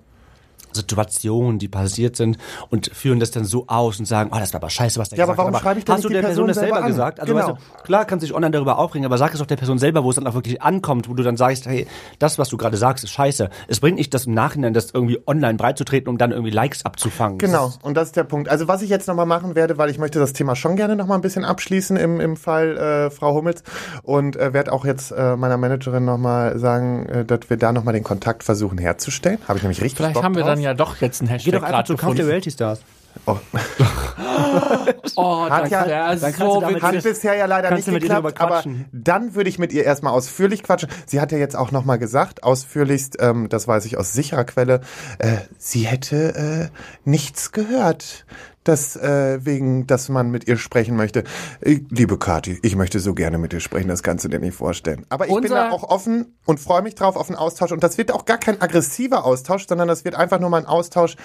[0.73, 2.39] Situationen, die passiert sind
[2.71, 5.19] und führen das dann so aus und sagen, oh, das war aber scheiße, was der
[5.19, 5.63] Ja, aber gesagt warum hat.
[5.63, 7.21] schreibe ich denn Hast du der Person, Person das selber selber gesagt?
[7.21, 7.49] Also Genau.
[7.49, 9.79] weißt du, klar kannst du dich online darüber aufregen, aber sag es doch der Person
[9.79, 11.87] selber, wo es dann auch wirklich ankommt, wo du dann sagst, hey,
[12.19, 13.51] das, was du gerade sagst, ist scheiße.
[13.69, 17.39] Es bringt nicht das im Nachhinein, das irgendwie online breitzutreten, um dann irgendwie Likes abzufangen.
[17.39, 18.49] Genau, und das ist der Punkt.
[18.49, 21.19] Also was ich jetzt nochmal machen werde, weil ich möchte das Thema schon gerne nochmal
[21.19, 23.63] ein bisschen abschließen im, im Fall äh, Frau Hummels
[24.03, 27.95] und äh, werde auch jetzt äh, meiner Managerin nochmal sagen, äh, dass wir da nochmal
[27.95, 29.39] den Kontakt versuchen herzustellen.
[29.49, 30.53] Habe ich nämlich richtig Vielleicht Bock haben wir drauf.
[30.53, 32.27] dann ja doch jetzt einen Geh Hashtag doch einfach gerade zu Kampf der.
[32.27, 32.81] Reality Stars.
[33.27, 33.37] Oh,
[35.17, 36.83] Oh, Hat das ja- dann kannst so du damit-.
[36.83, 40.63] Hat bisher ja leider Kannst nicht geklappt, aber dann würde ich mit ihr erstmal ausführlich
[40.63, 40.89] quatschen.
[41.07, 44.81] Sie hat ja jetzt auch nochmal gesagt, ausführlichst, ähm, das weiß ich aus sicherer Quelle,
[45.19, 48.25] äh, sie hätte äh, nichts gehört,
[48.69, 51.25] dass äh, wegen, dass man mit ihr sprechen möchte.
[51.61, 54.55] Äh, liebe Kathi, ich möchte so gerne mit dir sprechen, das kannst du dir nicht
[54.55, 55.07] vorstellen.
[55.09, 57.73] Aber ich bin Unser- da auch offen und freue mich drauf auf einen Austausch.
[57.73, 60.67] Und das wird auch gar kein aggressiver Austausch, sondern das wird einfach nur mal ein
[60.67, 61.17] Austausch.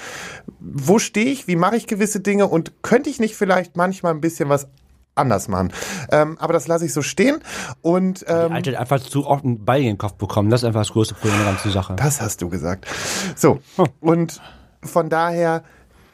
[0.59, 1.47] Wo stehe ich?
[1.47, 2.47] Wie mache ich gewisse Dinge?
[2.47, 4.67] Und könnte ich nicht vielleicht manchmal ein bisschen was
[5.15, 5.71] anders machen.
[6.11, 7.37] Ähm, aber das lasse ich so stehen.
[7.81, 10.49] Und Die ähm, Alte hat einfach zu oft einen Ball in den Kopf bekommen.
[10.49, 11.95] Das ist einfach das größte Problem der ganzen Sache.
[11.97, 12.87] das hast du gesagt.
[13.35, 13.59] So,
[13.99, 14.41] und
[14.81, 15.63] von daher,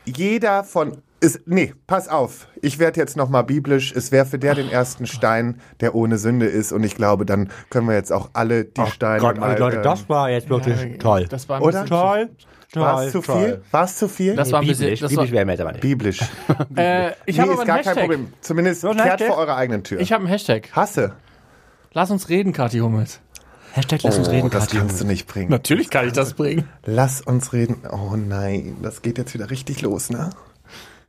[0.06, 2.48] jeder von ist, nee, pass auf.
[2.62, 3.94] Ich werde jetzt nochmal biblisch.
[3.96, 6.72] Es werfe der den ersten Stein, der ohne Sünde ist.
[6.72, 9.58] Und ich glaube, dann können wir jetzt auch alle die Steine Gott, mal...
[9.58, 11.26] Leute, ähm, das war jetzt wirklich toll.
[11.30, 11.82] Das war ein Oder?
[11.84, 12.30] bisschen toll.
[12.76, 13.62] war es zu viel?
[13.72, 14.36] War es zu viel?
[14.36, 14.86] Das war ein bisschen.
[14.86, 15.00] biblisch.
[15.02, 15.82] Das biblisch wäre aber nicht.
[15.82, 16.20] biblisch.
[16.76, 17.96] äh, ich nee, habe aber ist gar Hashtag.
[17.96, 18.34] kein Problem.
[18.42, 19.28] Zumindest ein kehrt Hashtag?
[19.28, 20.00] vor eurer eigenen Tür.
[20.00, 20.70] Ich habe einen Hashtag.
[20.72, 21.14] Hasse.
[21.92, 23.20] Lass uns reden, Kathi Hummels.
[23.74, 24.78] Hashtag lass uns reden, Oh, das Kathi.
[24.78, 25.50] kannst du nicht bringen.
[25.50, 26.68] Natürlich kann ich das bringen.
[26.86, 27.84] Lass uns reden.
[27.92, 30.30] Oh nein, das geht jetzt wieder richtig los, ne?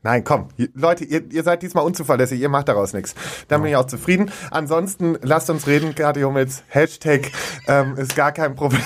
[0.02, 3.14] Nein, komm, Leute, ihr, ihr seid diesmal unzuverlässig, ihr macht daraus nichts.
[3.48, 4.30] Dann bin ich auch zufrieden.
[4.50, 6.62] Ansonsten lasst uns reden, Kathi Hummels.
[6.68, 7.30] Hashtag
[7.68, 8.80] ähm, ist gar kein Problem.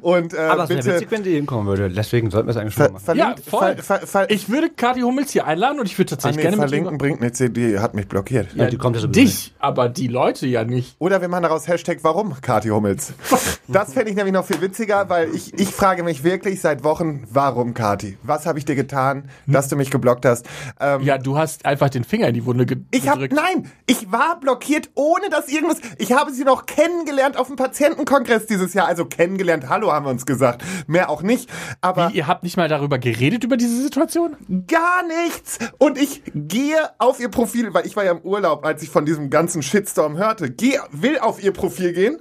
[0.00, 1.90] Und äh, Aber es wäre witzig, wenn die hinkommen würde.
[1.90, 3.04] Deswegen sollten wir es eigentlich schon ver machen.
[3.04, 3.76] verlinkt, Ja, voll.
[3.76, 6.42] Ver ver ver Ich würde Kathi Hummels hier einladen und ich würde ah, tatsächlich nee,
[6.42, 8.48] gerne mit verlinken ihr- bringt nichts, die hat mich blockiert.
[8.54, 10.96] Ja, die kommt ja Dich, aber die Leute ja nicht.
[10.98, 13.12] Oder wir machen daraus Hashtag Warum, Kathi Hummels.
[13.68, 17.24] Das fände ich nämlich noch viel witziger, weil ich, ich frage mich wirklich seit Wochen,
[17.32, 18.16] warum, Kathi?
[18.22, 20.46] Was habe ich dir getan, dass du mich geblockt hast?
[20.78, 23.34] Ähm, Ja, du hast einfach den Finger in die Wunde ge Ich habe gedrückt.
[23.42, 25.78] nein, ich war blockiert, ohne dass irgendwas.
[25.98, 28.86] Ich habe sie noch kennengelernt auf dem Patientenkongress dieses Jahr.
[28.86, 30.62] Also kennengelernt, hallo haben wir uns gesagt.
[30.86, 31.48] Mehr auch nicht.
[31.80, 34.36] Aber Wie, ihr habt nicht mal darüber geredet, über diese Situation?
[34.66, 35.58] gar nichts.
[35.78, 39.06] Und ich gehe auf ihr Profil, weil ich war ja im Urlaub, als ich von
[39.06, 40.50] diesem ganzen Shitstorm hörte.
[40.50, 42.20] Geh, will auf ihr Profil gehen.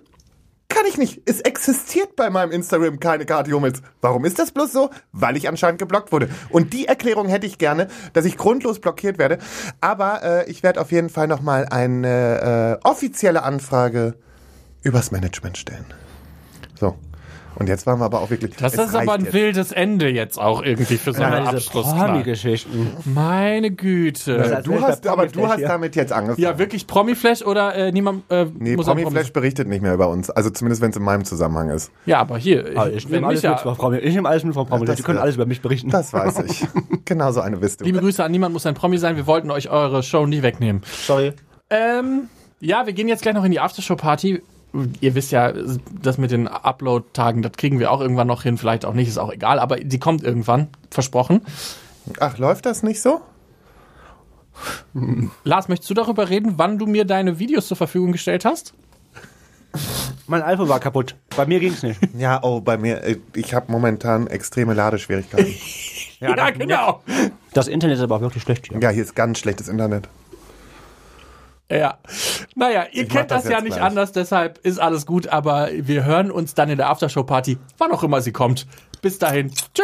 [0.67, 1.21] Kann ich nicht.
[1.25, 3.81] Es existiert bei meinem Instagram keine Kati Hummels.
[4.01, 4.89] Warum ist das bloß so?
[5.11, 6.27] Weil ich anscheinend geblockt wurde.
[6.49, 9.37] Und die Erklärung hätte ich gerne, dass ich grundlos blockiert werde.
[9.79, 14.15] Aber äh, ich werde auf jeden Fall nochmal eine äh, offizielle Anfrage
[14.81, 15.85] übers Management stellen.
[16.79, 16.97] So.
[17.57, 18.55] Und jetzt waren wir aber auch wirklich.
[18.57, 19.33] Das ist aber ein jetzt.
[19.33, 22.07] wildes Ende jetzt auch irgendwie für so Ja, eine diese Abschlussknall.
[22.09, 22.87] Promi-Geschichten.
[23.05, 24.37] Meine Güte.
[24.37, 25.67] Das- Du Als hast, aber du Promiflash hast hier.
[25.67, 26.41] damit jetzt angefangen.
[26.41, 30.29] Ja, wirklich Promi-Flash oder äh, niemand äh, Nee, muss Promiflash berichtet nicht mehr über uns.
[30.29, 31.91] Also zumindest, wenn es in meinem Zusammenhang ist.
[32.05, 33.97] Ja, aber hier, ich, Ich wenn nehme alles ja, von Promi.
[33.99, 34.85] Ich nehme alles mit von Promi.
[34.85, 35.89] das Die können alles über mich berichten.
[35.89, 36.65] Das weiß ich.
[37.05, 37.83] genau so eine du.
[37.83, 39.15] liebe Grüße an niemand muss ein Promi sein.
[39.15, 40.81] Wir wollten euch eure Show nie wegnehmen.
[41.05, 41.33] Sorry.
[41.69, 42.29] Ähm,
[42.59, 44.41] ja, wir gehen jetzt gleich noch in die Aftershow-Party.
[44.99, 45.53] Ihr wisst ja,
[46.01, 48.57] das mit den Upload-Tagen, das kriegen wir auch irgendwann noch hin.
[48.57, 49.59] Vielleicht auch nicht, ist auch egal.
[49.59, 51.41] Aber die kommt irgendwann, versprochen.
[52.19, 53.21] Ach, läuft das nicht so?
[55.43, 58.73] Lars, möchtest du darüber reden, wann du mir deine Videos zur Verfügung gestellt hast?
[60.27, 61.15] Mein iPhone war kaputt.
[61.35, 61.99] Bei mir ging's nicht.
[62.17, 65.53] Ja, oh, bei mir, äh, ich habe momentan extreme Ladeschwierigkeiten.
[66.19, 67.01] Ja, genau.
[67.53, 68.79] Das Internet ist aber auch wirklich schlecht hier.
[68.79, 70.07] ja, hier ist ganz schlechtes Internet.
[71.71, 71.97] Ja.
[72.55, 73.83] Naja, ihr Ich kennt das, das ja nicht gleich.
[73.83, 78.03] anders, deshalb ist alles gut, aber wir hören uns dann in der Aftershow-Party, wann auch
[78.03, 78.67] immer sie kommt.
[79.01, 79.51] Bis dahin.
[79.73, 79.83] Tschö.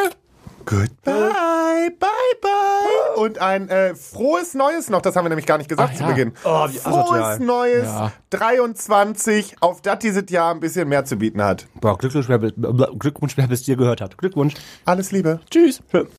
[0.64, 2.10] Goodbye, bye,
[2.40, 3.16] bye.
[3.24, 6.04] Und ein äh, frohes Neues noch, das haben wir nämlich gar nicht gesagt Ach zu
[6.04, 6.10] ja.
[6.10, 6.34] Beginn.
[6.44, 7.40] Oh, wie frohes asozial.
[7.40, 8.12] Neues, Ja.
[8.30, 11.66] 23, auf das dieses Jahr ein bisschen mehr zu bieten hat.
[11.82, 14.18] Boah, Glückwunsch, wer, Glückwunsch, wer bis dir gehört hat.
[14.20, 14.54] Glückwunsch.
[14.86, 15.40] Alles Liebe.
[15.50, 15.82] Tschüss.
[15.92, 16.06] Tschö.